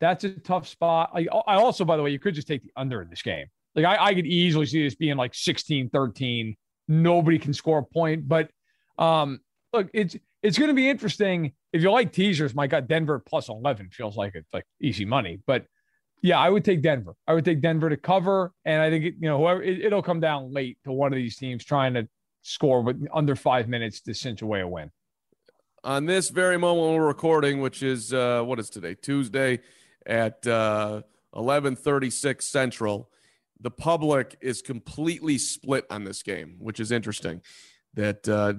That's 0.00 0.24
a 0.24 0.30
tough 0.30 0.68
spot. 0.68 1.10
I, 1.14 1.26
I 1.46 1.56
also, 1.56 1.84
by 1.84 1.96
the 1.96 2.02
way, 2.02 2.10
you 2.10 2.18
could 2.18 2.34
just 2.34 2.48
take 2.48 2.62
the 2.62 2.72
under 2.76 3.00
in 3.00 3.08
this 3.08 3.22
game. 3.22 3.46
Like 3.74 3.84
I, 3.84 4.06
I 4.06 4.14
could 4.14 4.26
easily 4.26 4.66
see 4.66 4.82
this 4.82 4.94
being 4.94 5.16
like 5.16 5.34
16, 5.34 5.90
13. 5.90 6.56
Nobody 6.88 7.38
can 7.38 7.52
score 7.52 7.78
a 7.78 7.82
point. 7.82 8.26
But 8.26 8.50
um, 8.98 9.40
look, 9.72 9.88
it's 9.92 10.16
it's 10.42 10.58
going 10.58 10.68
to 10.68 10.74
be 10.74 10.88
interesting. 10.88 11.52
If 11.72 11.82
you 11.82 11.90
like 11.90 12.12
teasers, 12.12 12.54
my 12.54 12.66
God, 12.66 12.88
Denver 12.88 13.18
plus 13.18 13.48
11 13.48 13.90
feels 13.90 14.16
like 14.16 14.34
it's 14.34 14.52
like 14.52 14.64
easy 14.80 15.04
money. 15.04 15.40
But 15.46 15.66
yeah, 16.22 16.38
I 16.38 16.50
would 16.50 16.64
take 16.64 16.82
Denver. 16.82 17.14
I 17.26 17.34
would 17.34 17.44
take 17.44 17.60
Denver 17.60 17.88
to 17.90 17.96
cover. 17.96 18.52
And 18.64 18.80
I 18.82 18.90
think, 18.90 19.04
you 19.04 19.14
know, 19.20 19.38
whoever 19.38 19.62
it, 19.62 19.92
will 19.92 20.02
come 20.02 20.20
down 20.20 20.52
late 20.52 20.78
to 20.84 20.92
one 20.92 21.12
of 21.12 21.16
these 21.16 21.36
teams 21.36 21.64
trying 21.64 21.94
to 21.94 22.08
score 22.42 22.82
with 22.82 23.06
under 23.12 23.36
five 23.36 23.68
minutes 23.68 24.00
to 24.02 24.14
cinch 24.14 24.42
away 24.42 24.60
a 24.60 24.68
win. 24.68 24.90
On 25.84 26.06
this 26.06 26.30
very 26.30 26.58
moment 26.58 26.96
we're 26.96 27.06
recording, 27.06 27.60
which 27.60 27.82
is 27.82 28.12
uh, 28.12 28.42
what 28.42 28.58
is 28.58 28.70
today? 28.70 28.94
Tuesday 28.94 29.60
at 30.04 30.46
uh, 30.46 31.02
1136 31.30 32.44
Central 32.44 33.10
the 33.60 33.70
public 33.70 34.36
is 34.40 34.62
completely 34.62 35.38
split 35.38 35.86
on 35.90 36.04
this 36.04 36.22
game, 36.22 36.56
which 36.58 36.80
is 36.80 36.92
interesting. 36.92 37.40
That 37.94 38.28
uh, 38.28 38.54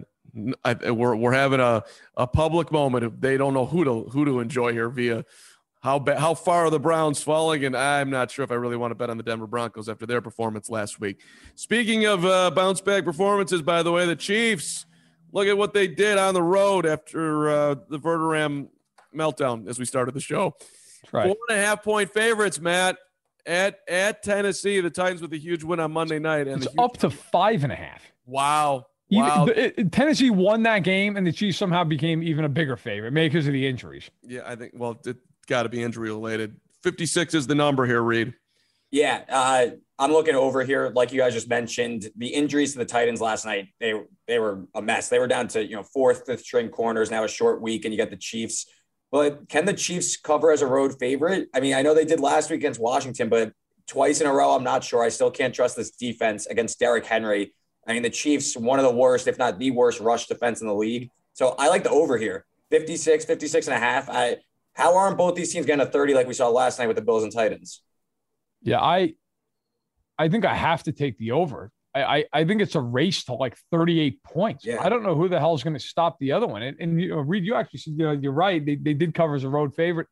I, 0.64 0.92
we're 0.92 1.16
we're 1.16 1.34
having 1.34 1.60
a, 1.60 1.84
a 2.16 2.26
public 2.26 2.72
moment. 2.72 3.22
They 3.22 3.38
don't 3.38 3.54
know 3.54 3.66
who 3.66 3.84
to 3.84 4.04
who 4.06 4.26
to 4.26 4.40
enjoy 4.40 4.74
here 4.74 4.90
via 4.90 5.26
how 5.82 6.00
ba- 6.00 6.20
how 6.20 6.34
far 6.34 6.66
are 6.66 6.70
the 6.70 6.80
Browns 6.80 7.22
falling, 7.22 7.66
and 7.66 7.76
I'm 7.76 8.10
not 8.10 8.32
sure 8.32 8.44
if 8.44 8.52
I 8.52 8.56
really 8.56 8.78
want 8.78 8.92
to 8.92 8.96
bet 8.96 9.10
on 9.10 9.18
the 9.18 9.24
Denver 9.24 9.48
Broncos 9.48 9.88
after 9.90 10.06
their 10.06 10.22
performance 10.22 10.70
last 10.70 11.00
week. 11.00 11.22
Speaking 11.56 12.06
of 12.06 12.26
uh, 12.26 12.52
bounce 12.52 12.82
back 12.82 13.06
performances, 13.06 13.62
by 13.62 13.84
the 13.84 13.92
way, 13.92 14.06
the 14.06 14.16
Chiefs 14.16 14.86
look 15.32 15.48
at 15.48 15.58
what 15.58 15.74
they 15.74 15.88
did 15.88 16.18
on 16.18 16.34
the 16.34 16.44
road 16.44 16.86
after 16.86 17.50
uh, 17.50 17.76
the 17.90 18.00
Verderame 18.00 18.70
meltdown 19.16 19.68
as 19.68 19.80
we 19.80 19.86
started 19.86 20.14
the 20.14 20.22
show. 20.22 20.56
Right. 21.12 21.28
Four 21.28 21.38
and 21.50 21.58
a 21.58 21.62
half 21.62 21.84
point 21.84 22.12
favorites, 22.12 22.60
Matt 22.60 22.98
at 23.46 23.80
at 23.88 24.24
Tennessee. 24.24 24.82
The 24.82 24.90
Titans 24.90 25.22
with 25.22 25.34
a 25.34 25.38
huge 25.38 25.64
win 25.64 25.80
on 25.80 25.92
Monday 25.92 26.20
night, 26.20 26.48
and 26.48 26.64
it's 26.64 26.74
up 26.78 26.98
to 26.98 27.10
five 27.10 27.64
and 27.64 27.72
a 27.72 27.76
half. 27.76 28.02
Wow. 28.26 28.88
Wow. 29.10 29.48
Even, 29.48 29.58
it, 29.58 29.92
Tennessee 29.94 30.32
won 30.32 30.64
that 30.64 30.80
game, 30.80 31.16
and 31.16 31.26
the 31.26 31.32
Chiefs 31.32 31.58
somehow 31.58 31.86
became 31.86 32.22
even 32.24 32.44
a 32.44 32.50
bigger 32.50 32.76
favorite, 32.76 33.14
maybe 33.14 33.30
because 33.30 33.48
of 33.48 33.54
the 33.54 33.66
injuries. 33.66 34.10
Yeah, 34.22 34.42
I 34.46 34.56
think. 34.56 34.74
Well, 34.76 35.00
it 35.06 35.16
got 35.48 35.64
to 35.64 35.70
be 35.70 35.82
injury 35.82 36.10
related. 36.10 36.56
Fifty-six 36.84 37.34
is 37.34 37.48
the 37.48 37.56
number 37.56 37.86
here, 37.86 38.02
Reed. 38.02 38.34
Yeah, 38.92 39.24
uh, 39.28 39.68
I'm 40.00 40.12
looking 40.12 40.36
over 40.36 40.64
here. 40.64 40.92
Like 40.96 41.12
you 41.12 41.20
guys 41.20 41.34
just 41.34 41.50
mentioned, 41.50 42.10
the 42.16 42.28
injuries 42.28 42.74
to 42.74 42.80
the 42.80 42.86
Titans 42.86 43.20
last 43.20 43.46
night 43.46 43.70
they 43.80 43.94
they 44.28 44.40
were 44.40 44.66
a 44.76 44.82
mess. 44.82 45.10
They 45.10 45.20
were 45.20 45.28
down 45.28 45.48
to 45.50 45.66
you 45.66 45.76
know 45.76 45.84
fourth, 45.84 46.26
fifth 46.26 46.42
string 46.42 46.70
corners. 46.70 47.12
Now 47.12 47.24
a 47.24 47.28
short 47.28 47.62
week, 47.62 47.86
and 47.86 47.94
you 47.94 47.98
got 47.98 48.10
the 48.10 48.18
Chiefs 48.18 48.68
but 49.12 49.48
can 49.48 49.66
the 49.66 49.74
Chiefs 49.74 50.18
cover 50.18 50.52
as 50.52 50.62
a 50.62 50.68
road 50.68 50.98
favorite? 51.00 51.50
I 51.54 51.60
mean, 51.60 51.74
I 51.74 51.82
know 51.82 51.94
they 51.94 52.06
did 52.06 52.20
last 52.20 52.50
week 52.50 52.60
against 52.60 52.80
Washington, 52.80 53.30
but 53.30 53.54
twice 53.88 54.20
in 54.20 54.28
a 54.28 54.34
row, 54.34 54.54
I'm 54.54 54.64
not 54.64 54.84
sure. 54.84 55.04
I 55.04 55.10
still 55.10 55.32
can't 55.32 55.54
trust 55.54 55.78
this 55.78 55.92
defense 55.92 56.46
against 56.46 56.80
Derrick 56.80 57.06
Henry. 57.06 57.54
I 57.88 57.94
mean, 57.94 58.04
the 58.04 58.10
Chiefs, 58.10 58.58
one 58.58 58.80
of 58.80 58.86
the 58.86 58.92
worst, 58.92 59.28
if 59.28 59.38
not 59.38 59.60
the 59.60 59.72
worst, 59.72 60.02
rush 60.02 60.28
defense 60.28 60.60
in 60.60 60.68
the 60.68 60.76
league. 60.76 61.10
So 61.34 61.56
I 61.58 61.70
like 61.70 61.84
the 61.84 61.90
over 61.90 62.18
here 62.18 62.46
56, 62.70 63.24
56 63.24 63.68
and 63.68 63.76
a 63.76 63.80
half. 63.80 64.10
I, 64.10 64.38
how 64.78 64.96
aren't 64.96 65.18
both 65.18 65.34
these 65.36 65.52
teams 65.52 65.66
getting 65.66 65.86
a 65.86 65.90
30 65.90 66.14
like 66.14 66.28
we 66.28 66.34
saw 66.34 66.50
last 66.50 66.78
night 66.78 66.86
with 66.86 66.96
the 66.96 67.02
Bills 67.02 67.24
and 67.24 67.34
Titans? 67.34 67.82
Yeah, 68.62 68.80
I 68.80 69.16
I 70.20 70.30
think 70.30 70.46
I 70.46 70.54
have 70.54 70.84
to 70.84 70.92
take 70.92 71.18
the 71.18 71.32
over. 71.32 71.72
I, 71.96 72.26
I 72.32 72.46
think 72.46 72.62
it's 72.62 72.76
a 72.76 72.82
race 72.82 73.24
to 73.24 73.34
like 73.34 73.58
38 73.72 74.22
points. 74.22 74.64
Yeah. 74.64 74.84
I 74.84 74.88
don't 74.88 75.02
know 75.02 75.16
who 75.16 75.28
the 75.28 75.40
hell 75.40 75.56
is 75.56 75.64
going 75.64 75.74
to 75.74 75.80
stop 75.80 76.20
the 76.20 76.32
other 76.32 76.46
one. 76.46 76.62
And, 76.62 76.78
and 76.80 77.02
you 77.02 77.10
know, 77.10 77.18
Reed, 77.22 77.44
you 77.44 77.56
actually 77.56 77.80
said, 77.80 77.94
you 77.98 78.06
know, 78.06 78.12
you're 78.12 78.34
right. 78.34 78.64
They, 78.64 78.76
they 78.76 78.94
did 78.94 79.16
cover 79.16 79.34
as 79.34 79.44
a 79.44 79.50
road 79.50 79.74
favorite. 79.74 80.06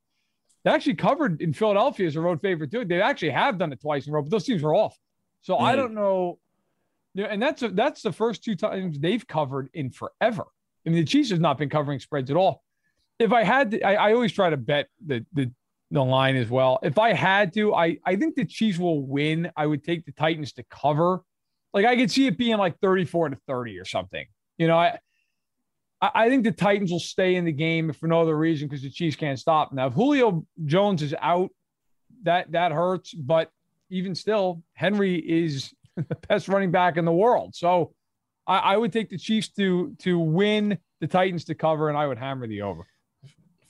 They 0.64 0.72
actually 0.72 0.96
covered 0.96 1.42
in 1.42 1.54
Philadelphia 1.54 2.08
as 2.08 2.16
a 2.16 2.22
road 2.22 2.42
favorite 2.42 2.72
too. 2.72 2.86
They 2.86 3.02
actually 3.02 3.32
have 3.32 3.60
done 3.60 3.72
it 3.72 3.82
twice 3.82 4.08
in 4.08 4.14
a 4.14 4.16
row, 4.16 4.24
but 4.24 4.32
those 4.32 4.46
teams 4.46 4.64
were 4.64 4.74
off. 4.74 4.98
So 5.42 5.54
mm-hmm. 5.54 5.66
I 5.66 5.76
don't 5.76 5.94
know. 5.94 6.40
You 7.14 7.24
know, 7.24 7.30
and 7.30 7.40
that's 7.40 7.62
a, 7.62 7.70
that's 7.70 8.02
the 8.02 8.12
first 8.12 8.44
two 8.44 8.56
times 8.56 8.98
they've 8.98 9.26
covered 9.28 9.70
in 9.76 9.92
forever. 9.92 10.46
I 10.86 10.90
mean, 10.90 10.96
the 11.00 11.06
Chiefs 11.06 11.30
have 11.30 11.40
not 11.40 11.60
been 11.60 11.70
covering 11.70 12.00
spreads 12.00 12.32
at 12.32 12.38
all. 12.38 12.64
If 13.20 13.32
I 13.32 13.44
had, 13.44 13.72
to, 13.72 13.82
I, 13.82 14.10
I 14.10 14.14
always 14.14 14.34
try 14.34 14.50
to 14.50 14.58
bet 14.58 14.88
the 15.06 15.26
the 15.34 15.52
the 15.92 16.04
line 16.04 16.36
as 16.36 16.50
well. 16.50 16.80
If 16.84 16.98
I 16.98 17.14
had 17.14 17.54
to, 17.54 17.74
I 17.74 17.98
I 18.06 18.16
think 18.16 18.36
the 18.36 18.46
Chiefs 18.46 18.78
will 18.78 19.06
win. 19.06 19.52
I 19.56 19.66
would 19.66 19.84
take 19.84 20.06
the 20.06 20.12
Titans 20.12 20.54
to 20.54 20.64
cover 20.64 21.22
like 21.76 21.86
I 21.86 21.98
could 21.98 22.10
see 22.10 22.26
it 22.26 22.38
being 22.38 22.58
like 22.58 22.80
34 22.80 23.30
to 23.30 23.38
30 23.48 23.78
or 23.78 23.86
something. 23.86 24.26
You 24.58 24.68
know, 24.68 24.78
I 24.78 24.98
I 26.02 26.30
think 26.30 26.46
the 26.46 26.52
Titans 26.52 26.90
will 26.90 27.00
stay 27.00 27.36
in 27.36 27.46
the 27.46 27.52
game 27.52 27.92
for 27.92 28.08
no 28.08 28.22
other 28.22 28.36
reason 28.36 28.68
because 28.68 28.82
the 28.82 28.90
Chiefs 28.90 29.18
can't 29.18 29.38
stop. 29.38 29.74
Now, 29.74 29.88
if 29.88 29.94
Julio 29.94 30.46
Jones 30.66 31.04
is 31.04 31.14
out, 31.22 31.50
that 32.24 32.54
that 32.54 32.72
hurts. 32.72 33.14
But 33.14 33.50
even 33.90 34.16
still, 34.16 34.64
Henry 34.74 35.16
is 35.16 35.74
the 35.98 36.16
best 36.28 36.48
running 36.48 36.72
back 36.72 36.96
in 36.98 37.04
the 37.04 37.12
world. 37.12 37.56
So 37.56 37.94
I, 38.48 38.58
I 38.58 38.78
would 38.78 38.94
take 38.94 39.10
the 39.10 39.18
Chiefs 39.18 39.50
to 39.58 39.94
to 40.00 40.18
win, 40.18 40.78
the 41.02 41.08
Titans 41.08 41.44
to 41.46 41.56
cover, 41.56 41.90
and 41.90 41.98
I 41.98 42.08
would 42.08 42.18
hammer 42.18 42.48
the 42.48 42.62
over 42.62 42.88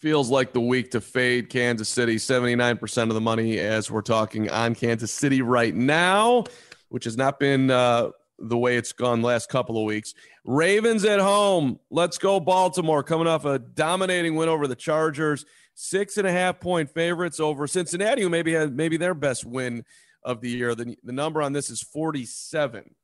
feels 0.05 0.29
like 0.29 0.53
the 0.53 0.61
week 0.61 0.91
to 0.91 1.01
fade 1.01 1.49
Kansas 1.49 1.89
City. 1.89 2.17
79% 2.17 3.03
of 3.03 3.15
the 3.15 3.21
money 3.21 3.57
as 3.57 3.89
we're 3.89 4.01
talking 4.01 4.51
on 4.51 4.75
Kansas 4.75 5.11
City 5.11 5.41
right 5.41 5.73
now 5.73 6.43
which 6.89 7.03
has 7.03 7.17
not 7.17 7.39
been 7.39 7.69
uh, 7.69 8.09
the 8.39 8.57
way 8.57 8.77
it's 8.77 8.93
gone 8.93 9.21
last 9.21 9.49
couple 9.49 9.77
of 9.77 9.83
weeks. 9.83 10.13
Ravens 10.45 11.03
at 11.03 11.19
home. 11.19 11.79
Let's 11.89 12.17
go, 12.17 12.39
Baltimore, 12.39 13.03
coming 13.03 13.27
off 13.27 13.43
a 13.43 13.59
dominating 13.59 14.35
win 14.35 14.49
over 14.49 14.67
the 14.67 14.75
Chargers. 14.75 15.45
Six 15.73 16.17
and 16.17 16.25
a 16.25 16.31
half 16.31 16.61
point 16.61 16.89
favorites 16.89 17.41
over 17.41 17.67
Cincinnati, 17.67 18.21
who 18.21 18.29
maybe 18.29 18.53
had 18.53 18.73
maybe 18.73 18.95
their 18.95 19.13
best 19.13 19.45
win 19.45 19.83
of 20.23 20.39
the 20.39 20.49
year. 20.49 20.73
The, 20.73 20.95
the 21.03 21.11
number 21.11 21.41
on 21.41 21.51
this 21.51 21.69
is 21.69 21.81
47. 21.81 22.95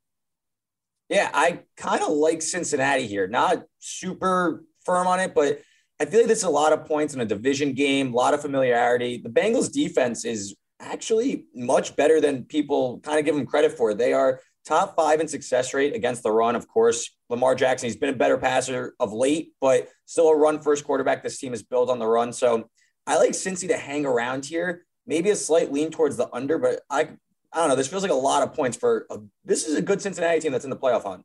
Yeah, 1.10 1.28
I 1.34 1.60
kind 1.76 2.02
of 2.02 2.12
like 2.12 2.40
Cincinnati 2.40 3.06
here. 3.06 3.26
Not 3.26 3.64
super 3.78 4.64
firm 4.86 5.06
on 5.06 5.20
it, 5.20 5.34
but 5.34 5.60
I 6.00 6.04
feel 6.04 6.20
like 6.20 6.28
this 6.28 6.38
is 6.38 6.44
a 6.44 6.50
lot 6.50 6.72
of 6.72 6.84
points 6.84 7.14
in 7.14 7.20
a 7.20 7.24
division 7.24 7.74
game, 7.74 8.12
a 8.12 8.16
lot 8.16 8.34
of 8.34 8.42
familiarity. 8.42 9.18
The 9.18 9.28
Bengals 9.28 9.72
defense 9.72 10.24
is 10.24 10.56
actually 10.80 11.46
much 11.54 11.94
better 11.96 12.20
than 12.20 12.44
people 12.44 13.00
kind 13.00 13.18
of 13.18 13.24
give 13.24 13.36
them 13.36 13.46
credit 13.46 13.72
for. 13.72 13.94
They 13.94 14.12
are 14.12 14.40
top 14.66 14.96
five 14.96 15.20
in 15.20 15.28
success 15.28 15.74
rate 15.74 15.94
against 15.94 16.22
the 16.22 16.30
run. 16.30 16.56
Of 16.56 16.68
course, 16.68 17.10
Lamar 17.28 17.54
Jackson, 17.54 17.88
he's 17.88 17.96
been 17.96 18.10
a 18.10 18.16
better 18.16 18.36
passer 18.38 18.94
of 19.00 19.12
late, 19.12 19.52
but 19.60 19.88
still 20.06 20.28
a 20.28 20.36
run 20.36 20.60
first 20.60 20.84
quarterback. 20.84 21.22
This 21.22 21.38
team 21.38 21.54
is 21.54 21.62
built 21.62 21.88
on 21.88 21.98
the 21.98 22.06
run. 22.06 22.32
So 22.32 22.68
I 23.06 23.16
like 23.18 23.30
Cincy 23.30 23.68
to 23.68 23.76
hang 23.76 24.06
around 24.06 24.44
here. 24.44 24.84
Maybe 25.06 25.30
a 25.30 25.36
slight 25.36 25.72
lean 25.72 25.90
towards 25.90 26.16
the 26.16 26.28
under, 26.32 26.58
but 26.58 26.80
I 26.88 27.08
I 27.52 27.58
don't 27.58 27.68
know. 27.68 27.76
This 27.76 27.88
feels 27.88 28.02
like 28.02 28.12
a 28.12 28.14
lot 28.14 28.42
of 28.42 28.54
points 28.54 28.76
for 28.76 29.06
a, 29.10 29.18
this 29.44 29.66
is 29.66 29.76
a 29.76 29.82
good 29.82 30.00
Cincinnati 30.00 30.40
team 30.40 30.52
that's 30.52 30.64
in 30.64 30.70
the 30.70 30.76
playoff 30.76 31.02
hunt. 31.02 31.24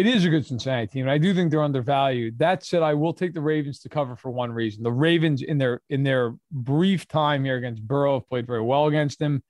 It 0.00 0.06
is 0.06 0.24
a 0.24 0.30
good 0.30 0.46
Cincinnati 0.46 0.86
team, 0.86 1.02
and 1.02 1.10
I 1.10 1.18
do 1.18 1.34
think 1.34 1.50
they're 1.50 1.62
undervalued. 1.62 2.38
That 2.38 2.64
said, 2.64 2.82
I 2.82 2.94
will 2.94 3.12
take 3.12 3.34
the 3.34 3.42
Ravens 3.42 3.80
to 3.80 3.90
cover 3.90 4.16
for 4.16 4.30
one 4.30 4.50
reason. 4.50 4.82
The 4.82 4.90
Ravens, 4.90 5.42
in 5.42 5.58
their 5.58 5.82
in 5.90 6.04
their 6.04 6.36
brief 6.50 7.06
time 7.06 7.44
here 7.44 7.56
against 7.56 7.86
Burrow, 7.86 8.14
have 8.14 8.26
played 8.26 8.46
very 8.46 8.62
well 8.62 8.86
against 8.86 9.18
them. 9.18 9.42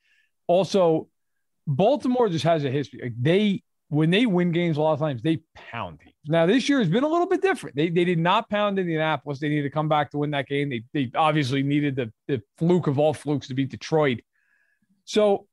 Also, 0.49 1.07
Baltimore 1.69 2.29
just 2.29 2.43
has 2.43 2.65
a 2.65 2.71
history. 2.71 2.99
Like 3.01 3.13
they 3.17 3.63
when 3.91 4.11
they 4.11 4.27
win 4.27 4.51
games, 4.51 4.77
a 4.77 4.83
lot 4.83 4.95
of 4.95 4.99
times 4.99 5.23
they 5.23 5.39
pound 5.55 6.01
teams. 6.01 6.17
Now 6.27 6.47
this 6.47 6.69
year 6.69 6.81
has 6.81 6.89
been 6.89 7.05
a 7.05 7.09
little 7.09 7.29
bit 7.29 7.43
different. 7.43 7.77
They 7.77 7.89
they 7.89 8.05
did 8.05 8.19
not 8.19 8.51
pound 8.51 8.77
Indianapolis. 8.77 9.39
They 9.39 9.51
needed 9.51 9.69
to 9.69 9.71
come 9.71 9.89
back 9.89 10.11
to 10.11 10.19
win 10.19 10.33
that 10.33 10.49
game. 10.49 10.69
They 10.69 10.83
they 10.93 11.13
obviously 11.15 11.63
needed 11.63 11.95
the 11.95 12.13
the 12.27 12.43
fluke 12.59 12.89
of 12.89 12.99
all 12.99 13.15
flukes 13.15 13.47
to 13.47 13.55
beat 13.55 13.71
Detroit. 13.71 14.19
So 15.05 15.47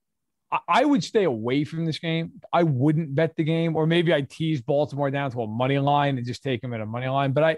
I 0.67 0.85
would 0.85 1.03
stay 1.03 1.25
away 1.25 1.65
from 1.65 1.85
this 1.85 1.99
game. 1.99 2.33
I 2.53 2.63
wouldn't 2.63 3.13
bet 3.13 3.35
the 3.35 3.43
game, 3.43 3.75
or 3.75 3.85
maybe 3.85 4.13
I 4.13 4.21
tease 4.21 4.61
Baltimore 4.61 5.11
down 5.11 5.31
to 5.31 5.41
a 5.41 5.47
money 5.47 5.77
line 5.77 6.17
and 6.17 6.25
just 6.25 6.41
take 6.41 6.61
them 6.61 6.73
at 6.73 6.79
a 6.79 6.85
money 6.85 7.07
line. 7.07 7.33
But 7.33 7.43
I, 7.43 7.57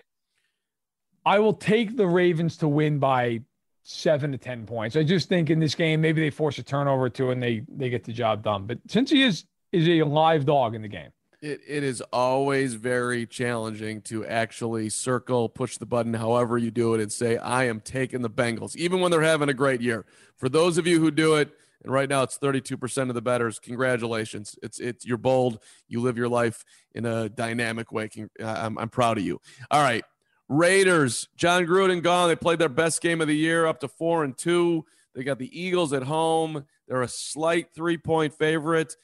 I 1.26 1.40
will 1.40 1.54
take 1.54 1.96
the 1.96 2.08
Ravens 2.08 2.58
to 2.58 2.68
win 2.68 2.98
by 2.98 3.42
seven 3.84 4.32
to 4.32 4.38
ten 4.38 4.66
points. 4.66 4.96
I 4.96 5.04
just 5.04 5.30
think 5.30 5.50
in 5.50 5.60
this 5.60 5.76
game 5.76 6.02
maybe 6.02 6.22
they 6.22 6.32
force 6.32 6.58
a 6.58 6.64
turnover 6.64 7.10
too 7.10 7.32
and 7.32 7.42
they 7.42 7.64
they 7.68 7.90
get 7.90 8.04
the 8.04 8.14
job 8.14 8.44
done. 8.44 8.66
But 8.66 8.86
Cincy 8.88 9.26
is 9.26 9.46
is 9.72 9.88
a 9.88 10.04
live 10.04 10.46
dog 10.46 10.74
in 10.74 10.82
the 10.82 10.88
game, 10.88 11.12
it, 11.42 11.62
it 11.68 11.84
is 11.84 12.02
always 12.12 12.74
very 12.74 13.26
challenging 13.26 14.02
to 14.04 14.26
actually 14.26 14.90
circle, 14.90 15.48
push 15.48 15.78
the 15.78 15.86
button, 15.86 16.14
however 16.14 16.58
you 16.58 16.72
do 16.72 16.94
it, 16.94 17.02
and 17.02 17.12
say 17.12 17.38
I 17.38 17.66
am 17.66 17.80
taking 17.80 18.22
the 18.22 18.30
Bengals, 18.30 18.76
even 18.76 19.00
when 19.00 19.12
they're 19.12 19.22
having 19.22 19.50
a 19.50 19.54
great 19.54 19.82
year. 19.82 20.06
For 20.36 20.50
those 20.50 20.78
of 20.78 20.86
you 20.86 21.00
who 21.00 21.12
do 21.12 21.36
it 21.36 21.52
and 21.84 21.94
right 21.94 22.10
now 22.10 22.24
it's 22.24 22.38
32% 22.38 23.10
of 23.10 23.16
the 23.16 23.22
betters. 23.22 23.60
Congratulations. 23.60 24.58
It's 24.62 24.80
it's 24.80 25.06
you're 25.06 25.18
bold. 25.18 25.60
You 25.88 26.02
live 26.02 26.18
your 26.18 26.28
life 26.28 26.66
in 26.94 27.06
a 27.06 27.30
dynamic 27.30 27.92
way. 27.92 28.10
I'm, 28.44 28.78
I'm 28.78 28.90
proud 28.90 29.18
of 29.18 29.24
you. 29.24 29.40
All 29.72 29.82
right. 29.82 30.04
Raiders, 30.50 31.30
Jon 31.36 31.66
Gruden 31.66 32.02
gone. 32.02 32.28
They 32.28 32.36
played 32.36 32.60
their 32.60 32.70
best 32.70 33.02
game 33.02 33.22
of 33.22 33.28
the 33.28 33.36
year 33.36 33.68
up 33.68 33.80
to 33.82 33.88
4 33.88 34.24
and 34.24 34.36
2. 34.36 34.84
They 35.14 35.24
got 35.24 35.38
the 35.38 35.60
Eagles 35.60 35.94
at 35.94 36.04
home. 36.04 36.66
They're 36.88 37.04
a 37.04 37.08
slight 37.08 37.68
3-point 37.76 38.34
favorite, 38.34 38.96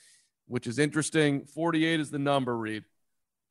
which 0.48 0.66
is 0.66 0.80
interesting. 0.80 1.46
48 1.46 2.00
is 2.00 2.10
the 2.10 2.18
number, 2.18 2.58
Reed. 2.58 2.84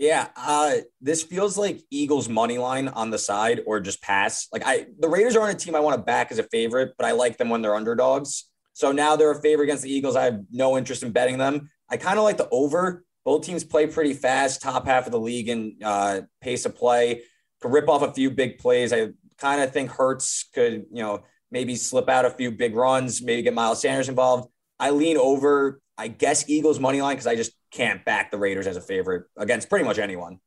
Yeah, 0.01 0.29
uh, 0.37 0.79
this 1.01 1.22
feels 1.22 1.57
like 1.57 1.83
Eagles 1.89 2.29
money 2.29 2.59
line 2.59 2.89
on 2.89 3.11
the 3.11 3.18
side 3.18 3.62
or 3.64 3.79
just 3.79 4.03
pass. 4.03 4.49
Like 4.53 4.62
I, 4.66 4.87
the 4.99 5.09
Raiders 5.09 5.37
aren't 5.37 5.55
a 5.55 5.64
team 5.64 5.77
I 5.77 5.81
want 5.81 5.97
to 5.97 6.03
back 6.03 6.33
as 6.33 6.41
a 6.41 6.43
favorite, 6.43 6.95
but 6.99 7.07
I 7.07 7.12
like 7.12 7.39
them 7.39 7.49
when 7.49 7.62
they're 7.62 7.77
underdogs. 7.77 8.47
So 8.75 8.93
now 8.93 9.16
they're 9.16 9.31
a 9.31 9.41
favorite 9.41 9.64
against 9.64 9.85
the 9.85 9.93
Eagles. 9.93 10.16
I 10.16 10.25
have 10.25 10.41
no 10.51 10.77
interest 10.77 11.03
in 11.03 11.12
betting 11.12 11.39
them. 11.39 11.70
I 11.89 11.97
kind 11.97 12.18
of 12.18 12.25
like 12.25 12.37
the 12.37 12.49
over. 12.51 13.05
Both 13.25 13.47
teams 13.47 13.64
play 13.64 13.87
pretty 13.87 14.12
fast, 14.12 14.61
top 14.61 14.87
half 14.87 15.07
of 15.07 15.12
the 15.12 15.20
league 15.20 15.49
in 15.49 15.77
uh, 15.83 16.22
pace 16.43 16.66
of 16.66 16.77
play. 16.77 17.22
Could 17.62 17.72
rip 17.72 17.89
off 17.89 18.03
a 18.03 18.12
few 18.12 18.31
big 18.31 18.59
plays. 18.59 18.93
I 18.93 19.11
kind 19.39 19.62
of 19.62 19.72
think 19.72 19.91
Hurts 19.91 20.49
could, 20.53 20.85
you 20.93 21.03
know, 21.03 21.22
maybe 21.51 21.77
slip 21.77 22.09
out 22.09 22.25
a 22.25 22.31
few 22.31 22.51
big 22.51 22.75
runs, 22.75 23.22
maybe 23.22 23.43
get 23.43 23.55
Miles 23.55 23.81
Sanders 23.81 24.09
involved. 24.09 24.49
I 24.79 24.91
lean 24.91 25.16
over, 25.16 25.81
I 25.97 26.09
guess, 26.09 26.49
Eagles 26.49 26.81
money 26.81 27.01
line 27.01 27.14
because 27.14 27.29
I 27.29 27.37
just 27.37 27.53
can't 27.70 28.05
back 28.05 28.31
the 28.31 28.39
Raiders 28.39 28.66
as 28.66 28.77
a 28.77 28.81
favorite 28.81 29.27
against 29.37 29.70
pretty 29.70 29.85
much 29.85 29.99
anyone. 29.99 30.41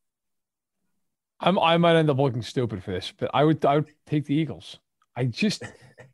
I'm, 1.39 1.57
I 1.57 1.77
might 1.77 1.95
end 1.95 2.09
up 2.09 2.17
looking 2.17 2.41
stupid 2.41 2.83
for 2.83 2.91
this, 2.91 3.13
but 3.17 3.31
I 3.33 3.43
would 3.43 3.63
I 3.63 3.75
would 3.75 3.87
take 4.05 4.25
the 4.25 4.35
Eagles. 4.35 4.79
I 5.15 5.25
just 5.25 5.63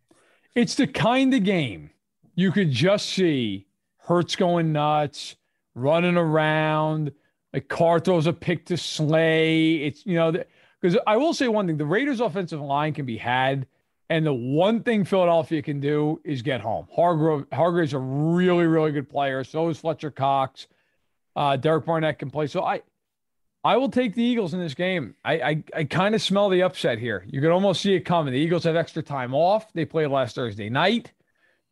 it's 0.56 0.76
the 0.76 0.88
kind 0.88 1.34
of 1.34 1.44
game 1.44 1.90
you 2.36 2.52
could 2.52 2.72
just 2.72 3.10
see 3.10 3.68
Hurts 3.98 4.36
going 4.36 4.74
nuts, 4.74 5.38
running 5.76 6.18
around. 6.18 7.14
Like 7.54 7.70
Carr 7.70 8.00
throws 8.00 8.28
a 8.28 8.34
pick 8.34 8.66
to 8.66 8.78
Slay. 8.78 9.76
It's 9.76 10.06
you 10.06 10.16
know 10.16 10.32
because 10.82 10.98
I 11.08 11.18
will 11.18 11.34
say 11.34 11.48
one 11.48 11.68
thing: 11.68 11.78
the 11.78 11.86
Raiders' 11.86 12.20
offensive 12.20 12.60
line 12.60 12.94
can 12.94 13.06
be 13.06 13.16
had, 13.16 13.66
and 14.10 14.26
the 14.26 14.34
one 14.34 14.84
thing 14.84 15.06
Philadelphia 15.06 15.62
can 15.62 15.80
do 15.80 16.20
is 16.26 16.42
get 16.42 16.60
home. 16.60 16.88
Hargrave 16.94 17.46
Hargrave's 17.54 17.94
a 17.94 18.00
really 18.00 18.66
really 18.66 18.92
good 18.92 19.10
player. 19.10 19.44
So 19.44 19.70
is 19.70 19.80
Fletcher 19.80 20.12
Cox. 20.12 20.68
Uh, 21.36 21.56
Derek 21.56 21.86
Barnett 21.86 22.20
can 22.20 22.30
play. 22.30 22.48
So 22.48 22.64
I. 22.64 22.82
I 23.66 23.78
will 23.78 23.90
take 23.90 24.14
the 24.14 24.22
Eagles 24.22 24.54
in 24.54 24.60
this 24.60 24.74
game. 24.74 25.16
I 25.24 25.34
I, 25.36 25.64
I 25.74 25.84
kind 25.86 26.14
of 26.14 26.22
smell 26.22 26.50
the 26.50 26.64
upset 26.64 27.00
here. 27.00 27.26
You 27.30 27.40
can 27.40 27.50
almost 27.50 27.80
see 27.80 27.94
it 27.94 28.02
coming. 28.02 28.34
The 28.34 28.40
Eagles 28.40 28.66
have 28.66 28.76
extra 28.76 29.02
time 29.02 29.34
off. 29.34 29.72
They 29.72 29.86
played 29.86 30.08
last 30.08 30.36
Thursday 30.36 30.68
night. 30.68 31.14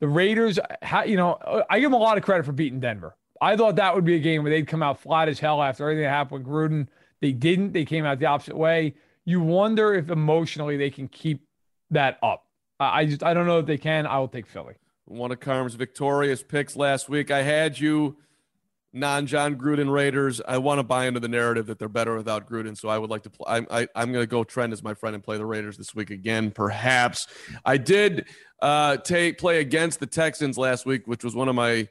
The 0.02 0.08
Raiders, 0.08 0.60
you 1.06 1.16
know, 1.16 1.64
I 1.70 1.80
give 1.80 1.92
them 1.92 1.94
a 2.00 2.04
lot 2.04 2.18
of 2.18 2.24
credit 2.24 2.46
for 2.46 2.52
beating 2.52 2.80
Denver. 2.80 3.16
I 3.40 3.56
thought 3.56 3.78
that 3.78 3.96
would 3.96 4.04
be 4.04 4.16
a 4.16 4.20
game 4.20 4.44
where 4.44 4.52
they'd 4.52 4.68
come 4.68 4.84
out 4.84 5.00
flat 5.00 5.30
as 5.30 5.40
hell 5.40 5.62
after 5.62 5.84
everything 5.84 6.04
that 6.04 6.10
happened 6.10 6.46
with 6.46 6.54
Gruden. 6.54 6.88
They 7.22 7.32
didn't. 7.32 7.72
They 7.72 7.86
came 7.86 8.04
out 8.04 8.20
the 8.20 8.26
opposite 8.26 8.58
way. 8.58 8.96
You 9.26 9.42
wonder 9.42 9.94
if 9.94 10.10
emotionally 10.10 10.76
they 10.76 10.90
can 10.90 11.08
keep 11.08 11.48
that 11.92 12.18
up. 12.22 12.46
I 12.80 13.06
just 13.06 13.24
I 13.24 13.34
don't 13.34 13.46
know 13.46 13.60
if 13.60 13.68
they 13.68 13.78
can. 13.78 14.08
I 14.08 14.18
will 14.18 14.28
take 14.28 14.48
Philly. 14.48 14.74
One 15.06 15.32
of 15.32 15.40
Carm's 15.40 15.76
victorious 15.76 16.42
picks 16.42 16.76
last 16.76 17.10
week. 17.10 17.30
I 17.30 17.44
had 17.44 17.80
you 17.80 18.18
non 18.94 19.26
Jon 19.26 19.56
Gruden 19.56 19.92
Raiders. 19.92 20.42
I 20.48 20.58
want 20.58 20.80
to 20.80 20.84
buy 20.84 21.06
into 21.06 21.20
the 21.20 21.28
narrative 21.28 21.68
that 21.68 21.80
they're 21.80 21.90
better 21.90 22.16
without 22.16 22.50
Gruden. 22.50 22.78
So 22.78 22.90
I 22.90 22.98
would 22.98 23.10
like 23.10 23.24
to 23.24 23.30
play. 23.30 23.46
I'm, 23.48 23.68
I, 23.70 23.88
I'm 23.96 24.12
going 24.12 24.24
to 24.24 24.28
go 24.28 24.44
trend 24.44 24.74
as 24.74 24.84
my 24.84 24.94
friend 24.94 25.16
and 25.16 25.24
play 25.24 25.38
the 25.38 25.46
Raiders 25.46 25.78
this 25.78 25.96
week 25.96 26.10
again, 26.10 26.52
perhaps. 26.52 27.28
I 27.66 27.78
did 27.78 28.28
uh, 28.62 28.98
take 28.98 29.38
play 29.38 29.60
against 29.60 30.00
the 30.00 30.08
Texans 30.08 30.58
last 30.58 30.86
week, 30.86 31.08
which 31.08 31.24
was 31.24 31.36
one 31.36 31.50
of 31.50 31.56
my 31.56 31.88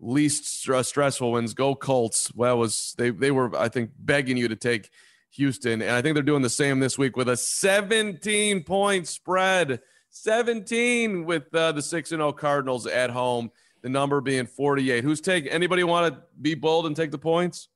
least 0.00 0.60
stressful 0.60 1.32
ones. 1.32 1.54
Go 1.54 1.74
Colts. 1.74 2.32
Well, 2.34 2.58
was 2.58 2.94
they, 2.98 3.10
they 3.10 3.30
were, 3.30 3.56
I 3.56 3.68
think, 3.68 3.90
begging 3.98 4.36
you 4.36 4.48
to 4.48 4.56
take 4.56 4.90
Houston. 5.32 5.80
And 5.80 5.92
I 5.92 6.02
think 6.02 6.14
they're 6.14 6.22
doing 6.22 6.42
the 6.42 6.50
same 6.50 6.80
this 6.80 6.98
week 6.98 7.16
with 7.16 7.28
a 7.28 7.36
17 7.36 8.64
point 8.64 9.08
spread. 9.08 9.80
17 10.14 11.24
with 11.24 11.54
uh, 11.54 11.72
the 11.72 11.80
6 11.80 12.12
and 12.12 12.20
0 12.20 12.32
Cardinals 12.32 12.86
at 12.86 13.08
home 13.08 13.50
the 13.82 13.88
number 13.88 14.20
being 14.20 14.46
48. 14.46 15.04
Who's 15.04 15.20
take 15.20 15.46
anybody 15.50 15.84
want 15.84 16.14
to 16.14 16.22
be 16.40 16.54
bold 16.54 16.86
and 16.86 16.96
take 16.96 17.10
the 17.10 17.18
points? 17.18 17.68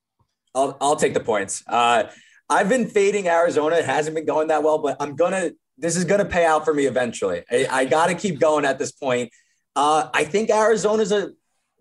I'll, 0.54 0.76
I'll 0.80 0.96
take 0.96 1.14
the 1.14 1.20
points. 1.20 1.62
Uh, 1.66 2.04
I've 2.48 2.68
been 2.68 2.88
fading 2.88 3.28
Arizona. 3.28 3.76
It 3.76 3.84
hasn't 3.84 4.14
been 4.14 4.24
going 4.24 4.48
that 4.48 4.62
well, 4.62 4.78
but 4.78 4.96
I'm 5.00 5.16
gonna. 5.16 5.50
This 5.78 5.96
is 5.96 6.04
gonna 6.04 6.24
pay 6.24 6.46
out 6.46 6.64
for 6.64 6.72
me 6.72 6.86
eventually. 6.86 7.42
I, 7.50 7.66
I 7.70 7.84
got 7.84 8.06
to 8.06 8.14
keep 8.14 8.38
going 8.38 8.64
at 8.64 8.78
this 8.78 8.92
point. 8.92 9.30
Uh, 9.74 10.08
I 10.14 10.24
think 10.24 10.50
Arizona's 10.50 11.12
a. 11.12 11.32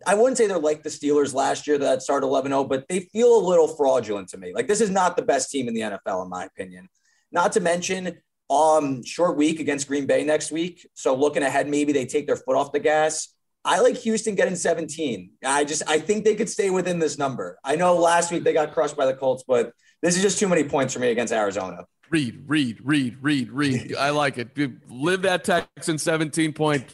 I 0.05 0.15
wouldn't 0.15 0.37
say 0.37 0.47
they're 0.47 0.59
like 0.59 0.83
the 0.83 0.89
Steelers 0.89 1.33
last 1.33 1.65
year 1.65 1.77
that 1.77 2.01
started 2.01 2.27
11-0, 2.27 2.67
but 2.67 2.87
they 2.89 2.99
feel 2.99 3.39
a 3.39 3.41
little 3.47 3.67
fraudulent 3.67 4.27
to 4.29 4.37
me. 4.37 4.53
Like 4.53 4.67
this 4.67 4.81
is 4.81 4.89
not 4.89 5.15
the 5.15 5.21
best 5.21 5.49
team 5.49 5.67
in 5.67 5.73
the 5.73 5.81
NFL, 5.81 6.23
in 6.23 6.29
my 6.29 6.45
opinion. 6.45 6.89
Not 7.31 7.53
to 7.53 7.59
mention, 7.59 8.17
um, 8.49 9.03
short 9.03 9.37
week 9.37 9.59
against 9.59 9.87
Green 9.87 10.05
Bay 10.05 10.23
next 10.23 10.51
week. 10.51 10.87
So 10.93 11.15
looking 11.15 11.43
ahead, 11.43 11.67
maybe 11.69 11.93
they 11.93 12.05
take 12.05 12.27
their 12.27 12.35
foot 12.35 12.55
off 12.55 12.71
the 12.71 12.79
gas. 12.79 13.29
I 13.65 13.79
like 13.79 13.97
Houston 13.97 14.35
getting 14.35 14.55
17. 14.55 15.31
I 15.43 15.65
just 15.65 15.81
I 15.87 15.99
think 15.99 16.23
they 16.23 16.35
could 16.35 16.49
stay 16.49 16.69
within 16.69 16.99
this 16.99 17.17
number. 17.17 17.57
I 17.63 17.75
know 17.75 17.97
last 17.97 18.31
week 18.31 18.43
they 18.43 18.53
got 18.53 18.73
crushed 18.73 18.95
by 18.95 19.07
the 19.07 19.15
Colts, 19.15 19.43
but 19.45 19.73
this 20.03 20.15
is 20.15 20.21
just 20.21 20.37
too 20.37 20.47
many 20.47 20.63
points 20.63 20.93
for 20.93 20.99
me 20.99 21.09
against 21.09 21.33
Arizona. 21.33 21.85
Reed, 22.11 22.43
Reed, 22.45 22.79
Reed, 22.83 23.17
Reed, 23.21 23.51
Reed. 23.51 23.95
I 23.99 24.11
like 24.11 24.37
it. 24.37 24.55
Live 24.87 25.23
that 25.23 25.43
Texan 25.43 25.97
17 25.97 26.53
point 26.53 26.93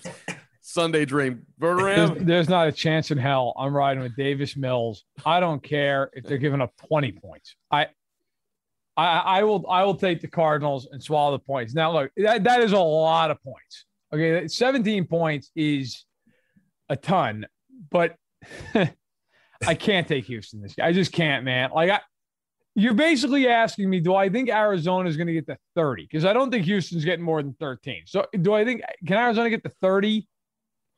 Sunday 0.62 1.04
dream. 1.04 1.46
There's, 1.60 2.12
there's, 2.22 2.50
not 2.50 2.70
a 2.70 2.72
chance 2.72 3.12
in 3.12 3.18
hell 3.18 3.54
I'm 3.58 3.76
riding 3.76 4.02
with 4.02 4.16
Davis 4.16 4.56
Mills. 4.56 5.04
I 5.26 5.42
don't 5.42 5.62
care 5.62 6.10
if 6.14 6.24
they're 6.24 6.38
giving 6.38 6.62
up 6.62 6.72
20 6.88 7.12
points. 7.12 7.56
I 7.70 7.88
I, 8.96 9.20
I 9.20 9.44
will 9.44 9.66
I 9.70 9.84
will 9.84 9.96
take 9.96 10.22
the 10.22 10.28
Cardinals 10.28 10.88
and 10.90 11.04
swallow 11.04 11.32
the 11.32 11.44
points. 11.44 11.74
Now 11.74 11.92
look, 11.92 12.12
that, 12.16 12.46
that 12.46 12.62
is 12.62 12.72
a 12.72 12.80
lot 12.80 13.32
of 13.32 13.42
points. 13.44 13.86
Okay, 14.14 14.48
17 14.48 15.06
points 15.08 15.52
is 15.56 16.06
a 16.92 16.98
ton, 16.98 17.48
but 17.90 18.16
I 18.76 19.74
can't 19.76 20.08
take 20.08 20.26
Houston 20.26 20.62
this 20.62 20.76
year. 20.78 20.86
I 20.86 20.92
just 20.92 21.14
can't, 21.14 21.46
man. 21.46 21.72
Like 21.74 21.90
I, 21.90 22.02
you're 22.76 22.94
basically 22.94 23.48
asking 23.48 23.90
me, 23.90 24.02
do 24.02 24.14
I 24.14 24.30
think 24.30 24.50
Arizona 24.50 25.08
is 25.08 25.16
going 25.16 25.28
to 25.28 25.34
get 25.34 25.48
to 25.48 25.58
30? 25.76 26.04
Because 26.04 26.26
I 26.26 26.34
don't 26.34 26.52
think 26.52 26.66
Houston's 26.66 27.06
getting 27.06 27.24
more 27.24 27.42
than 27.42 27.56
13. 27.60 28.04
So 28.06 28.26
do 28.42 28.54
I 28.54 28.66
think 28.66 28.82
can 29.08 29.18
Arizona 29.18 29.50
get 29.50 29.64
to 29.64 29.72
30? 29.82 30.28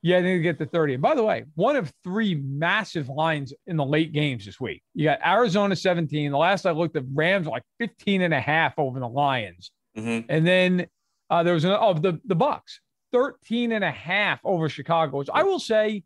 Yeah, 0.01 0.17
I 0.17 0.21
think 0.21 0.39
they 0.39 0.43
get 0.43 0.57
to 0.59 0.65
30. 0.65 0.95
And 0.95 1.01
by 1.01 1.15
the 1.15 1.23
way, 1.23 1.45
one 1.55 1.75
of 1.75 1.93
three 2.03 2.35
massive 2.35 3.07
lines 3.07 3.53
in 3.67 3.77
the 3.77 3.85
late 3.85 4.11
games 4.11 4.45
this 4.45 4.59
week. 4.59 4.81
You 4.95 5.05
got 5.05 5.19
Arizona 5.25 5.75
17. 5.75 6.31
The 6.31 6.37
last 6.37 6.65
I 6.65 6.71
looked, 6.71 6.95
the 6.95 7.07
Rams 7.13 7.45
were 7.45 7.51
like 7.51 7.63
15 7.79 8.21
and 8.21 8.33
a 8.33 8.41
half 8.41 8.73
over 8.77 8.99
the 8.99 9.07
Lions. 9.07 9.71
Mm-hmm. 9.97 10.25
And 10.27 10.45
then 10.45 10.87
uh, 11.29 11.43
there 11.43 11.53
was 11.53 11.63
an, 11.63 11.71
oh, 11.79 11.93
the, 11.93 12.19
the 12.25 12.35
Bucs. 12.35 12.79
13 13.13 13.71
and 13.71 13.83
a 13.83 13.91
half 13.91 14.41
over 14.43 14.67
Chicago, 14.67 15.17
which 15.17 15.29
I 15.33 15.43
will 15.43 15.59
say, 15.59 16.03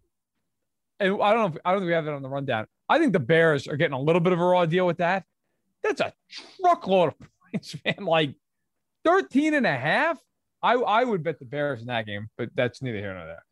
and 0.99 1.20
I 1.22 1.34
don't 1.34 1.41
know 1.41 1.55
if 1.55 1.62
I 1.66 1.72
don't 1.72 1.82
think 1.82 1.88
we 1.88 1.93
have 1.93 2.05
that 2.05 2.14
on 2.14 2.22
the 2.22 2.30
rundown. 2.30 2.68
I 2.89 2.99
think 2.99 3.14
the 3.14 3.20
Bears 3.20 3.68
are 3.68 3.78
getting 3.78 3.93
a 3.93 3.99
little 3.99 4.22
bit 4.22 4.34
of 4.34 4.39
a 4.39 4.45
raw 4.45 4.66
deal 4.66 4.86
with 4.86 4.97
that. 4.97 5.24
That's 5.84 6.01
a 6.01 6.14
truckload 6.62 7.10
of 7.10 7.16
points, 7.51 7.76
man. 7.84 8.05
Like 8.05 8.36
13 9.05 9.53
and 9.53 9.66
a 9.66 9.76
half. 9.76 10.20
I, 10.62 10.74
I 10.74 11.03
would 11.03 11.24
bet 11.24 11.39
the 11.39 11.45
Bears 11.45 11.82
in 11.82 11.88
that 11.88 12.05
game, 12.05 12.30
but 12.38 12.49
that's 12.55 12.82
neither 12.82 12.97
here 12.97 13.14
nor 13.14 13.26
there. 13.26 13.43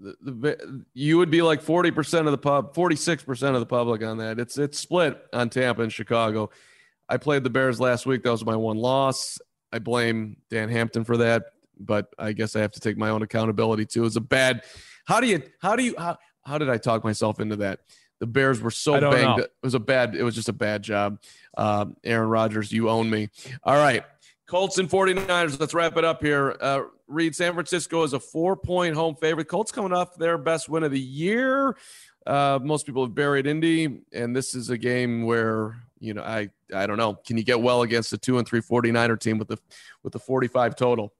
The, 0.00 0.32
the, 0.32 0.84
you 0.94 1.18
would 1.18 1.30
be 1.30 1.42
like 1.42 1.62
40% 1.62 2.20
of 2.20 2.32
the 2.32 2.38
pub, 2.38 2.74
46% 2.74 3.54
of 3.54 3.60
the 3.60 3.66
public 3.66 4.02
on 4.02 4.18
that. 4.18 4.40
It's 4.40 4.58
it's 4.58 4.78
split 4.78 5.22
on 5.32 5.50
Tampa 5.50 5.82
and 5.82 5.92
Chicago. 5.92 6.50
I 7.08 7.18
played 7.18 7.44
the 7.44 7.50
Bears 7.50 7.80
last 7.80 8.06
week. 8.06 8.22
That 8.22 8.30
was 8.30 8.44
my 8.44 8.56
one 8.56 8.78
loss. 8.78 9.38
I 9.72 9.78
blame 9.78 10.38
Dan 10.50 10.68
Hampton 10.68 11.04
for 11.04 11.18
that 11.18 11.44
but 11.78 12.08
I 12.18 12.32
guess 12.32 12.56
I 12.56 12.60
have 12.60 12.72
to 12.72 12.80
take 12.80 12.96
my 12.96 13.10
own 13.10 13.22
accountability 13.22 13.86
too. 13.86 14.04
It's 14.04 14.16
a 14.16 14.20
bad. 14.20 14.64
How 15.04 15.20
do 15.20 15.26
you? 15.26 15.42
How 15.60 15.76
do 15.76 15.82
you? 15.82 15.94
How, 15.98 16.18
how 16.44 16.58
did 16.58 16.70
I 16.70 16.78
talk 16.78 17.04
myself 17.04 17.40
into 17.40 17.56
that? 17.56 17.80
The 18.20 18.26
Bears 18.26 18.60
were 18.60 18.70
so 18.70 19.00
banged. 19.00 19.40
It 19.40 19.50
was 19.62 19.74
a 19.74 19.80
bad. 19.80 20.14
It 20.14 20.22
was 20.22 20.34
just 20.34 20.48
a 20.48 20.52
bad 20.52 20.82
job. 20.82 21.20
Um, 21.56 21.96
Aaron 22.04 22.28
Rodgers, 22.28 22.72
you 22.72 22.88
own 22.88 23.10
me. 23.10 23.28
All 23.64 23.76
right, 23.76 24.04
Colts 24.46 24.78
and 24.78 24.88
49ers. 24.88 25.58
Let's 25.58 25.74
wrap 25.74 25.96
it 25.96 26.04
up 26.04 26.22
here. 26.22 26.56
Uh, 26.60 26.82
Reed, 27.06 27.34
San 27.34 27.52
Francisco 27.52 28.02
is 28.02 28.12
a 28.12 28.20
four-point 28.20 28.94
home 28.94 29.14
favorite. 29.16 29.48
Colts 29.48 29.72
coming 29.72 29.92
off 29.92 30.16
their 30.16 30.38
best 30.38 30.68
win 30.68 30.84
of 30.84 30.90
the 30.90 31.00
year. 31.00 31.76
Uh, 32.26 32.58
most 32.62 32.86
people 32.86 33.04
have 33.04 33.14
buried 33.14 33.46
Indy, 33.46 34.00
and 34.12 34.34
this 34.34 34.54
is 34.54 34.70
a 34.70 34.78
game 34.78 35.24
where 35.24 35.76
you 35.98 36.14
know 36.14 36.22
I 36.22 36.48
I 36.74 36.86
don't 36.86 36.96
know. 36.96 37.14
Can 37.14 37.36
you 37.36 37.44
get 37.44 37.60
well 37.60 37.82
against 37.82 38.12
a 38.12 38.18
two 38.18 38.38
and 38.38 38.46
three 38.46 38.60
49er 38.60 39.18
team 39.20 39.38
with 39.38 39.48
the 39.48 39.58
with 40.02 40.12
the 40.12 40.18
45 40.18 40.76
total? 40.76 41.12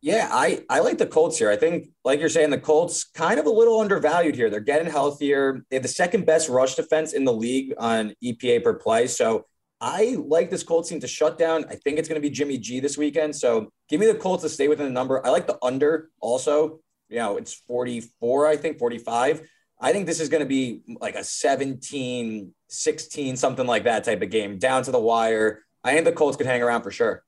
Yeah, 0.00 0.28
I, 0.30 0.64
I 0.70 0.78
like 0.78 0.98
the 0.98 1.06
Colts 1.06 1.38
here. 1.38 1.50
I 1.50 1.56
think, 1.56 1.88
like 2.04 2.20
you're 2.20 2.28
saying, 2.28 2.50
the 2.50 2.58
Colts 2.58 3.04
kind 3.04 3.40
of 3.40 3.46
a 3.46 3.50
little 3.50 3.80
undervalued 3.80 4.36
here. 4.36 4.48
They're 4.48 4.60
getting 4.60 4.90
healthier. 4.90 5.64
They 5.70 5.76
have 5.76 5.82
the 5.82 5.88
second 5.88 6.24
best 6.24 6.48
rush 6.48 6.76
defense 6.76 7.14
in 7.14 7.24
the 7.24 7.32
league 7.32 7.74
on 7.78 8.14
EPA 8.22 8.62
per 8.62 8.74
play. 8.74 9.08
So 9.08 9.46
I 9.80 10.16
like 10.18 10.50
this 10.50 10.62
Colts 10.62 10.88
team 10.88 11.00
to 11.00 11.08
shut 11.08 11.36
down. 11.36 11.64
I 11.68 11.74
think 11.74 11.98
it's 11.98 12.08
going 12.08 12.20
to 12.20 12.26
be 12.26 12.30
Jimmy 12.30 12.58
G 12.58 12.78
this 12.78 12.96
weekend. 12.96 13.34
So 13.34 13.70
give 13.88 13.98
me 13.98 14.06
the 14.06 14.14
Colts 14.14 14.44
to 14.44 14.48
stay 14.48 14.68
within 14.68 14.86
the 14.86 14.92
number. 14.92 15.24
I 15.26 15.30
like 15.30 15.46
the 15.48 15.58
under 15.62 16.10
also. 16.20 16.78
You 17.08 17.18
know, 17.18 17.36
it's 17.36 17.54
44, 17.66 18.46
I 18.46 18.56
think, 18.56 18.78
45. 18.78 19.42
I 19.80 19.92
think 19.92 20.06
this 20.06 20.20
is 20.20 20.28
going 20.28 20.42
to 20.42 20.48
be 20.48 20.82
like 21.00 21.14
a 21.14 21.24
17, 21.24 22.52
16, 22.68 23.36
something 23.36 23.66
like 23.66 23.84
that 23.84 24.04
type 24.04 24.22
of 24.22 24.30
game, 24.30 24.58
down 24.58 24.82
to 24.84 24.90
the 24.90 25.00
wire. 25.00 25.64
I 25.82 25.92
think 25.92 26.04
the 26.04 26.12
Colts 26.12 26.36
could 26.36 26.46
hang 26.46 26.62
around 26.62 26.82
for 26.82 26.90
sure. 26.90 27.24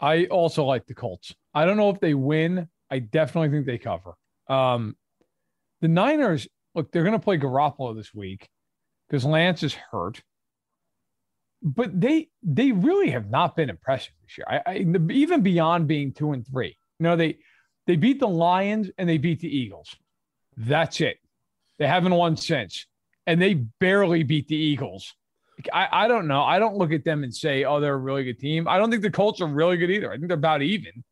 I 0.00 0.26
also 0.26 0.64
like 0.64 0.86
the 0.86 0.94
Colts. 0.94 1.34
I 1.54 1.64
don't 1.64 1.76
know 1.76 1.90
if 1.90 2.00
they 2.00 2.14
win. 2.14 2.68
I 2.90 3.00
definitely 3.00 3.50
think 3.50 3.66
they 3.66 3.78
cover. 3.78 4.14
Um, 4.48 4.96
the 5.80 5.88
Niners, 5.88 6.48
look, 6.74 6.90
they're 6.90 7.04
going 7.04 7.18
to 7.18 7.24
play 7.24 7.38
Garoppolo 7.38 7.94
this 7.96 8.14
week 8.14 8.48
because 9.08 9.24
Lance 9.24 9.62
is 9.62 9.74
hurt. 9.74 10.22
But 11.60 12.00
they 12.00 12.28
they 12.44 12.70
really 12.70 13.10
have 13.10 13.28
not 13.28 13.56
been 13.56 13.68
impressive 13.68 14.12
this 14.22 14.38
year. 14.38 14.46
I, 14.48 14.74
I 14.74 15.10
even 15.10 15.42
beyond 15.42 15.88
being 15.88 16.12
two 16.12 16.30
and 16.30 16.46
three. 16.46 16.76
You 17.00 17.04
know 17.04 17.16
they 17.16 17.38
they 17.88 17.96
beat 17.96 18.20
the 18.20 18.28
Lions 18.28 18.90
and 18.96 19.08
they 19.08 19.18
beat 19.18 19.40
the 19.40 19.48
Eagles. 19.48 19.96
That's 20.56 21.00
it. 21.00 21.18
They 21.80 21.88
haven't 21.88 22.14
won 22.14 22.36
since, 22.36 22.86
and 23.26 23.42
they 23.42 23.54
barely 23.54 24.22
beat 24.22 24.46
the 24.46 24.56
Eagles. 24.56 25.14
I, 25.72 25.88
I 26.04 26.08
don't 26.08 26.26
know. 26.28 26.42
I 26.42 26.58
don't 26.58 26.76
look 26.76 26.92
at 26.92 27.04
them 27.04 27.24
and 27.24 27.34
say, 27.34 27.64
oh, 27.64 27.80
they're 27.80 27.94
a 27.94 27.98
really 27.98 28.24
good 28.24 28.38
team. 28.38 28.68
I 28.68 28.78
don't 28.78 28.90
think 28.90 29.02
the 29.02 29.10
Colts 29.10 29.40
are 29.40 29.46
really 29.46 29.76
good 29.76 29.90
either. 29.90 30.10
I 30.10 30.16
think 30.16 30.28
they're 30.28 30.36
about 30.36 30.62
even. 30.62 31.04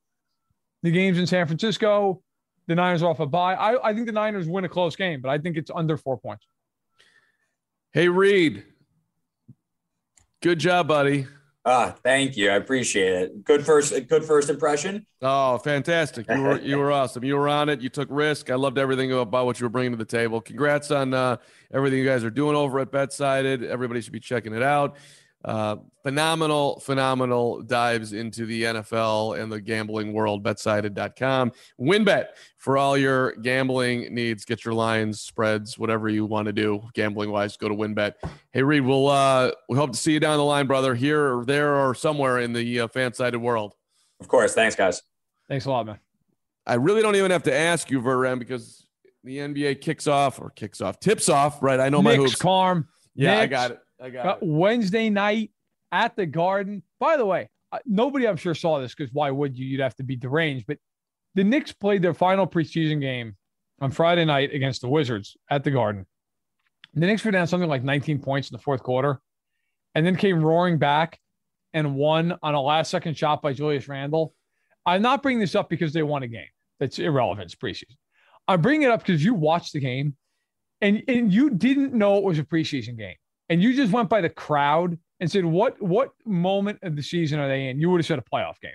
The 0.83 0.91
game's 0.91 1.19
in 1.19 1.27
San 1.27 1.47
Francisco. 1.47 2.23
The 2.69 2.75
Niners 2.75 3.03
are 3.03 3.11
off 3.11 3.21
a 3.21 3.27
bye. 3.27 3.55
I, 3.55 3.91
I 3.91 3.95
think 3.95 4.07
the 4.07 4.13
Niners 4.13 4.49
win 4.49 4.65
a 4.65 4.69
close 4.69 4.97
game, 4.97 5.21
but 5.21 5.29
I 5.29 5.39
think 5.39 5.57
it's 5.57 5.71
under 5.75 5.97
four 5.97 6.17
points. 6.19 6.47
Hey, 7.93 8.09
Reed. 8.09 8.65
Good 10.43 10.59
job, 10.59 10.89
buddy. 10.89 11.27
Ah, 11.69 11.97
thank 12.05 12.37
you. 12.37 12.49
I 12.49 12.55
appreciate 12.55 13.12
it. 13.12 13.45
Good 13.45 13.67
first, 13.67 13.93
good 14.07 14.25
first 14.25 14.49
impression. 14.49 15.05
Oh, 15.21 15.59
fantastic! 15.59 16.27
You 16.31 16.41
were 16.41 16.61
you 16.61 16.79
were 16.79 16.93
awesome. 17.01 17.25
You 17.25 17.35
were 17.35 17.49
on 17.49 17.69
it. 17.69 17.81
You 17.81 17.89
took 17.89 18.07
risk. 18.09 18.51
I 18.51 18.55
loved 18.55 18.79
everything 18.79 19.11
about 19.12 19.47
what 19.47 19.59
you 19.59 19.64
were 19.64 19.71
bringing 19.71 19.91
to 19.91 19.99
the 19.99 20.05
table. 20.05 20.41
Congrats 20.41 20.93
on 20.93 21.12
uh, 21.12 21.39
everything 21.75 21.99
you 21.99 22.05
guys 22.05 22.23
are 22.23 22.31
doing 22.31 22.55
over 22.55 22.79
at 22.79 22.93
Betsided. 22.93 23.64
Everybody 23.64 24.01
should 24.01 24.12
be 24.12 24.21
checking 24.21 24.55
it 24.55 24.62
out. 24.62 24.97
Uh, 25.45 25.76
phenomenal, 26.03 26.80
phenomenal 26.80 27.62
dives 27.62 28.12
into 28.12 28.47
the 28.47 28.64
NFL 28.64 29.41
and 29.41 29.51
the 29.51 29.61
gambling 29.61 30.12
world. 30.12 30.43
Betsided.com. 30.43 31.53
WynnBET 31.80 32.26
for 32.59 32.76
all 32.76 32.99
your 32.99 33.32
gambling 33.37 34.12
needs. 34.12 34.45
Get 34.45 34.64
your 34.64 34.74
lines, 34.74 35.20
spreads, 35.20 35.78
whatever 35.78 36.09
you 36.09 36.24
want 36.24 36.47
to 36.47 36.53
do 36.53 36.82
gambling 36.95 37.30
wise. 37.30 37.57
Go 37.57 37.68
to 37.68 37.74
WynnBET. 37.74 38.14
Hey 38.53 38.62
Reed, 38.62 38.84
we'll 38.84 39.07
uh, 39.09 39.53
we 39.68 39.76
hope 39.76 39.93
to 39.93 39.99
see 39.99 40.12
you 40.12 40.20
down 40.20 40.37
the 40.39 40.45
line, 40.45 40.66
brother, 40.66 40.95
here 40.95 41.39
or 41.39 41.45
there 41.45 41.76
or 41.76 41.95
somewhere 41.95 42.41
in 42.41 42.53
the 42.53 42.80
uh, 42.80 42.89
FanSided 42.89 43.37
world. 43.37 43.74
Of 44.20 44.28
course. 44.28 44.55
Thanks, 44.55 44.74
guys. 44.74 45.03
Thanks 45.49 45.66
a 45.66 45.70
lot, 45.70 45.87
man. 45.87 46.01
I 46.66 46.74
really 46.74 47.03
don't 47.03 47.14
even 47.14 47.30
have 47.30 47.45
to 47.45 47.55
ask 47.55 47.91
you, 47.91 48.01
Verram, 48.01 48.41
because 48.41 48.84
the 49.22 49.39
NBA 49.39 49.80
kicks 49.80 50.09
off 50.09 50.41
or 50.41 50.51
kicks 50.51 50.80
off, 50.80 50.99
tips 50.99 51.28
off, 51.28 51.62
right? 51.62 51.78
I 51.78 51.89
know 51.89 52.03
my 52.03 52.16
Knicks, 52.16 52.32
hoops. 52.32 52.43
Carm. 52.43 52.89
Yeah, 53.14 53.37
Knicks, 53.37 53.43
I 53.43 53.47
got 53.47 53.70
it. 53.72 53.78
I 54.01 54.11
got 54.11 54.39
it. 54.39 54.47
Wednesday 54.47 55.11
night 55.11 55.51
at 55.93 56.17
the 56.17 56.27
Garden. 56.27 56.83
By 57.01 57.17
the 57.17 57.27
way, 57.27 57.49
nobody 57.85 58.27
I'm 58.27 58.37
sure 58.37 58.55
saw 58.55 58.81
this 58.81 58.95
because 58.95 59.13
why 59.13 59.31
would 59.31 59.57
you? 59.57 59.67
You'd 59.67 59.81
have 59.81 59.97
to 59.97 60.05
be 60.05 60.17
deranged. 60.17 60.67
But 60.67 60.79
the 61.35 61.45
Knicks 61.45 61.73
played 61.73 62.03
their 62.03 62.15
final 62.15 62.47
preseason 62.47 63.01
game 63.01 63.37
on 63.81 63.91
Friday 63.91 64.25
night 64.25 64.55
against 64.55 64.81
the 64.81 64.89
Wizards 64.89 65.37
at 65.51 65.65
the 65.65 65.71
Garden. 65.71 66.07
The 66.95 67.07
Knicks 67.07 67.25
were 67.25 67.31
down 67.31 67.47
something 67.47 67.69
like 67.69 67.85
19 67.85 68.21
points 68.21 68.51
in 68.51 68.57
the 68.57 68.63
fourth 68.63 68.83
quarter 68.83 69.21
and 69.95 70.05
then 70.07 70.17
came 70.17 70.43
roaring 70.43 70.79
back 70.79 71.21
and 71.75 71.95
won 71.95 72.39
on 72.43 72.55
a 72.55 72.61
last 72.61 72.91
second 72.91 73.19
shot 73.19 73.43
by 73.43 73.53
Julius 73.53 73.87
Randle. 73.87 74.35
I'm 74.87 75.03
not 75.03 75.23
bringing 75.23 75.41
this 75.41 75.55
up 75.55 75.69
because 75.69 75.93
they 75.93 76.03
won 76.03 76.23
a 76.23 76.29
game. 76.29 76.49
That's 76.81 76.99
irrelevant. 76.99 77.47
It's 77.47 77.55
preseason. 77.55 77.97
I'm 78.49 78.63
bringing 78.63 78.83
it 78.83 78.91
up 78.91 79.01
because 79.01 79.23
you 79.23 79.35
watched 79.35 79.75
the 79.75 79.81
game 79.81 80.17
and, 80.81 81.03
and 81.09 81.33
you 81.33 81.51
didn't 81.51 81.93
know 81.93 82.17
it 82.17 82.25
was 82.25 82.39
a 82.39 82.45
preseason 82.45 82.97
game. 82.97 83.17
And 83.49 83.63
you 83.63 83.75
just 83.75 83.93
went 83.93 84.09
by 84.09 84.21
the 84.21 84.29
crowd 84.29 84.99
and 85.21 85.31
said, 85.31 85.45
what, 85.45 85.81
what 85.81 86.11
moment 86.25 86.81
of 86.83 86.97
the 86.97 87.03
season 87.03 87.39
are 87.39 87.49
they 87.49 87.69
in? 87.69 87.81
You 87.81 87.91
would 87.91 87.99
have 88.01 88.07
said 88.07 88.19
a 88.19 88.23
playoff 88.23 88.61
game. 88.61 88.73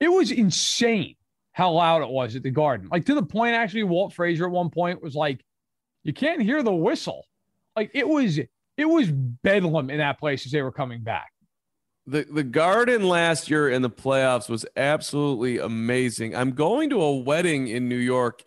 It 0.00 0.08
was 0.08 0.30
insane 0.30 1.14
how 1.52 1.72
loud 1.72 2.02
it 2.02 2.08
was 2.08 2.36
at 2.36 2.42
the 2.42 2.50
Garden. 2.50 2.88
Like 2.90 3.06
to 3.06 3.14
the 3.14 3.22
point, 3.22 3.54
actually, 3.54 3.84
Walt 3.84 4.12
Frazier 4.12 4.46
at 4.46 4.52
one 4.52 4.70
point 4.70 5.02
was 5.02 5.14
like, 5.14 5.44
you 6.04 6.12
can't 6.12 6.42
hear 6.42 6.62
the 6.62 6.74
whistle. 6.74 7.26
Like 7.76 7.90
it 7.94 8.06
was, 8.08 8.38
it 8.38 8.84
was 8.84 9.10
bedlam 9.10 9.90
in 9.90 9.98
that 9.98 10.18
place 10.18 10.46
as 10.46 10.52
they 10.52 10.62
were 10.62 10.72
coming 10.72 11.02
back. 11.02 11.32
The 12.06 12.24
the 12.30 12.42
Garden 12.42 13.06
last 13.06 13.50
year 13.50 13.68
in 13.68 13.82
the 13.82 13.90
playoffs 13.90 14.48
was 14.48 14.64
absolutely 14.76 15.58
amazing. 15.58 16.34
I'm 16.34 16.52
going 16.52 16.88
to 16.90 17.02
a 17.02 17.16
wedding 17.18 17.68
in 17.68 17.86
New 17.86 17.98
York 17.98 18.42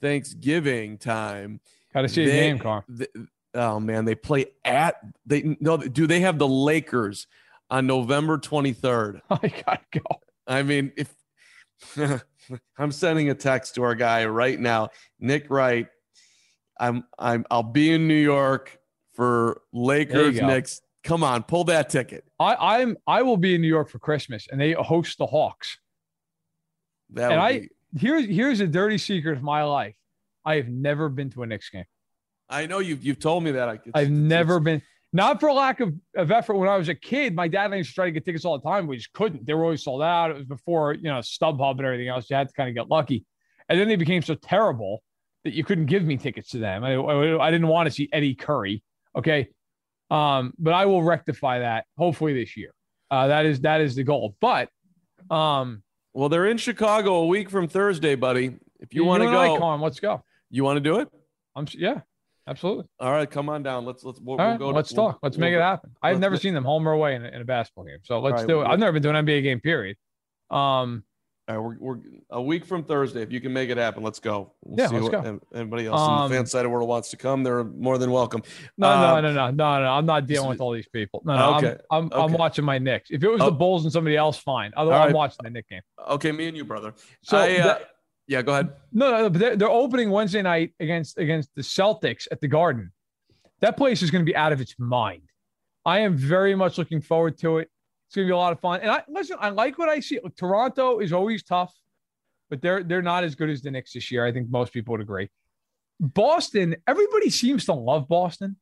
Thanksgiving 0.00 0.96
time. 0.96 1.60
Got 1.92 2.02
to 2.02 2.08
see 2.08 2.24
They- 2.24 2.30
a 2.30 2.42
game, 2.52 2.58
Carl. 2.60 2.84
Oh 3.54 3.80
man, 3.80 4.04
they 4.04 4.14
play 4.14 4.46
at 4.64 4.96
they 5.26 5.56
no 5.60 5.76
do 5.76 6.06
they 6.06 6.20
have 6.20 6.38
the 6.38 6.48
Lakers 6.48 7.26
on 7.70 7.86
November 7.86 8.38
23rd? 8.38 9.20
I 9.30 9.48
gotta 9.48 9.80
go. 9.92 10.20
I 10.46 10.62
mean, 10.62 10.92
if 10.96 11.14
I'm 12.78 12.92
sending 12.92 13.30
a 13.30 13.34
text 13.34 13.76
to 13.76 13.82
our 13.82 13.94
guy 13.94 14.26
right 14.26 14.58
now, 14.58 14.90
Nick 15.18 15.46
Wright. 15.50 15.86
I'm 16.78 17.04
I'm 17.18 17.44
I'll 17.50 17.62
be 17.62 17.92
in 17.92 18.08
New 18.08 18.14
York 18.14 18.78
for 19.14 19.60
Lakers. 19.72 20.40
Knicks. 20.40 20.80
Come 21.04 21.22
on, 21.24 21.42
pull 21.42 21.64
that 21.64 21.88
ticket. 21.90 22.24
I, 22.38 22.80
I'm 22.80 22.96
I 23.06 23.22
will 23.22 23.36
be 23.36 23.54
in 23.54 23.60
New 23.60 23.68
York 23.68 23.88
for 23.88 23.98
Christmas, 23.98 24.46
and 24.50 24.60
they 24.60 24.72
host 24.72 25.18
the 25.18 25.26
Hawks. 25.26 25.78
That 27.10 27.32
and 27.32 27.40
would 27.40 27.46
I 27.46 27.58
be, 27.60 27.68
here's 27.98 28.26
here's 28.26 28.60
a 28.60 28.66
dirty 28.66 28.98
secret 28.98 29.36
of 29.36 29.42
my 29.42 29.62
life. 29.62 29.94
I 30.44 30.56
have 30.56 30.68
never 30.68 31.08
been 31.08 31.30
to 31.30 31.42
a 31.42 31.46
Knicks 31.46 31.68
game. 31.70 31.84
I 32.50 32.66
know 32.66 32.80
you've 32.80 33.04
you've 33.04 33.20
told 33.20 33.44
me 33.44 33.52
that. 33.52 33.68
I, 33.68 33.78
I've 33.94 34.10
never 34.10 34.60
been. 34.60 34.82
Not 35.12 35.40
for 35.40 35.52
lack 35.52 35.80
of, 35.80 35.92
of 36.16 36.30
effort. 36.30 36.54
When 36.54 36.68
I 36.68 36.76
was 36.76 36.88
a 36.88 36.94
kid, 36.94 37.34
my 37.34 37.48
dad 37.48 37.66
and 37.66 37.74
I 37.74 37.76
used 37.78 37.90
to 37.90 37.94
try 37.94 38.04
to 38.04 38.12
get 38.12 38.24
tickets 38.24 38.44
all 38.44 38.58
the 38.58 38.68
time. 38.68 38.86
We 38.86 38.96
just 38.96 39.12
couldn't. 39.12 39.44
They 39.44 39.54
were 39.54 39.64
always 39.64 39.82
sold 39.82 40.02
out. 40.02 40.30
It 40.30 40.36
was 40.36 40.44
before 40.44 40.94
you 40.94 41.04
know 41.04 41.18
StubHub 41.18 41.78
and 41.78 41.86
everything 41.86 42.08
else. 42.08 42.28
You 42.28 42.36
had 42.36 42.48
to 42.48 42.54
kind 42.54 42.68
of 42.68 42.74
get 42.74 42.88
lucky. 42.88 43.24
And 43.68 43.78
then 43.80 43.88
they 43.88 43.96
became 43.96 44.22
so 44.22 44.34
terrible 44.34 45.02
that 45.44 45.54
you 45.54 45.64
couldn't 45.64 45.86
give 45.86 46.04
me 46.04 46.16
tickets 46.16 46.50
to 46.50 46.58
them. 46.58 46.84
I, 46.84 46.94
I, 46.94 47.46
I 47.46 47.50
didn't 47.50 47.68
want 47.68 47.86
to 47.88 47.90
see 47.92 48.08
Eddie 48.12 48.34
Curry. 48.34 48.82
Okay, 49.16 49.48
um, 50.10 50.52
but 50.58 50.74
I 50.74 50.86
will 50.86 51.02
rectify 51.02 51.60
that 51.60 51.86
hopefully 51.96 52.34
this 52.34 52.56
year. 52.56 52.72
Uh, 53.10 53.28
that 53.28 53.46
is 53.46 53.60
that 53.60 53.80
is 53.80 53.94
the 53.94 54.04
goal. 54.04 54.36
But 54.40 54.68
um, 55.30 55.82
Well, 56.12 56.28
they're 56.28 56.46
in 56.46 56.58
Chicago 56.58 57.14
a 57.16 57.26
week 57.26 57.50
from 57.50 57.68
Thursday, 57.68 58.14
buddy. 58.14 58.56
If 58.78 58.94
you, 58.94 59.04
want 59.04 59.22
to 59.22 59.28
and 59.28 59.36
I, 59.36 59.48
go, 59.48 59.58
Colin, 59.58 59.80
let's 59.80 60.00
go. 60.00 60.22
you 60.50 60.64
want 60.64 60.76
to 60.76 60.80
do 60.80 61.00
it? 61.00 61.08
I'm 61.54 61.66
yeah, 61.72 62.00
absolutely. 62.46 62.84
All 62.98 63.12
right, 63.12 63.30
come 63.30 63.48
on 63.48 63.62
down. 63.62 63.84
Let's 63.84 64.04
let's 64.04 64.20
we'll, 64.20 64.40
All 64.40 64.48
we'll 64.50 64.58
go. 64.58 64.68
let's 64.70 64.92
we'll- 64.92 65.08
talk. 65.10 65.18
Let's 65.22 65.36
we'll 65.36 65.48
make 65.48 65.54
it 65.54 65.60
happen. 65.62 65.90
I've 66.02 66.18
never 66.20 66.36
seen 66.36 66.54
them 66.54 66.64
home 66.64 66.86
or 66.88 66.92
away 66.92 67.14
in, 67.14 67.24
a- 67.24 67.28
in 67.28 67.40
a 67.40 67.44
basketball 67.44 67.84
game, 67.84 67.98
so 68.02 68.20
let's 68.20 68.42
right, 68.42 68.48
do 68.48 68.60
it. 68.62 68.66
I've 68.66 68.78
never 68.78 68.92
been 68.92 69.02
to 69.02 69.10
an 69.14 69.26
NBA 69.26 69.42
game. 69.42 69.60
Period. 69.60 69.96
Um, 70.50 71.04
All 71.48 71.58
right, 71.58 71.58
we're, 71.58 71.76
we're 71.94 72.00
a 72.30 72.42
week 72.42 72.64
from 72.64 72.84
Thursday. 72.84 73.22
If 73.22 73.30
you 73.32 73.40
can 73.40 73.52
make 73.52 73.70
it 73.70 73.76
happen, 73.76 74.02
let's 74.02 74.18
go. 74.20 74.52
We'll 74.64 74.78
Yeah, 74.78 74.86
see 74.88 74.98
let's 75.00 75.12
what 75.12 75.24
go. 75.24 75.40
Anybody 75.54 75.86
else 75.86 76.00
Um, 76.00 76.10
on 76.10 76.30
the 76.30 76.36
fan 76.36 76.46
side 76.46 76.60
of 76.60 76.64
the 76.64 76.68
world 76.70 76.88
wants 76.88 77.10
to 77.10 77.16
come? 77.16 77.42
They're 77.44 77.64
more 77.64 77.98
than 77.98 78.10
welcome. 78.10 78.42
no, 78.78 78.88
Uh, 78.88 79.20
no, 79.20 79.28
no, 79.28 79.32
no, 79.32 79.50
no, 79.50 79.80
no. 79.82 79.88
I'm 79.92 80.06
not 80.06 80.26
dealing 80.26 80.48
with 80.48 80.60
all 80.60 80.72
these 80.72 80.88
people. 80.88 81.22
No, 81.24 81.36
no. 81.36 81.56
Okay, 81.58 81.76
I'm, 81.90 82.08
I'm, 82.12 82.20
I'm 82.20 82.32
watching 82.32 82.64
my 82.64 82.78
Knicks. 82.78 83.10
If 83.10 83.22
it 83.22 83.28
was 83.28 83.40
Oh. 83.40 83.46
the 83.46 83.50
Bulls 83.52 83.84
and 83.84 83.92
somebody 83.92 84.16
else, 84.16 84.38
fine. 84.38 84.72
Otherwise, 84.76 85.00
All 85.00 85.06
I'm 85.08 85.12
watching 85.12 85.38
the 85.44 85.50
Knick 85.50 85.68
game. 85.68 85.82
Okay, 86.08 86.30
me 86.32 86.48
and 86.48 86.56
you, 86.56 86.64
brother. 86.64 86.94
So 87.22 87.38
I, 87.38 87.58
uh, 87.58 87.78
yeah, 88.30 88.42
go 88.42 88.52
ahead. 88.52 88.70
No, 88.92 89.10
no, 89.10 89.28
they're, 89.28 89.56
they're 89.56 89.68
opening 89.68 90.08
Wednesday 90.08 90.40
night 90.40 90.72
against 90.78 91.18
against 91.18 91.52
the 91.56 91.62
Celtics 91.62 92.28
at 92.30 92.40
the 92.40 92.46
Garden. 92.46 92.92
That 93.60 93.76
place 93.76 94.02
is 94.02 94.12
going 94.12 94.24
to 94.24 94.30
be 94.30 94.36
out 94.36 94.52
of 94.52 94.60
its 94.60 94.76
mind. 94.78 95.22
I 95.84 95.98
am 95.98 96.16
very 96.16 96.54
much 96.54 96.78
looking 96.78 97.00
forward 97.00 97.38
to 97.38 97.58
it. 97.58 97.68
It's 98.06 98.14
going 98.14 98.28
to 98.28 98.30
be 98.30 98.32
a 98.32 98.36
lot 98.36 98.52
of 98.52 98.60
fun. 98.60 98.82
And 98.82 98.90
I 98.90 99.02
listen, 99.08 99.36
I 99.40 99.48
like 99.48 99.78
what 99.78 99.88
I 99.88 99.98
see. 99.98 100.20
Look, 100.22 100.36
Toronto 100.36 101.00
is 101.00 101.12
always 101.12 101.42
tough, 101.42 101.74
but 102.48 102.62
they're 102.62 102.84
they're 102.84 103.02
not 103.02 103.24
as 103.24 103.34
good 103.34 103.50
as 103.50 103.62
the 103.62 103.70
Knicks 103.72 103.94
this 103.94 104.12
year. 104.12 104.24
I 104.24 104.30
think 104.30 104.48
most 104.48 104.72
people 104.72 104.92
would 104.92 105.00
agree. 105.00 105.28
Boston, 105.98 106.76
everybody 106.86 107.30
seems 107.30 107.64
to 107.64 107.72
love 107.72 108.06
Boston. 108.06 108.56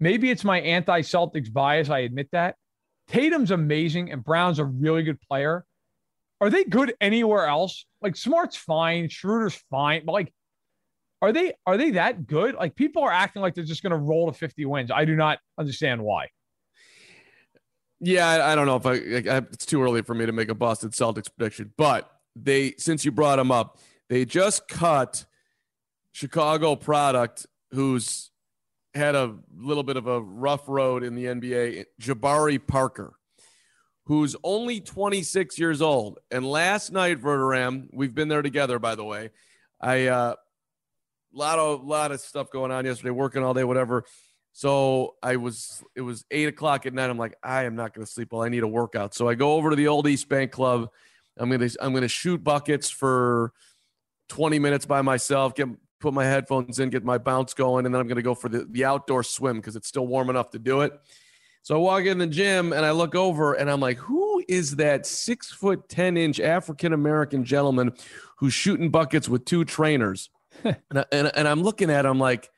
Maybe 0.00 0.32
it's 0.32 0.42
my 0.42 0.60
anti 0.62 1.02
Celtics 1.02 1.50
bias. 1.52 1.90
I 1.90 2.00
admit 2.00 2.28
that. 2.32 2.56
Tatum's 3.06 3.52
amazing 3.52 4.10
and 4.10 4.24
Brown's 4.24 4.58
a 4.58 4.64
really 4.64 5.04
good 5.04 5.20
player. 5.20 5.64
Are 6.42 6.50
they 6.50 6.64
good 6.64 6.92
anywhere 7.00 7.46
else? 7.46 7.86
Like 8.02 8.16
Smart's 8.16 8.56
fine, 8.56 9.08
Schroeder's 9.08 9.54
fine, 9.70 10.04
but 10.04 10.10
like, 10.10 10.34
are 11.22 11.32
they 11.32 11.52
are 11.66 11.76
they 11.76 11.92
that 11.92 12.26
good? 12.26 12.56
Like 12.56 12.74
people 12.74 13.04
are 13.04 13.12
acting 13.12 13.42
like 13.42 13.54
they're 13.54 13.62
just 13.62 13.80
going 13.80 13.92
to 13.92 13.96
roll 13.96 14.30
to 14.30 14.36
50 14.36 14.66
wins. 14.66 14.90
I 14.90 15.04
do 15.04 15.14
not 15.14 15.38
understand 15.56 16.02
why. 16.02 16.30
Yeah, 18.00 18.26
I, 18.26 18.52
I 18.52 18.54
don't 18.56 18.66
know 18.66 18.74
if 18.74 18.86
I, 18.86 18.92
I, 18.92 19.38
it's 19.52 19.64
too 19.64 19.80
early 19.80 20.02
for 20.02 20.14
me 20.14 20.26
to 20.26 20.32
make 20.32 20.48
a 20.48 20.54
Boston 20.54 20.90
Celtics 20.90 21.28
prediction, 21.32 21.72
but 21.78 22.10
they 22.34 22.74
since 22.76 23.04
you 23.04 23.12
brought 23.12 23.36
them 23.36 23.52
up, 23.52 23.78
they 24.08 24.24
just 24.24 24.66
cut 24.66 25.24
Chicago 26.10 26.74
product 26.74 27.46
who's 27.70 28.32
had 28.94 29.14
a 29.14 29.36
little 29.56 29.84
bit 29.84 29.96
of 29.96 30.08
a 30.08 30.20
rough 30.20 30.68
road 30.68 31.04
in 31.04 31.14
the 31.14 31.26
NBA, 31.26 31.84
Jabari 32.00 32.58
Parker, 32.66 33.14
who's 34.04 34.34
only 34.42 34.80
26 34.80 35.58
years 35.58 35.80
old. 35.80 36.18
And 36.30 36.44
last 36.44 36.92
night, 36.92 37.20
Verderame, 37.20 37.88
we've 37.92 38.14
been 38.14 38.28
there 38.28 38.42
together, 38.42 38.78
by 38.78 38.94
the 38.94 39.04
way. 39.04 39.30
I 39.80 40.06
uh 40.06 40.34
lot 41.34 41.58
of 41.58 41.84
lot 41.84 42.12
of 42.12 42.20
stuff 42.20 42.50
going 42.50 42.70
on 42.70 42.84
yesterday, 42.84 43.10
working 43.10 43.42
all 43.42 43.54
day, 43.54 43.64
whatever. 43.64 44.04
So 44.52 45.14
I 45.22 45.36
was 45.36 45.82
it 45.96 46.02
was 46.02 46.24
eight 46.30 46.48
o'clock 46.48 46.86
at 46.86 46.94
night. 46.94 47.10
I'm 47.10 47.18
like, 47.18 47.36
I 47.42 47.64
am 47.64 47.74
not 47.74 47.94
gonna 47.94 48.06
sleep 48.06 48.32
well. 48.32 48.42
I 48.42 48.48
need 48.48 48.62
a 48.62 48.68
workout. 48.68 49.14
So 49.14 49.28
I 49.28 49.34
go 49.34 49.54
over 49.54 49.70
to 49.70 49.76
the 49.76 49.88
old 49.88 50.06
East 50.06 50.28
Bank 50.28 50.52
Club. 50.52 50.88
I'm 51.36 51.50
gonna 51.50 51.70
I'm 51.80 51.94
gonna 51.94 52.08
shoot 52.08 52.44
buckets 52.44 52.90
for 52.90 53.52
20 54.28 54.58
minutes 54.58 54.86
by 54.86 55.02
myself, 55.02 55.54
get 55.54 55.68
put 56.02 56.12
my 56.12 56.24
headphones 56.24 56.78
in, 56.80 56.90
get 56.90 57.04
my 57.04 57.16
bounce 57.16 57.54
going, 57.54 57.86
and 57.86 57.94
then 57.94 58.00
I'm 58.00 58.08
going 58.08 58.16
to 58.16 58.22
go 58.22 58.34
for 58.34 58.48
the, 58.48 58.66
the 58.68 58.84
outdoor 58.84 59.22
swim 59.22 59.56
because 59.56 59.76
it's 59.76 59.88
still 59.88 60.06
warm 60.06 60.28
enough 60.28 60.50
to 60.50 60.58
do 60.58 60.82
it. 60.82 60.92
So 61.62 61.76
I 61.76 61.78
walk 61.78 62.04
in 62.04 62.18
the 62.18 62.26
gym 62.26 62.72
and 62.72 62.84
I 62.84 62.90
look 62.90 63.14
over 63.14 63.54
and 63.54 63.70
I'm 63.70 63.80
like, 63.80 63.98
who 63.98 64.42
is 64.48 64.76
that 64.76 65.06
six 65.06 65.52
foot 65.52 65.88
10 65.88 66.16
inch 66.16 66.40
African 66.40 66.92
American 66.92 67.44
gentleman 67.44 67.92
who's 68.36 68.52
shooting 68.52 68.90
buckets 68.90 69.28
with 69.28 69.44
two 69.44 69.64
trainers? 69.64 70.28
and, 70.64 70.76
I, 70.92 71.04
and, 71.12 71.30
and 71.36 71.46
I'm 71.46 71.62
looking 71.62 71.90
at 71.90 72.04
him 72.04 72.18
like, 72.18 72.50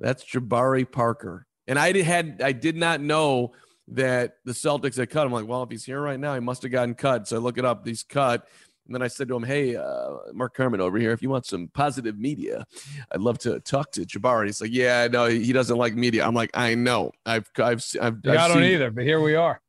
that's 0.00 0.24
Jabari 0.24 0.90
Parker. 0.90 1.46
And 1.66 1.78
I 1.78 2.00
had 2.02 2.40
I 2.42 2.52
did 2.52 2.76
not 2.76 3.00
know 3.00 3.52
that 3.88 4.36
the 4.44 4.52
Celtics 4.52 4.96
had 4.96 5.10
cut 5.10 5.26
him. 5.26 5.32
Like, 5.32 5.46
well, 5.46 5.62
if 5.62 5.70
he's 5.70 5.84
here 5.84 6.00
right 6.00 6.18
now, 6.18 6.34
he 6.34 6.40
must 6.40 6.62
have 6.62 6.72
gotten 6.72 6.94
cut. 6.94 7.28
So 7.28 7.36
I 7.36 7.40
look 7.40 7.58
it 7.58 7.64
up. 7.64 7.86
He's 7.86 8.02
cut. 8.02 8.48
And 8.88 8.94
then 8.94 9.02
I 9.02 9.08
said 9.08 9.28
to 9.28 9.36
him, 9.36 9.42
Hey, 9.42 9.76
uh, 9.76 10.16
Mark 10.32 10.54
Carman 10.54 10.80
over 10.80 10.98
here, 10.98 11.12
if 11.12 11.22
you 11.22 11.28
want 11.28 11.44
some 11.44 11.68
positive 11.68 12.18
media, 12.18 12.66
I'd 13.12 13.20
love 13.20 13.38
to 13.40 13.60
talk 13.60 13.92
to 13.92 14.00
Jabari. 14.00 14.46
He's 14.46 14.62
like, 14.62 14.72
Yeah, 14.72 15.08
no, 15.12 15.26
he 15.26 15.52
doesn't 15.52 15.76
like 15.76 15.94
media. 15.94 16.26
I'm 16.26 16.34
like, 16.34 16.50
I 16.54 16.74
know. 16.74 17.12
I've, 17.26 17.50
I've, 17.58 17.84
I've, 18.00 18.16
yeah, 18.24 18.32
I've 18.32 18.38
I 18.38 18.48
don't 18.48 18.56
seen, 18.56 18.72
either, 18.72 18.90
but 18.90 19.04
here 19.04 19.20
we 19.20 19.34
are. 19.34 19.60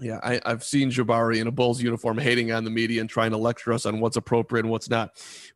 Yeah, 0.00 0.18
I, 0.22 0.40
I've 0.46 0.64
seen 0.64 0.90
Jabari 0.90 1.40
in 1.40 1.46
a 1.46 1.52
Bulls 1.52 1.80
uniform 1.80 2.18
hating 2.18 2.52
on 2.52 2.64
the 2.64 2.70
media 2.70 3.00
and 3.00 3.08
trying 3.08 3.30
to 3.30 3.36
lecture 3.36 3.72
us 3.72 3.86
on 3.86 4.00
what's 4.00 4.16
appropriate 4.16 4.64
and 4.64 4.70
what's 4.70 4.88
not. 4.90 5.10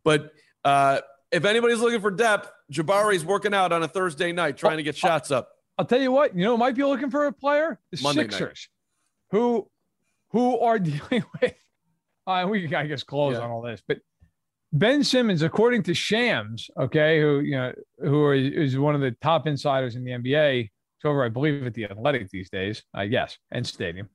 But 0.04 0.32
uh, 0.64 1.00
if 1.32 1.44
anybody's 1.44 1.80
looking 1.80 2.00
for 2.00 2.10
depth, 2.10 2.50
Jabari's 2.72 3.24
working 3.24 3.54
out 3.54 3.72
on 3.72 3.82
a 3.82 3.88
Thursday 3.88 4.32
night 4.32 4.56
trying 4.56 4.76
to 4.76 4.82
get 4.82 4.96
shots 4.96 5.30
up. 5.30 5.50
I'll 5.78 5.84
tell 5.84 6.00
you 6.00 6.12
what, 6.12 6.36
you 6.36 6.44
know, 6.44 6.56
might 6.56 6.74
be 6.74 6.84
looking 6.84 7.10
for 7.10 7.26
a 7.26 7.32
player. 7.32 7.78
The 7.90 8.00
Monday 8.02 8.22
Sixers, 8.22 8.68
night. 9.32 9.38
who 9.38 9.70
who 10.30 10.58
are 10.60 10.78
dealing 10.78 11.24
with 11.40 11.54
uh, 12.28 12.46
we 12.46 12.72
I 12.74 12.86
guess, 12.86 13.02
close 13.02 13.34
Yeah. 13.34 13.40
on 13.40 13.50
all 13.50 13.62
this. 13.62 13.82
But 13.86 13.98
Ben 14.72 15.02
Simmons, 15.02 15.42
according 15.42 15.82
to 15.84 15.94
Shams, 15.94 16.70
okay, 16.78 17.20
who 17.20 17.40
you 17.40 17.52
know, 17.56 17.72
who 17.98 18.30
is 18.32 18.72
is 18.72 18.78
one 18.78 18.94
of 18.94 19.00
the 19.00 19.12
top 19.22 19.46
insiders 19.46 19.96
in 19.96 20.04
the 20.04 20.12
NBA, 20.12 20.64
it's 20.64 21.04
over, 21.04 21.24
I 21.24 21.28
believe, 21.30 21.66
at 21.66 21.74
the 21.74 21.84
Athletic 21.86 22.28
these 22.30 22.50
days, 22.50 22.82
I 22.92 23.06
guess, 23.06 23.38
and 23.50 23.66
Stadium, 23.66 24.08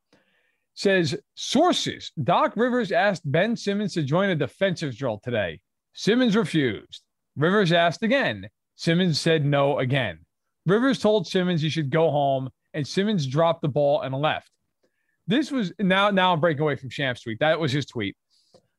says 0.75 1.17
sources. 1.35 2.11
Doc 2.23 2.53
Rivers 2.55 2.91
asked 2.91 3.23
Ben 3.29 3.55
Simmons 3.55 3.93
to 3.93 4.03
join 4.03 4.29
a 4.29 4.35
defensive 4.35 4.95
drill 4.95 5.19
today. 5.23 5.59
Simmons 5.93 6.35
refused. 6.35 7.01
Rivers 7.35 7.71
asked 7.71 8.03
again. 8.03 8.47
Simmons 8.75 9.19
said 9.19 9.45
no 9.45 9.79
again. 9.79 10.19
Rivers 10.65 10.99
told 10.99 11.27
Simmons 11.27 11.61
he 11.61 11.69
should 11.69 11.89
go 11.89 12.09
home, 12.11 12.49
and 12.73 12.87
Simmons 12.87 13.25
dropped 13.27 13.61
the 13.61 13.67
ball 13.69 14.01
and 14.01 14.13
left. 14.15 14.49
This 15.27 15.51
was 15.51 15.71
now 15.79 16.09
now 16.09 16.33
I'm 16.33 16.39
breaking 16.39 16.61
away 16.61 16.75
from 16.75 16.89
Shams' 16.89 17.21
tweet. 17.21 17.39
That 17.39 17.59
was 17.59 17.71
his 17.71 17.85
tweet. 17.85 18.15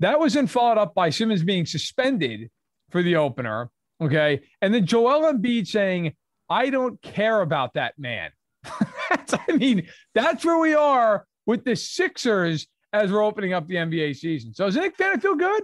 That 0.00 0.18
was 0.18 0.34
then 0.34 0.46
followed 0.46 0.78
up 0.78 0.94
by 0.94 1.10
Simmons 1.10 1.42
being 1.42 1.66
suspended 1.66 2.50
for 2.90 3.02
the 3.02 3.16
opener. 3.16 3.70
Okay. 4.00 4.42
And 4.60 4.74
then 4.74 4.86
Joel 4.86 5.32
Embiid 5.32 5.66
saying, 5.66 6.14
I 6.50 6.70
don't 6.70 7.00
care 7.00 7.40
about 7.40 7.74
that 7.74 7.94
man. 7.98 8.30
I 8.64 9.56
mean, 9.56 9.88
that's 10.14 10.44
where 10.44 10.58
we 10.58 10.74
are 10.74 11.26
with 11.46 11.64
the 11.64 11.76
Sixers 11.76 12.66
as 12.92 13.10
we're 13.10 13.24
opening 13.24 13.52
up 13.52 13.66
the 13.66 13.76
NBA 13.76 14.16
season. 14.16 14.54
So 14.54 14.66
as 14.66 14.76
a 14.76 14.80
Knicks 14.80 14.96
fan, 14.96 15.12
I 15.14 15.20
feel 15.20 15.36
good. 15.36 15.62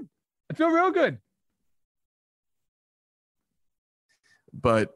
I 0.51 0.55
feel 0.55 0.69
real 0.69 0.91
good. 0.91 1.19
But 4.53 4.91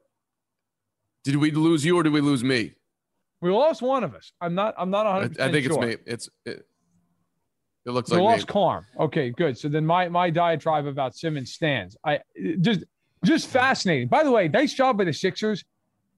did 1.23 1.37
we 1.37 1.51
lose 1.51 1.85
you 1.85 1.97
or 1.97 2.03
did 2.03 2.13
we 2.13 2.21
lose 2.21 2.43
me? 2.43 2.73
We 3.45 3.51
lost 3.51 3.83
one 3.83 4.05
of 4.05 4.15
us. 4.15 4.33
I'm 4.41 4.55
not. 4.55 4.75
I'm 4.79 4.89
not 4.89 5.05
I, 5.05 5.13
100. 5.19 5.39
I 5.39 5.53
think 5.53 5.67
sure. 5.67 5.85
it's 5.85 5.99
me. 5.99 6.03
It's 6.11 6.31
it, 6.47 6.67
it 7.85 7.91
looks 7.91 8.11
like 8.11 8.19
We 8.19 8.25
like 8.25 8.37
lost 8.37 8.49
me. 8.49 8.53
Carm. 8.55 8.87
Okay, 8.99 9.31
good. 9.37 9.59
So 9.59 9.69
then 9.69 9.85
my 9.85 10.09
my 10.09 10.31
diatribe 10.31 10.87
about 10.87 11.15
Simmons 11.15 11.53
stands. 11.53 11.95
I 12.03 12.21
just 12.63 12.85
just 13.23 13.49
fascinating. 13.49 14.09
By 14.09 14.25
the 14.25 14.31
way, 14.31 14.49
nice 14.49 14.73
job 14.73 14.97
by 14.97 15.05
the 15.05 15.13
Sixers, 15.13 15.63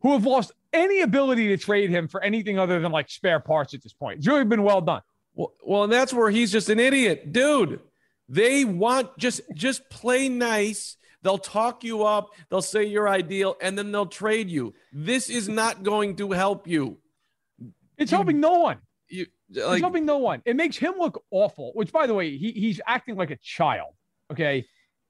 who 0.02 0.12
have 0.12 0.24
lost 0.24 0.52
any 0.72 1.00
ability 1.00 1.48
to 1.48 1.56
trade 1.56 1.90
him 1.90 2.06
for 2.06 2.22
anything 2.22 2.60
other 2.60 2.78
than 2.78 2.92
like 2.92 3.10
spare 3.10 3.40
parts 3.40 3.74
at 3.74 3.82
this 3.82 3.92
point. 3.92 4.18
It's 4.18 4.28
really 4.28 4.44
been 4.44 4.62
well 4.62 4.80
done. 4.80 5.02
Well, 5.34 5.52
well, 5.64 5.82
and 5.82 5.92
that's 5.92 6.14
where 6.14 6.30
he's 6.30 6.52
just 6.52 6.68
an 6.68 6.78
idiot, 6.78 7.32
dude. 7.32 7.80
They 8.28 8.64
want 8.64 9.18
just 9.18 9.40
just 9.52 9.90
play 9.90 10.28
nice. 10.28 10.96
They'll 11.22 11.38
talk 11.38 11.82
you 11.82 12.04
up. 12.04 12.28
They'll 12.50 12.62
say 12.62 12.84
you're 12.84 13.08
ideal, 13.08 13.56
and 13.60 13.76
then 13.76 13.90
they'll 13.90 14.06
trade 14.06 14.48
you. 14.48 14.74
This 14.92 15.28
is 15.28 15.48
not 15.48 15.82
going 15.82 16.14
to 16.18 16.30
help 16.30 16.68
you. 16.68 16.98
It's 17.98 18.10
helping 18.10 18.40
no 18.40 18.58
one. 18.58 18.78
You 19.08 19.26
It's 19.50 19.64
like 19.64 19.80
helping 19.80 20.04
no 20.04 20.18
one. 20.18 20.42
It 20.44 20.56
makes 20.56 20.76
him 20.76 20.94
look 20.98 21.22
awful. 21.30 21.72
Which, 21.74 21.92
by 21.92 22.06
the 22.06 22.14
way, 22.14 22.36
he 22.36 22.52
he's 22.52 22.80
acting 22.86 23.16
like 23.16 23.30
a 23.30 23.36
child. 23.36 23.90
Okay, 24.32 24.66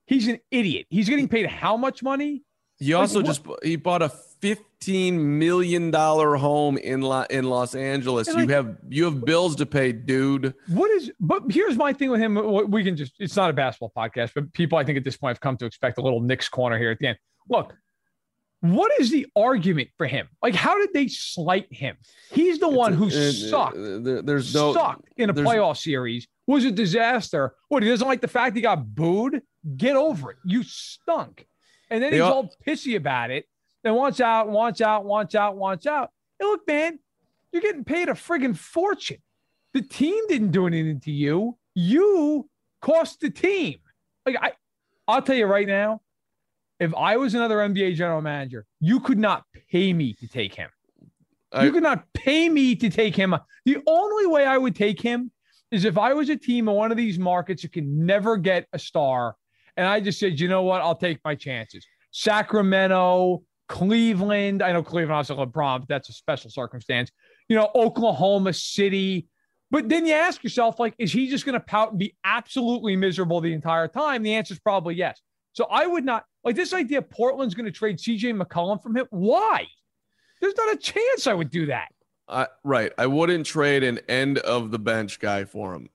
he's 0.06 0.28
an 0.28 0.38
idiot. 0.50 0.86
He's 0.90 1.08
getting 1.08 1.28
paid 1.28 1.46
how 1.46 1.76
much 1.76 2.02
money? 2.02 2.42
he 2.78 2.92
also 2.92 3.20
what- 3.20 3.26
just 3.26 3.42
he 3.62 3.76
bought 3.76 4.02
a 4.02 4.10
fifteen 4.10 5.38
million 5.38 5.90
dollar 5.90 6.36
home 6.36 6.76
in 6.76 7.00
La, 7.00 7.24
in 7.30 7.44
Los 7.48 7.74
Angeles. 7.74 8.28
And 8.28 8.36
you 8.36 8.42
like- 8.46 8.50
have 8.54 8.76
you 8.88 9.04
have 9.04 9.24
bills 9.24 9.56
to 9.56 9.66
pay, 9.66 9.92
dude. 9.92 10.52
What 10.68 10.90
is? 10.90 11.10
But 11.18 11.44
here's 11.50 11.76
my 11.76 11.92
thing 11.94 12.10
with 12.10 12.20
him. 12.20 12.34
We 12.70 12.84
can 12.84 12.96
just. 12.96 13.14
It's 13.18 13.36
not 13.36 13.48
a 13.48 13.54
basketball 13.54 13.92
podcast, 13.96 14.32
but 14.34 14.52
people 14.52 14.76
I 14.76 14.84
think 14.84 14.98
at 14.98 15.04
this 15.04 15.16
point 15.16 15.30
have 15.36 15.40
come 15.40 15.56
to 15.56 15.64
expect 15.64 15.96
a 15.98 16.02
little 16.02 16.20
Knicks 16.20 16.48
corner 16.48 16.76
here 16.78 16.90
at 16.90 16.98
the 16.98 17.06
end. 17.08 17.18
Look, 17.48 17.74
what 18.60 18.90
is 19.00 19.10
the 19.10 19.26
argument 19.36 19.90
for 19.96 20.06
him? 20.06 20.28
Like, 20.42 20.54
how 20.54 20.78
did 20.78 20.92
they 20.92 21.08
slight 21.08 21.72
him? 21.72 21.96
He's 22.32 22.58
the 22.58 22.68
one 22.68 22.92
who 22.94 23.04
Uh, 23.04 23.28
uh, 23.28 23.32
sucked. 23.32 23.76
uh, 23.76 23.98
there- 24.00 24.22
there's 24.22 24.54
no 24.54 24.72
sucked 24.72 25.08
in 25.16 25.30
a 25.30 25.34
playoff 25.34 25.76
series. 25.76 26.26
Was 26.46 26.64
a 26.64 26.70
disaster. 26.70 27.54
What 27.68 27.82
he 27.82 27.88
doesn't 27.88 28.06
like 28.06 28.20
the 28.20 28.28
fact 28.28 28.56
he 28.56 28.62
got 28.62 28.94
booed. 28.94 29.42
Get 29.76 29.96
over 29.96 30.30
it. 30.32 30.36
You 30.44 30.62
stunk. 30.62 31.46
And 31.90 32.02
then 32.02 32.12
he's 32.12 32.20
all- 32.22 32.32
all 32.32 32.54
pissy 32.66 32.96
about 32.96 33.30
it. 33.30 33.46
Then 33.82 33.94
wants 33.94 34.20
out, 34.20 34.48
wants 34.48 34.80
out, 34.80 35.04
wants 35.04 35.34
out, 35.34 35.56
wants 35.56 35.86
out. 35.86 36.10
Hey, 36.38 36.46
look, 36.46 36.66
man, 36.66 36.98
you're 37.52 37.62
getting 37.62 37.84
paid 37.84 38.08
a 38.08 38.12
friggin' 38.14 38.56
fortune. 38.56 39.18
The 39.74 39.82
team 39.82 40.26
didn't 40.28 40.50
do 40.52 40.66
anything 40.66 41.00
to 41.00 41.12
you. 41.12 41.58
You 41.74 42.48
cost 42.80 43.20
the 43.20 43.30
team. 43.30 43.78
Like 44.24 44.36
I, 44.40 44.52
I'll 45.06 45.22
tell 45.22 45.36
you 45.36 45.46
right 45.46 45.66
now, 45.66 46.00
if 46.78 46.94
I 46.94 47.16
was 47.16 47.34
another 47.34 47.56
NBA 47.56 47.94
general 47.94 48.20
manager, 48.20 48.66
you 48.80 49.00
could 49.00 49.18
not 49.18 49.44
pay 49.70 49.92
me 49.92 50.12
to 50.14 50.28
take 50.28 50.54
him. 50.54 50.70
I- 51.52 51.64
you 51.64 51.72
could 51.72 51.82
not 51.82 52.12
pay 52.12 52.48
me 52.48 52.74
to 52.76 52.90
take 52.90 53.16
him. 53.16 53.34
The 53.64 53.78
only 53.86 54.26
way 54.26 54.44
I 54.44 54.58
would 54.58 54.74
take 54.74 55.00
him 55.00 55.30
is 55.70 55.84
if 55.84 55.96
I 55.98 56.12
was 56.12 56.28
a 56.28 56.36
team 56.36 56.68
in 56.68 56.74
one 56.74 56.90
of 56.90 56.96
these 56.96 57.18
markets 57.18 57.62
that 57.62 57.72
can 57.72 58.04
never 58.04 58.36
get 58.36 58.66
a 58.72 58.78
star, 58.78 59.36
and 59.76 59.86
I 59.86 60.00
just 60.00 60.18
said, 60.18 60.38
you 60.38 60.48
know 60.48 60.62
what, 60.62 60.80
I'll 60.82 60.94
take 60.94 61.18
my 61.24 61.34
chances. 61.34 61.86
Sacramento, 62.10 63.42
Cleveland. 63.68 64.62
I 64.62 64.72
know 64.72 64.82
Cleveland 64.82 65.12
also 65.12 65.36
LeBron, 65.36 65.80
but 65.80 65.88
that's 65.88 66.08
a 66.08 66.12
special 66.12 66.50
circumstance. 66.50 67.10
You 67.48 67.56
know, 67.56 67.70
Oklahoma 67.74 68.52
City. 68.52 69.26
But 69.70 69.88
then 69.88 70.06
you 70.06 70.12
ask 70.14 70.44
yourself, 70.44 70.78
like, 70.78 70.94
is 70.98 71.12
he 71.12 71.28
just 71.28 71.44
going 71.44 71.54
to 71.54 71.60
pout 71.60 71.90
and 71.90 71.98
be 71.98 72.14
absolutely 72.24 72.94
miserable 72.94 73.40
the 73.40 73.52
entire 73.52 73.88
time? 73.88 74.22
The 74.22 74.34
answer 74.34 74.54
is 74.54 74.60
probably 74.60 74.94
yes. 74.94 75.20
So 75.56 75.66
I 75.70 75.86
would 75.86 76.04
not 76.04 76.26
like 76.44 76.54
this 76.54 76.74
idea. 76.74 77.00
Portland's 77.00 77.54
going 77.54 77.64
to 77.64 77.72
trade 77.72 77.96
CJ 77.96 78.38
McCollum 78.38 78.82
from 78.82 78.94
him. 78.94 79.06
Why? 79.08 79.66
There's 80.38 80.54
not 80.54 80.74
a 80.74 80.76
chance 80.76 81.26
I 81.26 81.32
would 81.32 81.48
do 81.48 81.64
that. 81.66 81.88
I, 82.28 82.48
right. 82.62 82.92
I 82.98 83.06
wouldn't 83.06 83.46
trade 83.46 83.82
an 83.82 84.00
end 84.06 84.36
of 84.38 84.70
the 84.70 84.78
bench 84.78 85.18
guy 85.18 85.46
for 85.46 85.72
him. 85.74 85.88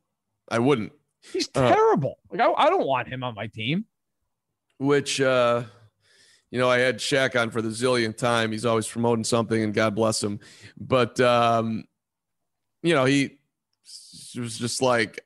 I 0.50 0.58
wouldn't. 0.58 0.94
He's 1.32 1.48
Uh, 1.54 1.70
terrible. 1.70 2.18
Like 2.32 2.42
I, 2.42 2.52
I 2.52 2.70
don't 2.72 2.88
want 2.88 3.08
him 3.08 3.24
on 3.24 3.36
my 3.36 3.46
team. 3.46 3.86
Which 4.80 5.22
uh 5.22 5.64
you 6.50 6.60
know, 6.60 6.70
I 6.70 6.80
had 6.80 6.98
Shaq 6.98 7.40
on 7.40 7.52
for 7.52 7.62
the 7.62 7.70
zillionth 7.70 8.18
time. 8.18 8.52
He's 8.52 8.66
always 8.66 8.88
promoting 8.88 9.24
something, 9.24 9.62
and 9.62 9.74
God 9.74 9.96
bless 9.96 10.22
him. 10.22 10.40
But 10.78 11.18
um, 11.22 11.86
you 12.84 12.94
know, 12.94 13.06
he 13.06 13.40
was 14.36 14.58
just 14.58 14.82
like, 14.82 15.24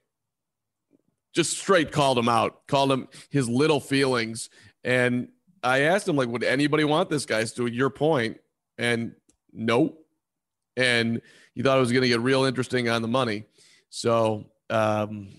just 1.36 1.58
straight 1.58 1.92
called 1.92 2.18
him 2.18 2.30
out, 2.30 2.66
called 2.68 2.92
him 2.92 3.08
his 3.30 3.48
little 3.48 3.80
feelings, 3.80 4.50
and 4.84 5.28
I 5.62 5.82
asked 5.82 6.08
him 6.08 6.16
like, 6.16 6.30
would 6.30 6.44
anybody 6.44 6.84
want 6.84 7.10
this 7.10 7.26
guy? 7.26 7.44
To 7.44 7.66
your 7.66 7.90
point, 7.90 8.38
and 8.78 9.14
nope. 9.52 10.00
And 10.78 11.22
he 11.54 11.64
thought 11.64 11.78
it 11.78 11.82
was 11.82 11.92
going 11.92 12.04
to 12.04 12.08
get 12.08 12.20
real 12.20 12.44
interesting 12.44 12.90
on 12.90 13.02
the 13.02 13.08
money. 13.08 13.46
So 13.90 14.46
um, 14.70 15.30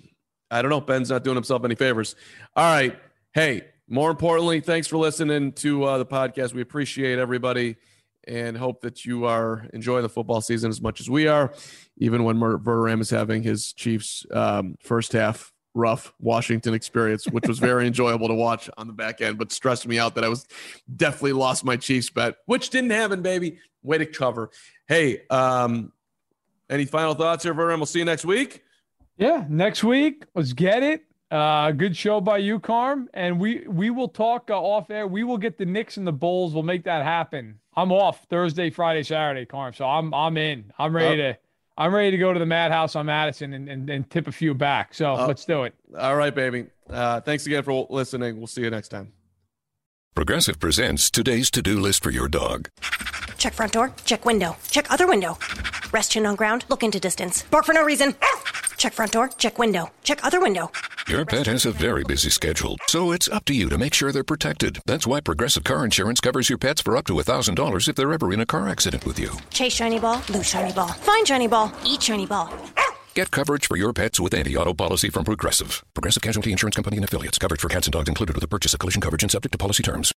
I 0.51 0.63
don't 0.63 0.71
know. 0.71 0.81
Ben's 0.81 1.11
not 1.11 1.25
doing 1.25 1.35
himself 1.37 1.65
any 1.65 1.75
favors. 1.75 2.17
All 2.55 2.65
right. 2.65 2.99
Hey, 3.35 3.63
more 3.89 4.11
importantly, 4.11 4.61
thanks 4.61 4.87
for 4.87 4.97
listening 4.97 5.53
to 5.53 5.85
uh, 5.85 5.99
the 5.99 6.07
podcast. 6.07 6.55
We 6.55 6.63
appreciate 6.63 7.19
everybody 7.19 7.77
and 8.27 8.57
hope 8.57 8.81
that 8.81 9.05
you 9.05 9.27
are 9.27 9.69
enjoying 9.73 10.03
the 10.03 10.09
football 10.09 10.41
season 10.41 10.71
as 10.71 10.81
much 10.81 11.01
as 11.01 11.09
we 11.09 11.29
are, 11.29 11.53
even 11.99 12.25
when 12.25 12.39
Verderame 12.39 13.01
is 13.01 13.11
having 13.11 13.43
his 13.43 13.73
Chiefs 13.73 14.27
um, 14.33 14.77
first 14.81 15.13
half 15.13 15.53
rough 15.77 16.13
Washington 16.19 16.75
experience, 16.75 17.27
which 17.27 17.47
was 17.47 17.59
very 17.59 17.87
enjoyable 17.87 18.29
to 18.29 18.35
watch 18.35 18.69
on 18.77 18.87
the 18.87 18.93
back 18.93 19.21
end, 19.21 19.39
but 19.39 19.53
stressed 19.53 19.87
me 19.87 19.99
out 19.99 20.15
that 20.17 20.25
I 20.25 20.29
was 20.29 20.47
definitely 20.97 21.35
lost 21.35 21.65
my 21.65 21.77
Chiefs 21.77 22.11
bet, 22.11 22.37
which 22.47 22.71
didn't 22.71 22.91
happen, 22.91 23.23
baby. 23.23 23.59
Way 23.83 23.99
to 23.99 24.07
cover. 24.07 24.51
Hey, 24.89 25.23
um, 25.31 25.93
any 26.69 26.87
final 26.87 27.15
thoughts 27.15 27.45
here, 27.45 27.55
Verderame? 27.55 27.77
We'll 27.77 27.87
see 27.87 28.01
you 28.01 28.05
next 28.05 28.25
week. 28.25 28.65
Yeah, 29.17 29.45
next 29.49 29.85
week. 29.85 30.25
Let's 30.35 30.53
get 30.53 30.83
it. 30.83 31.05
Uh, 31.31 31.73
good 31.73 31.97
show 31.97 32.21
by 32.21 32.39
you, 32.39 32.61
Carm, 32.61 33.09
and 33.13 33.41
we 33.41 33.67
we 33.67 33.91
will 33.91 34.09
talk 34.09 34.49
uh, 34.51 34.61
off 34.61 34.91
air. 34.91 35.09
We 35.09 35.25
will 35.25 35.39
get 35.39 35.59
the 35.59 35.67
Knicks 35.67 35.97
and 35.97 36.07
the 36.07 36.13
Bulls. 36.13 36.55
We'll 36.55 36.63
make 36.63 36.85
that 36.85 37.03
happen. 37.03 37.59
I'm 37.75 37.91
off 37.91 38.25
Thursday, 38.31 38.71
Friday, 38.71 39.03
Saturday, 39.03 39.45
Carm. 39.45 39.75
So 39.75 39.87
I'm 39.87 40.15
I'm 40.15 40.37
in. 40.37 40.73
I'm 40.79 40.95
ready 40.95 41.17
to 41.17 41.39
I'm 41.79 41.95
ready 41.95 42.11
to 42.13 42.17
go 42.17 42.33
to 42.33 42.39
the 42.39 42.47
Madhouse 42.47 42.97
on 42.97 43.07
Madison 43.07 43.53
and, 43.53 43.69
and, 43.69 43.91
and 43.91 44.09
tip 44.09 44.27
a 44.29 44.33
few 44.33 44.55
back. 44.55 44.95
So 44.95 45.15
uh, 45.15 45.27
let's 45.27 45.45
do 45.45 45.65
it. 45.65 45.75
All 45.99 46.17
right, 46.17 46.35
baby. 46.35 46.67
Uh, 46.89 47.21
thanks 47.21 47.47
again 47.47 47.63
for 47.63 47.87
listening. 47.91 48.39
We'll 48.39 48.47
see 48.47 48.63
you 48.63 48.71
next 48.71 48.89
time. 48.89 49.13
Progressive 50.15 50.59
presents 50.59 51.11
today's 51.11 51.51
to-do 51.51 51.79
list 51.79 52.03
for 52.03 52.11
your 52.11 52.29
dog. 52.29 52.71
Check 53.37 53.53
front 53.53 53.73
door. 53.73 53.93
Check 54.07 54.25
window. 54.25 54.57
Check 54.71 54.91
other 54.91 55.07
window. 55.07 55.37
Rest 55.93 56.13
chin 56.13 56.25
on 56.25 56.37
ground. 56.37 56.65
Look 56.71 56.83
into 56.83 56.99
distance. 56.99 57.43
Bark 57.43 57.67
for 57.67 57.75
no 57.75 57.85
reason. 57.85 58.15
Check 58.77 58.93
front 58.93 59.13
door, 59.13 59.29
check 59.39 59.59
window, 59.59 59.91
check 60.03 60.25
other 60.25 60.41
window. 60.41 60.71
Your 61.09 61.25
pet 61.25 61.47
has 61.47 61.67
a 61.67 61.73
very 61.73 62.05
busy 62.05 62.31
schedule, 62.31 62.77
so 62.89 63.13
it's 63.13 63.29
up 63.29 63.45
to 63.47 63.55
you 63.55 63.69
to 63.69 63.79
make 63.79 63.95
sure 63.95 64.13
they're 64.13 64.25
protected. 64.25 64.81
That's 64.87 65.07
why 65.07 65.21
Progressive 65.21 65.65
Car 65.65 65.85
Insurance 65.85 66.21
covers 66.21 66.49
your 66.49 66.59
pets 66.59 66.83
for 66.83 66.97
up 66.97 67.07
to 67.07 67.15
$1,000 67.15 67.89
if 67.89 67.97
they're 67.97 68.13
ever 68.13 68.33
in 68.33 68.41
a 68.41 68.47
car 68.47 68.69
accident 68.69 69.07
with 69.07 69.19
you. 69.19 69.31
Chase 69.51 69.75
shiny 69.75 69.99
ball, 69.99 70.23
lose 70.29 70.49
shiny 70.49 70.73
ball. 70.73 70.89
Find 70.89 71.27
shiny 71.27 71.49
ball, 71.49 71.73
eat 71.85 72.03
shiny 72.03 72.27
ball. 72.27 72.53
Get 73.17 73.31
coverage 73.31 73.67
for 73.67 73.79
your 73.79 73.95
pets 73.95 74.21
with 74.21 74.35
any 74.35 74.55
auto 74.57 74.75
policy 74.75 75.09
from 75.09 75.25
Progressive. 75.25 75.83
Progressive 75.95 76.23
Casualty 76.23 76.53
Insurance 76.53 76.77
Company 76.77 76.99
and 76.99 77.05
affiliates. 77.05 77.39
Coverage 77.39 77.63
for 77.63 77.71
cats 77.71 77.87
and 77.87 77.93
dogs 77.93 78.11
included 78.11 78.37
with 78.37 78.43
the 78.43 78.49
purchase 78.49 78.75
of 78.75 78.79
collision 78.79 79.01
coverage 79.01 79.23
and 79.23 79.33
subject 79.33 79.53
to 79.53 79.59
policy 79.59 79.83
terms. 79.83 80.05